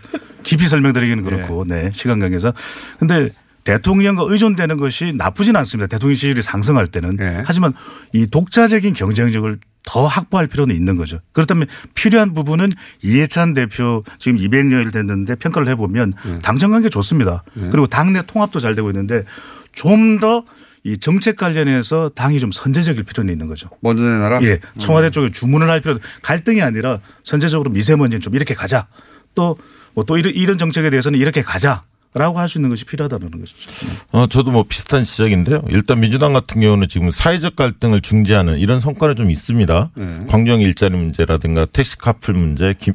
깊이 0.43 0.67
설명드리기는 0.67 1.23
그렇고 1.25 1.65
네 1.69 1.91
시간 1.93 2.19
관계상 2.19 2.53
근데 2.99 3.31
대통령과 3.65 4.25
의존되는 4.27 4.77
것이 4.77 5.13
나쁘진 5.17 5.57
않습니다. 5.57 5.87
대통령 5.87 6.15
지지율이 6.15 6.43
상승할 6.43 6.87
때는 6.87 7.17
하지만 7.45 7.73
이 8.13 8.27
독자적인 8.27 8.95
경쟁력을 8.95 9.59
더 9.85 10.07
확보할 10.07 10.47
필요는 10.47 10.75
있는 10.77 10.97
거죠. 10.97 11.19
그렇다면 11.33 11.67
필요한 11.95 12.35
부분은 12.35 12.71
이해찬 13.03 13.55
대표 13.55 14.05
지금 14.19 14.39
200여일 14.39 14.93
됐는데 14.93 15.35
평가를 15.37 15.69
해보면 15.69 16.13
당정 16.43 16.71
관계 16.71 16.89
좋습니다. 16.89 17.43
그리고 17.55 17.87
당내 17.87 18.23
통합도 18.27 18.61
잘 18.61 18.75
되고 18.75 18.89
있는데 18.91 19.25
좀 19.73 20.19
더 20.21 20.45
이 20.85 20.97
정책 20.99 21.37
관련해서 21.37 22.11
당이 22.15 22.41
좀 22.41 22.51
선제적일 22.51 23.05
필요는 23.05 23.33
있는 23.33 23.47
거죠. 23.47 23.69
먼저 23.81 24.03
내놔라. 24.03 24.43
예. 24.43 24.59
청와대 24.79 25.11
쪽에 25.11 25.31
주문을 25.31 25.71
할 25.71 25.81
필요 25.81 25.99
갈등이 26.23 26.61
아니라 26.61 26.99
선제적으로 27.23 27.71
미세먼지는 27.71 28.21
좀 28.21 28.35
이렇게 28.35 28.53
가자. 28.55 28.89
또 29.37 29.57
뭐또 29.95 30.19
이런, 30.19 30.35
이런 30.35 30.59
정책에 30.59 30.91
대해서는 30.91 31.21
이렇게 31.21 31.41
가자. 31.43 31.85
라고 32.15 32.39
할 32.39 32.47
수 32.49 32.59
있는 32.59 32.69
것이 32.69 32.85
필요하다는 32.85 33.31
것이죠. 33.31 33.71
어, 34.11 34.27
저도 34.27 34.51
뭐 34.51 34.65
비슷한 34.65 35.03
지적인데요. 35.03 35.65
일단 35.71 35.99
민주당 36.01 36.35
같은 36.35 36.61
경우는 36.61 36.89
지금 36.89 37.11
사회적 37.11 37.57
갈등을 37.57 38.03
중재하는 38.03 38.59
이런 38.59 38.81
성과는 38.81 39.17
좀 39.17 39.31
있습니다. 39.31 39.91
네. 39.95 40.25
광주형 40.29 40.61
일자리 40.61 40.95
문제라든가 40.95 41.65
택시 41.65 41.97
카풀 41.97 42.35
문제, 42.35 42.75
김, 42.79 42.95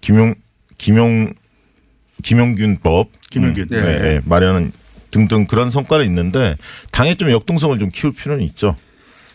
김용, 0.00 0.34
김용, 0.78 1.32
김용균법. 2.24 3.08
김용균. 3.30 3.64
음, 3.64 3.68
네, 3.70 3.76
예. 3.76 3.98
네, 3.98 4.20
마련 4.24 4.72
등등 5.12 5.46
그런 5.46 5.70
성과는 5.70 6.04
있는데 6.06 6.56
당의 6.90 7.16
좀 7.16 7.30
역동성을 7.30 7.78
좀 7.78 7.90
키울 7.92 8.12
필요는 8.12 8.42
있죠. 8.46 8.76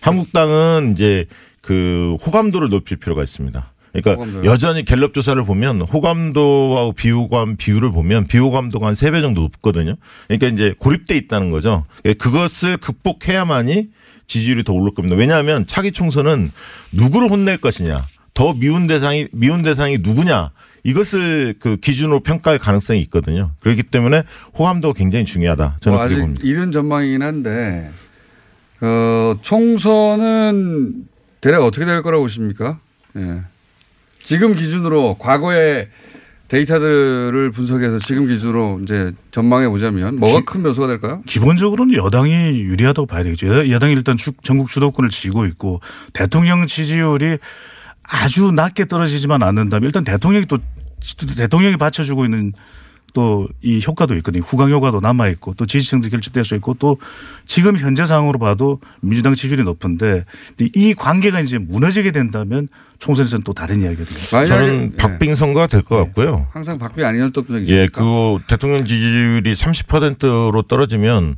한국당은 0.01 0.91
이제 0.93 1.25
그 1.61 2.17
호감도를 2.25 2.69
높일 2.69 2.97
필요가 2.97 3.23
있습니다. 3.23 3.70
그러니까 3.93 4.11
호감도요? 4.23 4.49
여전히 4.49 4.83
갤럽 4.85 5.13
조사를 5.13 5.43
보면 5.45 5.81
호감도하고 5.81 6.93
비호감 6.93 7.57
비율을 7.57 7.91
보면 7.91 8.27
비호감도가 8.27 8.87
한 8.87 8.93
세 8.95 9.11
배 9.11 9.21
정도 9.21 9.41
높거든요. 9.41 9.95
그러니까 10.27 10.47
이제 10.47 10.73
고립돼 10.77 11.15
있다는 11.17 11.51
거죠. 11.51 11.85
예, 12.05 12.13
그것을 12.13 12.77
극복해야만이 12.77 13.89
지지율이 14.27 14.63
더 14.63 14.71
오를 14.73 14.93
겁니다. 14.93 15.15
왜냐하면 15.17 15.65
차기 15.65 15.91
총선은 15.91 16.51
누구를 16.93 17.29
혼낼 17.29 17.57
것이냐, 17.57 18.05
더 18.33 18.53
미운 18.53 18.87
대상이 18.87 19.27
미운 19.33 19.61
대상이 19.61 19.97
누구냐 20.01 20.51
이것을 20.83 21.55
그 21.59 21.75
기준으로 21.77 22.21
평가할 22.21 22.57
가능성이 22.59 23.01
있거든요. 23.01 23.51
그렇기 23.59 23.83
때문에 23.83 24.23
호감도가 24.57 24.97
굉장히 24.97 25.25
중요하다. 25.25 25.77
저는 25.81 25.97
뭐 25.97 26.05
아직 26.05 26.15
봅니다. 26.19 26.41
이른 26.45 26.71
전망이긴 26.71 27.21
한데 27.21 27.91
어, 28.79 29.35
총선은 29.41 31.07
대략 31.41 31.63
어떻게 31.63 31.85
될 31.85 32.01
거라고 32.01 32.23
보십니까? 32.23 32.79
예. 33.17 33.41
지금 34.23 34.53
기준으로 34.53 35.15
과거의 35.19 35.89
데이터들을 36.47 37.51
분석해서 37.51 37.99
지금 37.99 38.27
기준으로 38.27 38.81
이제 38.83 39.13
전망해 39.31 39.69
보자면 39.69 40.17
뭐가 40.17 40.43
큰 40.43 40.61
변수가 40.63 40.87
될까요? 40.87 41.21
기본적으로는 41.25 41.95
여당이 41.95 42.59
유리하다고 42.59 43.05
봐야 43.05 43.23
되겠죠. 43.23 43.47
여- 43.47 43.69
여당이 43.69 43.93
일단 43.93 44.17
주- 44.17 44.33
전국 44.43 44.69
주도권을 44.69 45.09
쥐고 45.09 45.45
있고 45.45 45.79
대통령 46.13 46.67
지지율이 46.67 47.37
아주 48.03 48.51
낮게 48.51 48.85
떨어지지만 48.85 49.43
않는다면 49.43 49.85
일단 49.87 50.03
대통령이 50.03 50.45
또 50.47 50.57
대통령이 51.37 51.77
받쳐주고 51.77 52.25
있는 52.25 52.51
또 53.13 53.47
이 53.61 53.81
효과도 53.85 54.15
있거든요. 54.17 54.43
후광 54.43 54.71
효과도 54.71 54.99
남아 54.99 55.27
있고 55.29 55.53
또 55.55 55.65
지지층도 55.65 56.09
결집될 56.09 56.43
수 56.45 56.55
있고 56.55 56.75
또 56.79 56.97
지금 57.45 57.77
현재 57.77 58.05
상황으로 58.05 58.39
봐도 58.39 58.79
민주당 59.01 59.35
지지율이 59.35 59.63
높은데 59.63 60.25
이 60.75 60.93
관계가 60.93 61.41
이제 61.41 61.57
무너지게 61.57 62.11
된다면 62.11 62.67
총선에서는 62.99 63.43
또 63.43 63.53
다른 63.53 63.81
이야기가 63.81 64.03
됩니다. 64.05 64.45
저는 64.45 64.95
박빙 64.97 65.35
선거가 65.35 65.67
될 65.67 65.81
것 65.83 65.97
같고요. 65.97 66.47
항상 66.51 66.77
박빙 66.79 67.03
아니었던 67.05 67.45
적이 67.47 67.55
예, 67.71 67.85
있습니까? 67.85 68.01
그 68.01 68.37
대통령 68.47 68.85
지지율이 68.85 69.53
30%로 69.53 70.61
떨어지면 70.63 71.35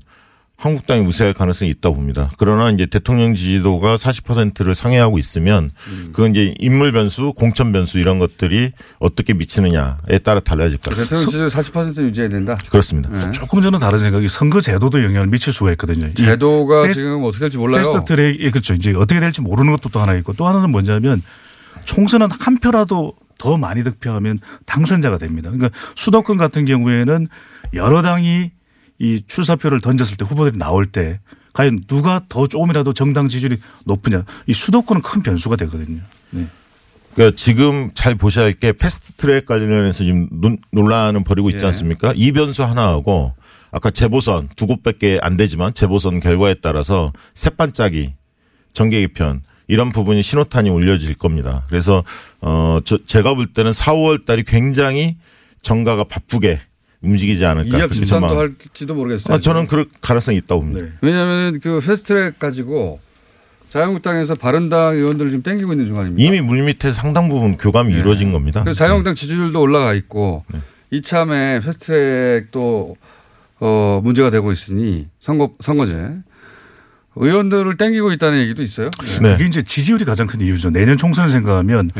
한국당이 0.64 1.05
우세할 1.05 1.34
가능성이 1.34 1.72
있다고 1.72 1.95
봅니다. 1.95 2.32
그러나 2.38 2.72
이제 2.72 2.86
대통령 2.86 3.36
지지도가 3.36 3.97
40%를 3.97 4.74
상회하고 4.76 5.20
있으면 5.20 5.70
음. 5.89 6.09
그건 6.14 6.32
이제 6.32 6.53
인물 6.57 6.93
변수, 6.93 7.34
공천 7.34 7.74
변수 7.74 7.97
이런 7.99 8.18
것들이 8.18 8.72
어떻게 8.99 9.34
미치느냐에 9.34 10.20
따라 10.24 10.39
달라질 10.39 10.78
것 10.78 10.91
같습니다. 10.95 11.16
대통령 11.18 11.30
지지율 11.30 11.47
40% 11.49 12.03
유지해야 12.05 12.30
된다. 12.30 12.55
그렇습니다. 12.70 13.09
네. 13.09 13.32
조금 13.32 13.59
저는 13.59 13.78
다른 13.80 13.99
생각이 13.99 14.30
선거 14.30 14.61
제도도 14.61 15.03
영향을 15.03 15.28
미칠 15.28 15.51
수가 15.51 15.72
있거든요. 15.74 16.07
이 16.07 16.14
제도가 16.14 16.84
fast- 16.84 16.93
지금 16.93 17.24
어떻게 17.26 17.39
될지 17.41 17.57
몰라요. 17.57 17.80
fast 17.84 18.05
track, 18.05 18.39
예, 18.39 18.49
그렇죠. 18.49 18.74
이제 18.74 18.93
어떻게 18.95 19.20
될지 19.20 19.41
모르는 19.41 19.74
것도 19.74 19.89
또 19.89 19.99
하나 19.99 20.14
있고 20.14 20.32
또 20.32 20.47
하나는 20.47 20.70
뭐냐면 20.72 21.22
총선은 21.84 22.30
한 22.39 22.57
표라도 22.59 23.16
더 23.38 23.57
많이 23.57 23.84
득표하면 23.84 24.39
당선자가 24.66 25.18
됩니다. 25.18 25.49
그러니까 25.49 25.78
수도권 25.97 26.38
같은 26.38 26.64
경우에는 26.64 27.28
여러 27.74 28.01
당이 28.01 28.51
이 28.99 29.21
출사표를 29.27 29.81
던졌을 29.81 30.17
때 30.17 30.25
후보들이 30.25 30.57
나올 30.57 30.85
때 30.85 31.19
과연 31.53 31.83
누가 31.87 32.21
더 32.29 32.47
조금이라도 32.47 32.93
정당 32.93 33.27
지지율이 33.27 33.57
높으냐 33.85 34.23
이 34.47 34.53
수도권은 34.53 35.01
큰 35.01 35.21
변수가 35.23 35.55
되거든요. 35.57 36.01
네. 36.31 36.47
그러니까 37.13 37.35
지금 37.35 37.91
잘 37.93 38.15
보셔야 38.15 38.45
할 38.45 38.53
게 38.53 38.71
패스트 38.73 39.13
트랙 39.17 39.45
관련해서 39.45 40.03
지금 40.03 40.27
논- 40.31 40.57
논란은 40.71 41.23
벌이고 41.23 41.49
있지 41.51 41.63
예. 41.63 41.67
않습니까? 41.67 42.13
이 42.15 42.31
변수 42.31 42.63
하나하고 42.63 43.33
아까 43.71 43.91
재보선 43.91 44.49
두 44.55 44.65
곳밖에 44.67 45.19
안 45.21 45.35
되지만 45.37 45.73
재보선 45.73 46.19
결과에 46.19 46.55
따라서 46.61 47.11
새반짝이 47.35 48.13
정계 48.73 49.01
개편 49.01 49.41
이런 49.67 49.91
부분이 49.91 50.21
신호탄이 50.23 50.69
올려질 50.71 51.13
겁니다. 51.15 51.65
그래서 51.69 52.03
어 52.41 52.79
저, 52.83 52.97
제가 53.05 53.35
볼 53.35 53.47
때는 53.53 53.73
4, 53.73 53.93
5월 53.93 54.25
달이 54.25 54.43
굉장히 54.43 55.17
정가가 55.61 56.03
바쁘게 56.05 56.59
움직이지 57.04 57.45
않을까. 57.45 57.68
이합 57.78 57.89
그렇게 57.89 57.95
집산도 57.99 58.28
전망- 58.30 58.38
할지도 58.39 58.95
모르겠어요. 58.95 59.36
아, 59.36 59.39
저는 59.39 59.68
그럴 59.68 59.86
가능성이 60.01 60.38
있다고 60.38 60.62
봅니다. 60.62 60.88
왜냐하면 61.01 61.60
그 61.60 61.80
패스트트랙 61.80 62.39
가지고 62.39 62.99
자유한국당에서 63.70 64.36
바른당 64.36 64.95
의원들을 64.95 65.32
지금 65.32 65.43
땡기고 65.43 65.74
있는 65.74 65.86
중 65.88 65.97
아닙니까? 65.97 66.24
이미 66.28 66.41
물밑에 66.41 66.91
상당 66.93 67.28
부분 67.30 67.58
교감이 67.58 67.93
이루어진 67.93 68.32
겁니다. 68.32 68.64
그래서 68.64 68.78
자유한국당 68.78 69.16
지지율도 69.16 69.60
올라가 69.60 69.93
있고 69.93 70.45
네. 70.54 70.60
이참에 70.91 71.60
패스트트랙도 71.60 72.95
어, 73.60 74.01
문제가 74.04 74.30
되고 74.30 74.51
있으니 74.51 75.08
선거 75.20 75.51
선거제 75.60 76.18
의원들을 77.16 77.78
땡기고 77.78 78.12
있다는 78.14 78.39
얘기도 78.41 78.64
있어요. 78.64 78.89
네. 79.22 79.34
그게 79.34 79.45
이제 79.45 79.62
지지율이 79.62 80.04
가장 80.06 80.26
큰 80.28 80.41
이유죠. 80.41 80.70
내년 80.72 80.97
총선을 80.97 81.30
생각하면 81.32 81.91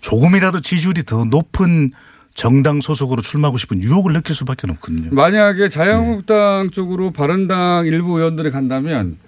조금이라도 0.00 0.60
지지율이 0.60 1.02
더 1.04 1.24
높은 1.24 1.92
정당 2.34 2.80
소속으로 2.80 3.22
출마하고 3.22 3.58
싶은 3.58 3.82
유혹을 3.82 4.12
느낄 4.12 4.34
수밖에 4.34 4.66
없거든요. 4.70 5.10
만약에 5.12 5.68
자유한국당 5.68 6.70
쪽으로 6.70 7.10
바른당 7.10 7.86
일부 7.86 8.18
의원들이 8.18 8.50
간다면 8.50 9.18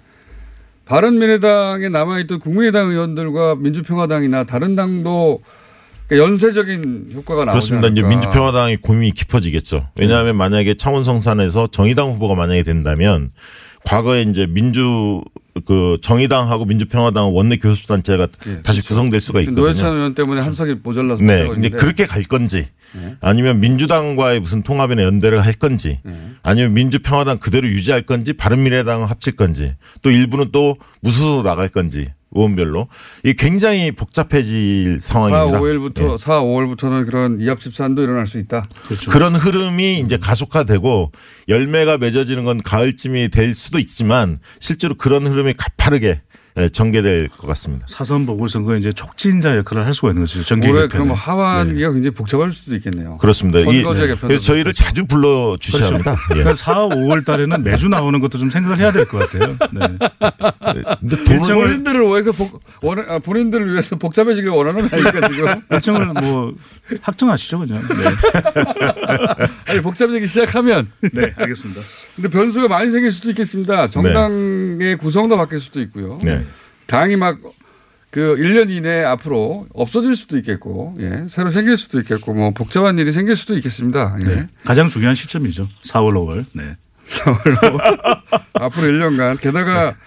바른미래당에 0.85 1.89
남아있던 1.89 2.39
국민의당 2.39 2.89
의원들과 2.89 3.55
민주평화당이나 3.55 4.43
다른 4.45 4.75
당도 4.75 5.41
그러니까 6.07 6.29
연쇄적인 6.29 7.11
효과가 7.13 7.45
나오지 7.45 7.71
그렇습니다. 7.71 7.87
이제 7.87 8.01
않을까. 8.01 8.09
민주평화당이 8.09 8.77
고민이 8.77 9.11
깊어지겠죠. 9.11 9.87
왜냐하면 9.97 10.35
만약에 10.35 10.75
창원 10.75 11.03
성산에서 11.03 11.67
정의당 11.67 12.11
후보가 12.11 12.35
만약에 12.35 12.61
된다면 12.63 13.31
과거에 13.85 14.23
이제 14.23 14.45
민주 14.47 15.21
그 15.65 15.97
정의당하고 16.01 16.65
민주평화당 16.65 17.33
원내 17.33 17.57
교섭단체가 17.57 18.27
다시 18.63 18.83
구성될 18.83 19.21
수가 19.21 19.39
있거든요. 19.41 19.55
그 19.55 19.61
노회찬 19.61 19.95
의원 19.95 20.13
때문에 20.13 20.41
한석이 20.41 20.75
모자라서 20.83 21.23
네. 21.23 21.47
근데 21.47 21.69
그렇게 21.69 22.05
갈 22.05 22.23
건지 22.23 22.67
네. 22.93 23.15
아니면 23.21 23.61
민주당과의 23.61 24.41
무슨 24.41 24.63
통합이나 24.63 25.03
연대를 25.03 25.45
할 25.45 25.53
건지 25.53 25.99
아니면 26.43 26.73
민주평화당 26.73 27.37
그대로 27.37 27.67
유지할 27.67 28.01
건지 28.01 28.33
바른미래당을 28.33 29.09
합칠 29.09 29.35
건지 29.35 29.73
또 30.01 30.11
일부는 30.11 30.49
또 30.51 30.75
무소속 31.01 31.43
나갈 31.43 31.69
건지 31.69 32.07
의원별로 32.35 32.87
이게 33.23 33.33
굉장히 33.33 33.91
복잡해질 33.91 34.99
4, 34.99 35.13
상황입니다. 35.13 35.59
5일부터 35.59 36.17
4, 36.17 36.41
5월부터는 36.41 37.05
그런 37.05 37.39
이합 37.39 37.59
집산도 37.59 38.03
일어날 38.03 38.27
수 38.27 38.37
있다. 38.37 38.63
그런 39.09 39.35
흐름이 39.35 39.99
이제 39.99 40.17
가속화되고 40.17 41.11
열매가 41.47 41.97
맺어지는 41.97 42.43
건 42.43 42.61
가을쯤이 42.61 43.29
될 43.29 43.55
수도 43.55 43.79
있지만 43.79 44.39
실제로 44.59 44.95
그런 44.95 45.25
흐름이 45.25 45.53
가파르게 45.57 46.05
예, 46.07 46.21
전개될 46.71 47.27
것 47.29 47.47
같습니다. 47.47 47.85
사선 47.89 48.25
보궐선거에 48.25 48.77
이제 48.77 48.91
촉진자 48.93 49.57
역할을 49.57 49.85
할 49.85 49.93
수가 49.93 50.09
있는 50.11 50.23
거죠. 50.23 50.41
정기 50.43 50.69
올해 50.69 50.83
개편에. 50.83 51.03
그럼 51.03 51.11
하반기가 51.11 51.91
굉장히 51.91 52.13
복잡할 52.15 52.51
수도 52.51 52.75
있겠네요. 52.75 53.17
그렇습니다. 53.17 53.59
이- 53.59 53.81
선거제 53.81 54.01
개편도 54.07 54.27
그래서 54.27 54.43
저희를 54.45 54.73
자주 54.73 55.05
불러 55.05 55.57
주셔야 55.59 55.89
그렇죠. 55.89 56.09
합니다. 56.09 56.25
예. 56.31 56.33
그러니까 56.35 56.55
4, 56.55 56.73
5월 56.87 57.25
달에는 57.25 57.61
매주 57.63 57.89
나오는 57.89 58.17
것도 58.21 58.37
좀 58.37 58.49
생각을 58.49 58.79
해야 58.79 58.91
될 58.93 59.05
것 59.05 59.19
같아요. 59.29 59.57
네. 59.73 61.17
일정을 61.33 61.67
본인들을 61.67 62.01
위해서 62.07 62.31
복, 62.31 62.61
원, 62.81 62.99
아, 63.09 63.19
본인들을 63.19 63.71
위해서 63.73 63.97
복잡해지길 63.97 64.49
원하는 64.49 64.81
아니까 64.91 65.27
지금. 65.27 65.47
일정을 65.71 66.05
뭐 66.07 66.53
확정하시죠, 67.01 67.59
그죠? 67.59 67.73
네. 67.75 67.81
아니 69.67 69.81
복잡해지기 69.81 70.27
시작하면. 70.27 70.87
네, 71.13 71.33
알겠습니다. 71.35 71.81
근데 72.15 72.29
변수가 72.29 72.67
많이 72.69 72.91
생길 72.91 73.11
수도 73.11 73.29
있겠습니다. 73.31 73.89
정당의 73.89 74.97
구성도 74.97 75.35
바뀔 75.37 75.59
수도 75.59 75.81
있고요. 75.81 76.17
네. 76.23 76.44
당이 76.87 77.15
막 77.15 77.37
그 78.15 78.37
1년 78.37 78.69
이내에 78.69 79.03
앞으로 79.03 79.67
없어질 79.73 80.15
수도 80.15 80.37
있겠고, 80.37 80.95
예. 81.01 81.25
새로 81.27 81.51
생길 81.51 81.75
수도 81.75 81.99
있겠고, 81.99 82.33
뭐 82.33 82.51
복잡한 82.51 82.97
일이 82.97 83.11
생길 83.11 83.35
수도 83.35 83.55
있겠습니다. 83.57 84.17
예. 84.23 84.25
네. 84.25 84.47
가장 84.63 84.87
중요한 84.87 85.15
시점이죠. 85.15 85.67
4월, 85.83 86.13
5월. 86.13 86.45
네. 86.53 86.77
4월로 87.03 88.21
앞으로 88.53 88.87
1년간 88.87 89.41
게다가 89.41 89.97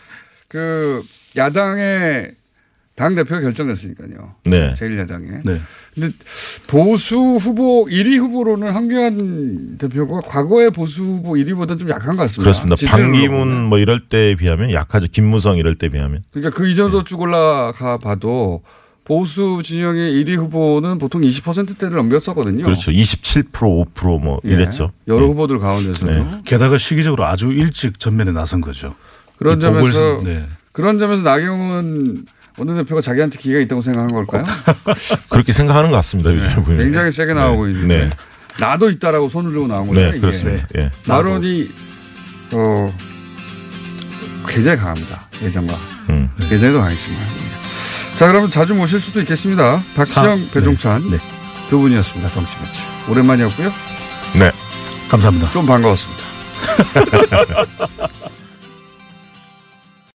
그 0.48 1.04
야당의 1.36 2.30
당 2.96 3.14
대표가 3.14 3.42
결정됐으니까요. 3.42 4.36
네. 4.44 4.72
제1야당에. 4.72 5.42
네. 5.44 5.60
근데 5.98 6.14
보수 6.66 7.16
후보 7.16 7.86
1위 7.86 8.18
후보로는 8.18 8.70
황교안 8.70 9.78
대표가 9.78 10.20
과거의 10.20 10.70
보수 10.70 11.02
후보 11.02 11.32
1위보다는 11.32 11.80
좀 11.80 11.90
약한 11.90 12.16
것 12.16 12.22
같습니다. 12.24 12.42
그렇습니다. 12.42 13.28
보면. 13.28 13.64
뭐 13.64 13.78
이럴 13.78 14.00
때에 14.00 14.36
비하면 14.36 14.72
약하죠. 14.72 15.08
김무성 15.10 15.56
이럴 15.58 15.74
때 15.74 15.88
비하면. 15.88 16.20
그러니까 16.30 16.56
그 16.56 16.68
이전도 16.68 17.04
쭉 17.04 17.20
올라가 17.20 17.98
봐도 17.98 18.62
보수 19.04 19.60
진영의 19.64 20.24
1위 20.24 20.36
후보는 20.36 20.98
보통 20.98 21.22
20%대를 21.22 21.96
넘겼었거든요. 21.96 22.64
그렇죠. 22.64 22.90
27% 22.92 23.52
5%뭐 23.94 24.40
예. 24.44 24.50
이랬죠. 24.50 24.92
여러 25.08 25.26
후보들 25.26 25.58
가운데서도. 25.58 26.12
네. 26.12 26.26
게다가 26.44 26.78
시기적으로 26.78 27.24
아주 27.24 27.50
일찍 27.50 27.98
전면에 27.98 28.32
나선 28.32 28.60
거죠. 28.60 28.94
그런 29.38 29.58
이 29.58 29.60
점에서 29.60 30.20
네. 30.22 30.44
그런 30.72 30.98
점에서 30.98 31.22
나경원 31.22 32.26
원내대표가 32.58 33.00
자기한테 33.00 33.38
기회가 33.38 33.60
있다고 33.60 33.80
생각한 33.82 34.12
걸까요? 34.12 34.42
그렇게 35.30 35.52
생각하는 35.52 35.90
것 35.90 35.96
같습니다. 35.96 36.30
네. 36.30 36.42
굉장히 36.76 37.12
세게 37.12 37.32
나오고 37.32 37.66
네. 37.66 37.72
있는데 37.72 38.04
네. 38.04 38.10
나도 38.58 38.90
있다라고 38.90 39.28
손을 39.28 39.52
들고 39.52 39.68
나온 39.68 39.86
거잖아요. 39.86 40.12
네, 40.12 40.18
그렇습니다. 40.18 40.66
예. 40.76 40.90
나론이 41.06 41.70
어 42.54 42.92
굉장히 44.48 44.76
강합니다. 44.78 45.28
예전과 45.40 45.74
음. 46.10 46.28
예전에도 46.50 46.80
강했지만. 46.80 47.20
자 48.16 48.26
그러면 48.26 48.50
자주 48.50 48.74
모실 48.74 48.98
수도 48.98 49.20
있겠습니다. 49.20 49.80
박시영, 49.94 50.38
3. 50.38 50.50
배종찬 50.50 51.10
네. 51.10 51.18
두 51.68 51.78
분이었습니다. 51.78 52.28
점심 52.30 52.58
같이 52.60 52.80
오랜만이었고요. 53.08 53.72
네, 54.38 54.50
감사합니다. 55.08 55.50
좀 55.52 55.64
반가웠습니다. 55.64 56.24